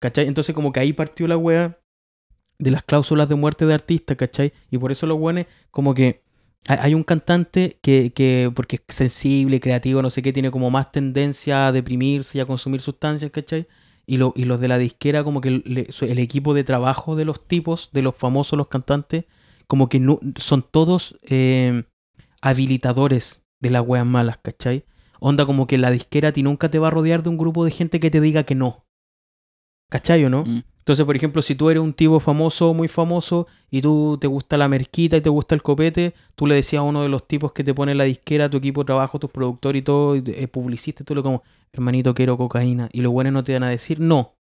¿Cachai? 0.00 0.26
Entonces 0.26 0.54
como 0.54 0.72
que 0.72 0.80
ahí 0.80 0.92
partió 0.92 1.28
la 1.28 1.36
wea 1.36 1.78
de 2.58 2.70
las 2.70 2.84
cláusulas 2.84 3.28
de 3.28 3.34
muerte 3.36 3.66
de 3.66 3.74
artistas, 3.74 4.16
¿cachai? 4.16 4.52
Y 4.70 4.78
por 4.78 4.92
eso 4.92 5.06
los 5.06 5.18
weones 5.18 5.46
como 5.70 5.94
que 5.94 6.22
hay- 6.68 6.94
un 6.94 7.04
cantante 7.04 7.78
que, 7.82 8.12
que, 8.12 8.52
porque 8.54 8.76
es 8.76 8.94
sensible, 8.94 9.60
creativo, 9.60 10.02
no 10.02 10.10
sé 10.10 10.22
qué, 10.22 10.32
tiene 10.32 10.50
como 10.50 10.70
más 10.70 10.92
tendencia 10.92 11.68
a 11.68 11.72
deprimirse 11.72 12.38
y 12.38 12.40
a 12.42 12.46
consumir 12.46 12.80
sustancias, 12.82 13.30
¿cachai? 13.30 13.66
Y, 14.06 14.18
lo- 14.18 14.32
y 14.36 14.44
los 14.44 14.60
de 14.60 14.68
la 14.68 14.78
disquera, 14.78 15.24
como 15.24 15.40
que 15.40 15.48
el 15.64 16.18
equipo 16.18 16.54
de 16.54 16.64
trabajo 16.64 17.16
de 17.16 17.24
los 17.24 17.46
tipos, 17.46 17.90
de 17.92 18.02
los 18.02 18.14
famosos, 18.16 18.56
los 18.58 18.68
cantantes, 18.68 19.24
como 19.66 19.88
que 19.88 20.00
no, 20.00 20.18
son 20.36 20.62
todos 20.70 21.18
eh, 21.22 21.84
habilitadores 22.42 23.42
de 23.60 23.70
las 23.70 23.86
weas 23.86 24.06
malas, 24.06 24.38
¿cachai? 24.42 24.84
Onda 25.20 25.46
como 25.46 25.66
que 25.66 25.78
la 25.78 25.90
disquera 25.90 26.28
a 26.30 26.32
ti 26.32 26.42
nunca 26.42 26.70
te 26.70 26.78
va 26.78 26.88
a 26.88 26.90
rodear 26.90 27.22
de 27.22 27.28
un 27.30 27.38
grupo 27.38 27.64
de 27.64 27.70
gente 27.70 28.00
que 28.00 28.10
te 28.10 28.20
diga 28.20 28.44
que 28.44 28.54
no. 28.54 28.86
¿Cachai 29.90 30.24
o 30.24 30.30
no? 30.30 30.44
Mm. 30.44 30.62
Entonces, 30.78 31.04
por 31.04 31.14
ejemplo, 31.14 31.42
si 31.42 31.54
tú 31.54 31.68
eres 31.68 31.82
un 31.82 31.92
tipo 31.92 32.18
famoso, 32.20 32.72
muy 32.72 32.88
famoso, 32.88 33.46
y 33.70 33.82
tú 33.82 34.16
te 34.20 34.26
gusta 34.26 34.56
la 34.56 34.66
merquita 34.66 35.18
y 35.18 35.20
te 35.20 35.28
gusta 35.28 35.54
el 35.54 35.62
copete, 35.62 36.14
tú 36.34 36.46
le 36.46 36.54
decías 36.54 36.80
a 36.80 36.82
uno 36.82 37.02
de 37.02 37.08
los 37.08 37.28
tipos 37.28 37.52
que 37.52 37.62
te 37.62 37.74
pone 37.74 37.94
la 37.94 38.04
disquera, 38.04 38.48
tu 38.48 38.56
equipo 38.56 38.80
de 38.80 38.86
trabajo, 38.86 39.18
tus 39.18 39.30
productores 39.30 39.80
y 39.80 39.82
todo, 39.82 40.16
y 40.16 40.22
eh, 40.26 40.48
publicista, 40.48 41.02
y 41.02 41.06
tú 41.06 41.14
le 41.14 41.22
como, 41.22 41.42
hermanito, 41.72 42.14
quiero 42.14 42.36
cocaína. 42.38 42.88
Y 42.92 43.02
los 43.02 43.12
buenos 43.12 43.32
no 43.32 43.44
te 43.44 43.52
van 43.52 43.62
a 43.64 43.68
decir 43.68 44.00
no. 44.00 44.34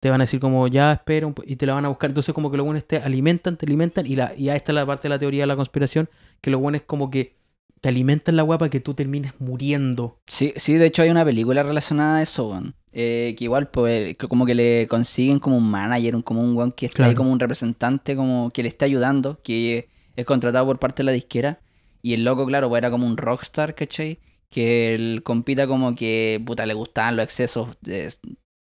Te 0.00 0.10
van 0.10 0.20
a 0.20 0.24
decir 0.24 0.40
como, 0.40 0.66
ya, 0.66 0.92
espera, 0.92 1.32
y 1.44 1.56
te 1.56 1.66
la 1.66 1.74
van 1.74 1.84
a 1.84 1.88
buscar. 1.88 2.10
Entonces, 2.10 2.34
como 2.34 2.50
que 2.50 2.56
los 2.56 2.66
buenos 2.66 2.84
te 2.84 2.96
alimentan, 2.96 3.56
te 3.56 3.64
alimentan, 3.64 4.06
y, 4.06 4.16
la, 4.16 4.34
y 4.36 4.48
ahí 4.48 4.56
está 4.56 4.72
la 4.72 4.84
parte 4.84 5.04
de 5.04 5.10
la 5.10 5.18
teoría 5.18 5.44
de 5.44 5.46
la 5.46 5.56
conspiración, 5.56 6.10
que 6.40 6.50
los 6.50 6.60
buenos 6.60 6.82
como 6.82 7.10
que 7.10 7.39
te 7.80 7.88
alimentan 7.88 8.36
la 8.36 8.42
guapa 8.42 8.68
que 8.68 8.80
tú 8.80 8.94
termines 8.94 9.40
muriendo. 9.40 10.18
Sí, 10.26 10.52
sí, 10.56 10.74
de 10.74 10.86
hecho 10.86 11.02
hay 11.02 11.10
una 11.10 11.24
película 11.24 11.62
relacionada 11.62 12.18
a 12.18 12.22
eso, 12.22 12.48
weón. 12.48 12.74
Eh, 12.92 13.34
que 13.38 13.44
igual, 13.44 13.70
pues, 13.70 14.16
que 14.16 14.28
como 14.28 14.44
que 14.44 14.54
le 14.54 14.86
consiguen 14.88 15.38
como 15.38 15.56
un 15.56 15.70
manager, 15.70 16.16
un, 16.16 16.22
como 16.22 16.42
un 16.42 16.56
weón 16.56 16.72
que 16.72 16.86
está 16.86 17.06
ahí 17.06 17.14
como 17.14 17.32
un 17.32 17.38
representante, 17.38 18.16
como 18.16 18.50
que 18.50 18.62
le 18.62 18.68
está 18.68 18.84
ayudando, 18.84 19.40
que 19.42 19.88
es 20.16 20.24
contratado 20.24 20.66
por 20.66 20.78
parte 20.78 21.02
de 21.02 21.06
la 21.06 21.12
disquera. 21.12 21.60
Y 22.02 22.14
el 22.14 22.24
loco, 22.24 22.46
claro, 22.46 22.68
pues 22.68 22.80
era 22.80 22.90
como 22.90 23.06
un 23.06 23.16
rockstar, 23.16 23.74
¿cachai? 23.74 24.18
Que 24.50 24.94
el 24.94 25.22
compita 25.22 25.66
como 25.66 25.94
que, 25.94 26.42
puta, 26.44 26.66
le 26.66 26.74
gustaban 26.74 27.16
los 27.16 27.24
excesos, 27.24 27.68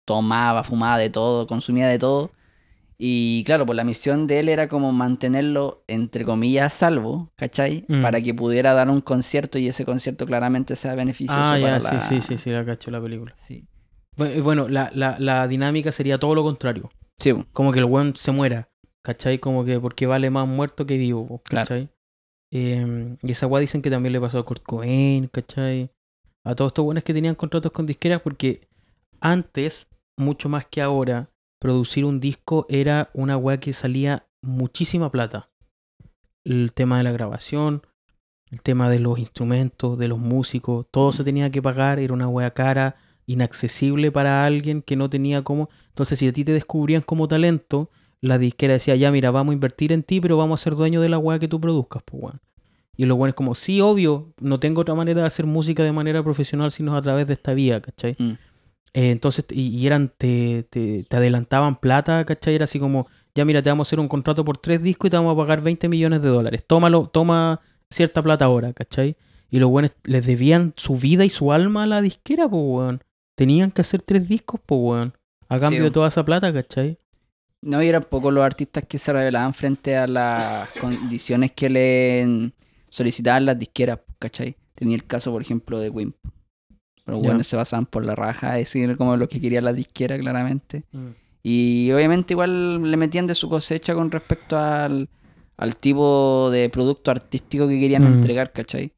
tomaba, 0.06 0.64
fumaba 0.64 0.98
de 0.98 1.10
todo, 1.10 1.48
consumía 1.48 1.88
de 1.88 2.00
todo. 2.00 2.32
Y 3.04 3.44
claro, 3.46 3.66
pues 3.66 3.76
la 3.76 3.84
misión 3.84 4.28
de 4.28 4.42
él 4.42 4.48
era 4.50 4.68
como 4.68 4.92
mantenerlo, 4.92 5.84
entre 5.88 6.24
comillas, 6.24 6.66
a 6.66 6.70
salvo, 6.70 7.32
¿cachai? 7.36 7.84
Mm. 7.88 8.04
Para 8.04 8.22
que 8.22 8.36
pudiera 8.36 8.74
dar 8.74 8.90
un 8.92 9.02
concierto 9.02 9.58
y 9.58 9.68
ese 9.68 9.86
concierto 9.86 10.28
claramente 10.28 10.76
sea 10.76 10.94
beneficioso 10.94 11.40
Ah, 11.42 11.58
para 11.60 11.80
ya, 11.80 11.90
sí, 11.90 11.96
la... 11.96 12.02
sí, 12.02 12.22
sí, 12.22 12.38
sí, 12.38 12.50
la 12.52 12.64
cacho 12.64 12.92
la 12.92 13.02
película. 13.02 13.34
Sí. 13.36 13.66
Bu- 14.16 14.44
Bueno, 14.44 14.68
la, 14.70 14.92
la, 14.94 15.18
la 15.18 15.48
dinámica 15.48 15.92
sería 15.92 16.20
todo 16.20 16.36
lo 16.36 16.44
contrario. 16.44 16.92
Sí, 17.18 17.34
como 17.54 17.72
que 17.72 17.80
el 17.80 17.86
weón 17.86 18.16
se 18.16 18.32
muera, 18.32 18.70
¿cachai? 19.02 19.40
Como 19.40 19.66
que 19.66 19.80
porque 19.80 20.06
vale 20.06 20.30
más 20.30 20.48
muerto 20.48 20.86
que 20.86 20.98
vivo, 20.98 21.42
Claro. 21.46 21.66
¿cachai? 21.68 21.90
Eh, 22.52 23.18
y 23.24 23.32
esa 23.32 23.48
weá 23.48 23.62
dicen 23.62 23.82
que 23.82 23.90
también 23.90 24.14
le 24.14 24.22
pasó 24.22 24.38
a 24.38 24.46
Kurt 24.46 24.62
Cobain, 24.62 25.26
¿cachai? 25.28 25.90
A 26.44 26.54
todos 26.54 26.70
estos 26.70 26.86
buenos 26.86 27.04
que 27.04 27.16
tenían 27.16 27.34
contratos 27.34 27.72
con 27.72 27.88
disqueras 27.88 28.22
porque 28.22 28.68
antes, 29.20 29.90
mucho 30.18 30.50
más 30.50 30.68
que 30.68 30.84
ahora, 30.84 31.31
producir 31.62 32.06
un 32.06 32.20
disco 32.20 32.66
era 32.70 33.12
una 33.14 33.38
weá 33.38 33.60
que 33.60 33.72
salía 33.72 34.26
muchísima 34.42 35.12
plata. 35.12 35.52
El 36.44 36.74
tema 36.74 36.98
de 36.98 37.04
la 37.04 37.12
grabación, 37.12 37.84
el 38.50 38.64
tema 38.64 38.90
de 38.90 38.98
los 38.98 39.20
instrumentos, 39.20 39.96
de 40.00 40.08
los 40.08 40.18
músicos, 40.18 40.88
todo 40.90 41.12
se 41.12 41.24
tenía 41.24 41.52
que 41.52 41.62
pagar, 41.62 42.00
era 42.00 42.16
una 42.16 42.28
weá 42.28 42.52
cara, 42.56 42.96
inaccesible 43.28 44.12
para 44.12 44.44
alguien 44.44 44.82
que 44.82 44.96
no 44.96 45.08
tenía 45.12 45.44
cómo. 45.44 45.70
Entonces, 45.90 46.18
si 46.18 46.28
a 46.28 46.34
ti 46.34 46.44
te 46.44 46.52
descubrían 46.52 47.04
como 47.04 47.28
talento, 47.28 47.92
la 48.22 48.40
disquera 48.40 48.74
decía, 48.74 48.96
ya, 48.96 49.12
mira, 49.12 49.30
vamos 49.30 49.52
a 49.52 49.54
invertir 49.54 49.92
en 49.92 50.02
ti, 50.02 50.20
pero 50.20 50.38
vamos 50.38 50.60
a 50.60 50.64
ser 50.64 50.76
dueños 50.76 51.04
de 51.04 51.10
la 51.10 51.20
weá 51.20 51.38
que 51.38 51.48
tú 51.48 51.62
produzcas, 51.62 52.02
pues, 52.04 52.24
weón. 52.24 52.42
Y 52.98 53.06
lo 53.06 53.16
bueno 53.16 53.30
es 53.30 53.36
como, 53.36 53.54
sí, 53.54 53.82
obvio, 53.82 54.34
no 54.40 54.60
tengo 54.60 54.82
otra 54.82 54.96
manera 54.96 55.22
de 55.22 55.28
hacer 55.28 55.46
música 55.46 55.84
de 55.84 55.92
manera 55.92 56.24
profesional 56.24 56.72
sino 56.72 56.98
a 56.98 57.02
través 57.04 57.28
de 57.28 57.34
esta 57.34 57.54
vía, 57.54 57.82
¿cachai? 57.82 58.16
Mm. 58.18 58.32
Eh, 58.94 59.12
entonces, 59.12 59.46
y, 59.50 59.68
y 59.70 59.88
eran, 59.88 60.12
te, 60.18 60.64
te, 60.70 61.04
te 61.04 61.16
adelantaban 61.18 61.80
plata, 61.80 62.26
¿cachai? 62.26 62.56
Era 62.56 62.66
así 62.66 62.80
como, 62.80 63.08
ya 63.36 63.46
mira, 63.46 63.62
te 63.62 63.70
vamos 63.70 63.88
a 63.88 63.90
hacer 63.90 64.00
un 64.00 64.08
contrato 64.08 64.44
por 64.44 64.58
tres 64.58 64.84
discos 64.84 65.08
y 65.08 65.12
te 65.12 65.18
vamos 65.18 65.34
a 65.34 65.38
pagar 65.38 65.62
20 65.62 65.88
millones 65.90 66.22
de 66.22 66.30
dólares. 66.30 66.66
Tómalo, 66.68 67.08
toma 67.08 67.62
cierta 67.90 68.22
plata 68.22 68.46
ahora, 68.46 68.74
¿cachai? 68.74 69.16
Y 69.50 69.60
los 69.60 69.70
buenos 69.70 69.92
les 70.04 70.26
debían 70.26 70.74
su 70.78 70.96
vida 70.96 71.26
y 71.26 71.30
su 71.30 71.52
alma 71.52 71.84
a 71.84 71.88
la 71.88 72.02
disquera, 72.02 72.50
pues, 72.50 72.64
weón. 72.66 73.04
Tenían 73.36 73.72
que 73.72 73.82
hacer 73.82 74.02
tres 74.02 74.28
discos, 74.28 74.60
pues, 74.66 74.80
weón. 74.82 75.14
A 75.50 75.60
Sí, 75.60 75.62
cambio 75.62 75.84
de 75.86 75.92
toda 75.92 76.08
esa 76.08 76.24
plata, 76.24 76.52
¿cachai? 76.54 76.98
No, 77.62 77.82
y 77.84 77.88
eran 77.88 78.04
pocos 78.04 78.34
los 78.34 78.44
artistas 78.44 78.86
que 78.88 78.98
se 78.98 79.14
revelaban 79.14 79.54
frente 79.54 79.96
a 79.96 80.08
las 80.08 80.70
condiciones 80.72 81.52
que 81.52 81.70
le 81.70 82.52
solicitaban 82.90 83.46
las 83.46 83.60
disqueras, 83.60 84.00
¿cachai? 84.20 84.56
Tenía 84.74 84.96
el 84.96 85.06
caso, 85.06 85.32
por 85.32 85.42
ejemplo, 85.42 85.80
de 85.80 85.90
Wimp. 85.90 86.16
Ya. 87.08 87.14
buenos 87.16 87.48
se 87.48 87.56
basaban 87.58 87.86
por 87.86 88.06
la 88.06 88.16
raja, 88.16 88.58
es 88.60 88.68
decir, 88.74 88.96
como 88.98 89.18
lo 89.18 89.28
que 89.28 89.42
quería 89.42 89.62
la 89.62 89.74
disquera, 89.74 90.18
claramente. 90.18 90.84
Y 91.44 91.92
obviamente 91.92 92.34
igual 92.34 92.90
le 92.90 92.98
metían 92.98 93.28
de 93.28 93.34
su 93.36 93.50
cosecha 93.50 93.96
con 93.96 94.12
respecto 94.12 94.58
al, 94.58 95.10
al 95.58 95.76
tipo 95.76 96.50
de 96.52 96.70
producto 96.70 97.12
artístico 97.12 97.68
que 97.68 97.80
querían 97.80 98.04
Mm. 98.04 98.08
entregar, 98.08 98.52
¿cachai? 98.52 98.92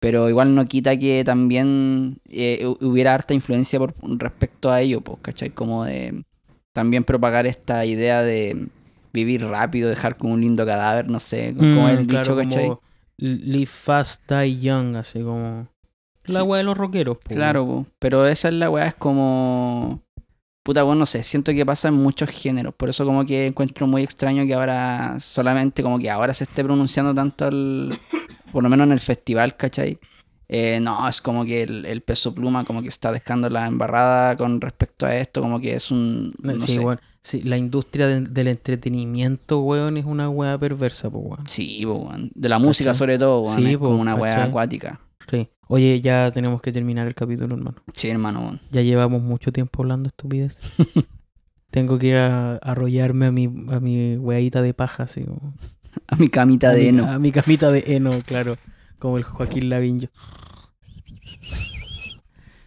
Pero 0.00 0.28
igual 0.30 0.54
no 0.54 0.64
quita 0.66 0.96
que 0.98 1.24
también 1.24 2.18
eh, 2.28 2.60
hu- 2.64 2.78
hubiera 2.86 3.12
harta 3.12 3.34
influencia 3.34 3.78
por 3.78 3.94
respecto 4.18 4.70
a 4.70 4.80
ello, 4.80 5.00
pues, 5.02 5.18
¿cachai? 5.20 5.50
Como 5.50 5.84
de 5.84 6.24
también 6.72 7.04
propagar 7.04 7.46
esta 7.46 7.84
idea 7.84 8.22
de 8.22 8.68
vivir 9.12 9.44
rápido, 9.44 9.90
dejar 9.90 10.16
como 10.16 10.34
un 10.34 10.40
lindo 10.40 10.64
cadáver, 10.64 11.08
no 11.10 11.18
sé, 11.18 11.54
como 11.56 11.88
Mm, 11.88 11.90
el 11.90 12.06
claro, 12.06 12.36
dicho, 12.36 12.36
¿cachai? 12.36 12.62
como 12.68 12.80
Live 13.18 13.66
fast, 13.66 14.30
die 14.32 14.58
young, 14.60 14.96
así 14.96 15.20
como... 15.20 15.66
La 16.32 16.42
weá 16.42 16.58
de 16.58 16.64
los 16.64 16.76
rockeros, 16.76 17.18
Claro, 17.24 17.66
po, 17.66 17.86
pero 17.98 18.26
esa 18.26 18.48
es 18.48 18.54
la 18.54 18.70
weá, 18.70 18.86
es 18.88 18.94
como... 18.94 20.02
Puta, 20.62 20.82
bueno, 20.82 21.00
no 21.00 21.06
sé, 21.06 21.22
siento 21.22 21.52
que 21.52 21.64
pasa 21.64 21.88
en 21.88 21.94
muchos 21.94 22.28
géneros, 22.28 22.74
por 22.74 22.90
eso 22.90 23.04
como 23.06 23.24
que 23.24 23.46
encuentro 23.46 23.86
muy 23.86 24.02
extraño 24.02 24.44
que 24.44 24.52
ahora 24.54 25.18
solamente 25.18 25.82
como 25.82 25.98
que 25.98 26.10
ahora 26.10 26.34
se 26.34 26.44
esté 26.44 26.62
pronunciando 26.62 27.14
tanto 27.14 27.48
el... 27.48 27.98
Por 28.52 28.64
lo 28.64 28.68
menos 28.68 28.86
en 28.86 28.92
el 28.92 29.00
festival, 29.00 29.56
¿cachai? 29.56 29.98
Eh, 30.48 30.80
no, 30.80 31.08
es 31.08 31.20
como 31.20 31.44
que 31.44 31.62
el, 31.62 31.86
el 31.86 32.00
peso 32.00 32.34
pluma 32.34 32.64
como 32.64 32.82
que 32.82 32.88
está 32.88 33.12
dejando 33.12 33.48
la 33.48 33.68
embarrada 33.68 34.36
con 34.36 34.60
respecto 34.60 35.06
a 35.06 35.14
esto, 35.16 35.40
como 35.40 35.60
que 35.60 35.74
es 35.74 35.92
un... 35.92 36.34
No 36.42 36.56
sí, 36.56 36.74
sé. 36.74 36.82
Sí, 37.22 37.42
la 37.42 37.56
industria 37.56 38.06
de- 38.08 38.22
del 38.22 38.48
entretenimiento, 38.48 39.60
weón, 39.60 39.96
es 39.98 40.04
una 40.04 40.28
weá 40.28 40.58
perversa, 40.58 41.10
pues, 41.10 41.24
weón. 41.24 41.46
Sí, 41.46 41.82
po, 41.84 41.94
weón. 41.94 42.32
De 42.34 42.48
la 42.48 42.58
música 42.58 42.90
¿Cachai? 42.90 42.98
sobre 42.98 43.18
todo, 43.18 43.42
weón, 43.42 43.58
Sí, 43.58 43.70
es 43.70 43.78
po, 43.78 43.84
como 43.86 44.00
una 44.00 44.14
weá 44.14 44.42
acuática. 44.44 45.00
Sí. 45.28 45.48
Oye, 45.68 46.00
ya 46.00 46.30
tenemos 46.32 46.60
que 46.60 46.72
terminar 46.72 47.06
el 47.06 47.14
capítulo, 47.14 47.54
hermano. 47.54 47.76
Sí, 47.94 48.08
hermano. 48.08 48.58
Ya 48.70 48.82
llevamos 48.82 49.22
mucho 49.22 49.52
tiempo 49.52 49.82
hablando 49.82 50.08
estupidez. 50.08 50.58
Tengo 51.70 51.98
que 51.98 52.08
ir 52.08 52.16
a 52.16 52.56
arrollarme 52.56 53.26
a 53.26 53.32
mi, 53.32 53.44
a 53.44 53.78
mi 53.78 54.16
weadita 54.16 54.62
de 54.62 54.74
paja, 54.74 55.04
así 55.04 55.22
como. 55.24 55.54
A 56.08 56.16
mi 56.16 56.28
camita 56.28 56.70
a 56.70 56.72
de 56.72 56.80
mi, 56.80 56.88
heno. 56.88 57.08
A 57.08 57.18
mi 57.18 57.30
camita 57.30 57.70
de 57.70 57.84
heno, 57.86 58.10
claro. 58.26 58.56
Como 58.98 59.18
el 59.18 59.22
Joaquín 59.22 59.68
Lavinho. 59.70 60.08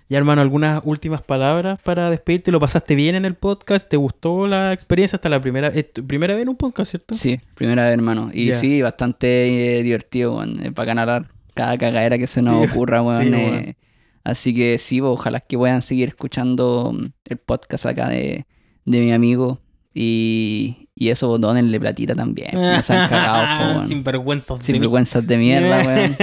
Ya, 0.10 0.18
hermano, 0.18 0.42
algunas 0.42 0.82
últimas 0.86 1.22
palabras 1.22 1.82
para 1.82 2.10
despedirte. 2.10 2.52
¿Lo 2.52 2.60
pasaste 2.60 2.96
bien 2.96 3.16
en 3.16 3.26
el 3.26 3.36
podcast? 3.36 3.90
¿Te 3.90 3.98
gustó 3.98 4.48
la 4.48 4.72
experiencia 4.72 5.18
hasta 5.18 5.28
la 5.28 5.42
primera, 5.42 5.72
tu 5.92 6.06
primera 6.06 6.36
vez 6.36 6.44
en 6.44 6.50
un 6.50 6.56
podcast, 6.56 6.92
cierto? 6.92 7.16
Sí, 7.16 7.40
primera 7.56 7.86
vez, 7.86 7.94
hermano. 7.94 8.30
Y 8.32 8.52
sí, 8.52 8.82
bastante 8.82 9.80
eh, 9.80 9.84
divertido, 9.84 10.44
eh, 10.44 10.72
para 10.72 10.86
ganar 10.86 11.33
cada 11.54 11.78
cagadera 11.78 12.18
que 12.18 12.28
se 12.28 12.42
nos 12.42 12.64
Sí, 12.66 12.72
ocurra, 12.72 13.02
weón. 13.02 13.24
sí, 13.24 13.32
eh. 13.34 13.76
Así 14.24 14.56
que 14.56 14.78
sí, 14.78 15.02
ojalá 15.02 15.42
que 15.42 15.58
puedan 15.58 15.82
seguir 15.82 16.10
escuchando 16.10 16.92
mm, 16.94 17.06
el 17.26 17.38
podcast 17.38 17.86
acá 17.86 18.08
de, 18.10 18.46
de 18.86 19.00
mi 19.02 19.12
amigo. 19.12 19.60
Y, 19.96 20.90
y 20.96 21.10
eso, 21.10 21.28
pues, 21.30 21.42
donenle 21.42 21.80
platita 21.80 22.14
también. 22.16 22.50
No 22.54 22.82
sean 22.82 23.10
cagados, 23.10 23.60
po, 23.60 23.74
weón. 23.76 23.88
Sin 23.88 24.04
vergüenza. 24.04 24.56
Sin 24.62 24.80
vergüenzas 24.80 25.28
de 25.28 25.38
mierda, 25.38 25.78
weón. 25.86 26.16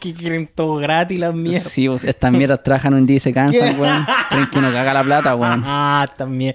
que 0.00 0.14
quieren 0.14 0.48
todo 0.54 0.76
gratis 0.76 1.18
las 1.18 1.34
mierdas. 1.34 1.64
Sí, 1.64 1.86
estas 2.04 2.32
mierdas 2.32 2.62
trabajan 2.62 2.94
un 2.94 3.04
día 3.04 3.16
y 3.16 3.20
se 3.20 3.32
cansan, 3.32 3.78
weón. 3.80 4.06
Creen 4.30 4.46
que 4.50 4.58
uno 4.58 4.72
caga 4.72 4.94
la 4.94 5.04
plata, 5.04 5.34
weón. 5.34 5.62
Ah, 5.66 6.06
también. 6.16 6.54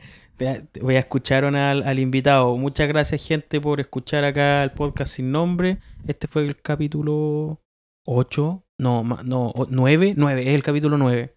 Voy 0.82 0.96
a 0.96 1.00
escuchar 1.00 1.46
al, 1.46 1.84
al 1.84 2.00
invitado. 2.00 2.58
Muchas 2.58 2.88
gracias, 2.88 3.26
gente, 3.26 3.62
por 3.62 3.80
escuchar 3.80 4.24
acá 4.24 4.64
el 4.64 4.72
podcast 4.72 5.16
sin 5.16 5.32
nombre. 5.32 5.78
Este 6.08 6.28
fue 6.28 6.44
el 6.44 6.60
capítulo 6.60 7.62
8. 8.06 8.64
No, 8.80 9.04
no, 9.24 9.54
9. 9.70 10.14
9, 10.18 10.42
es 10.42 10.56
el 10.56 10.64
capítulo 10.64 10.98
9. 10.98 11.34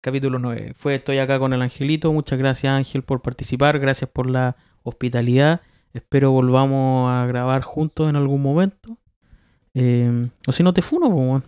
Capítulo 0.00 0.38
9. 0.38 0.74
Fue, 0.76 0.94
estoy 0.96 1.18
acá 1.18 1.38
con 1.38 1.52
el 1.52 1.62
Angelito. 1.62 2.12
Muchas 2.12 2.38
gracias, 2.38 2.72
Ángel, 2.72 3.02
por 3.02 3.22
participar. 3.22 3.78
Gracias 3.78 4.10
por 4.10 4.28
la 4.28 4.56
hospitalidad. 4.82 5.60
Espero 5.94 6.30
volvamos 6.30 7.10
a 7.10 7.26
grabar 7.26 7.62
juntos 7.62 8.08
en 8.08 8.16
algún 8.16 8.42
momento. 8.42 8.98
Eh, 9.74 10.28
o 10.46 10.52
si 10.52 10.62
no 10.62 10.72
te 10.72 10.82
funo, 10.82 11.14
pues. 11.14 11.44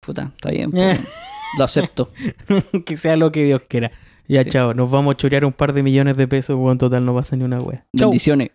Puta, 0.00 0.32
está 0.34 0.50
bien, 0.50 0.70
pues. 0.70 1.00
Lo 1.58 1.64
acepto. 1.64 2.10
que 2.86 2.96
sea 2.96 3.16
lo 3.16 3.32
que 3.32 3.44
Dios 3.44 3.62
quiera. 3.68 3.90
Ya, 4.28 4.44
Sí. 4.44 4.50
chao. 4.50 4.74
Nos 4.74 4.90
vamos 4.90 5.14
a 5.14 5.16
chorear 5.16 5.44
un 5.46 5.52
par 5.52 5.72
de 5.72 5.82
millones 5.82 6.16
de 6.16 6.28
pesos, 6.28 6.58
weón. 6.58 6.76
Total, 6.78 7.04
no 7.04 7.14
pasa 7.14 7.36
ni 7.36 7.44
una 7.44 7.60
wea. 7.60 7.86
Bendiciones. 7.92 8.50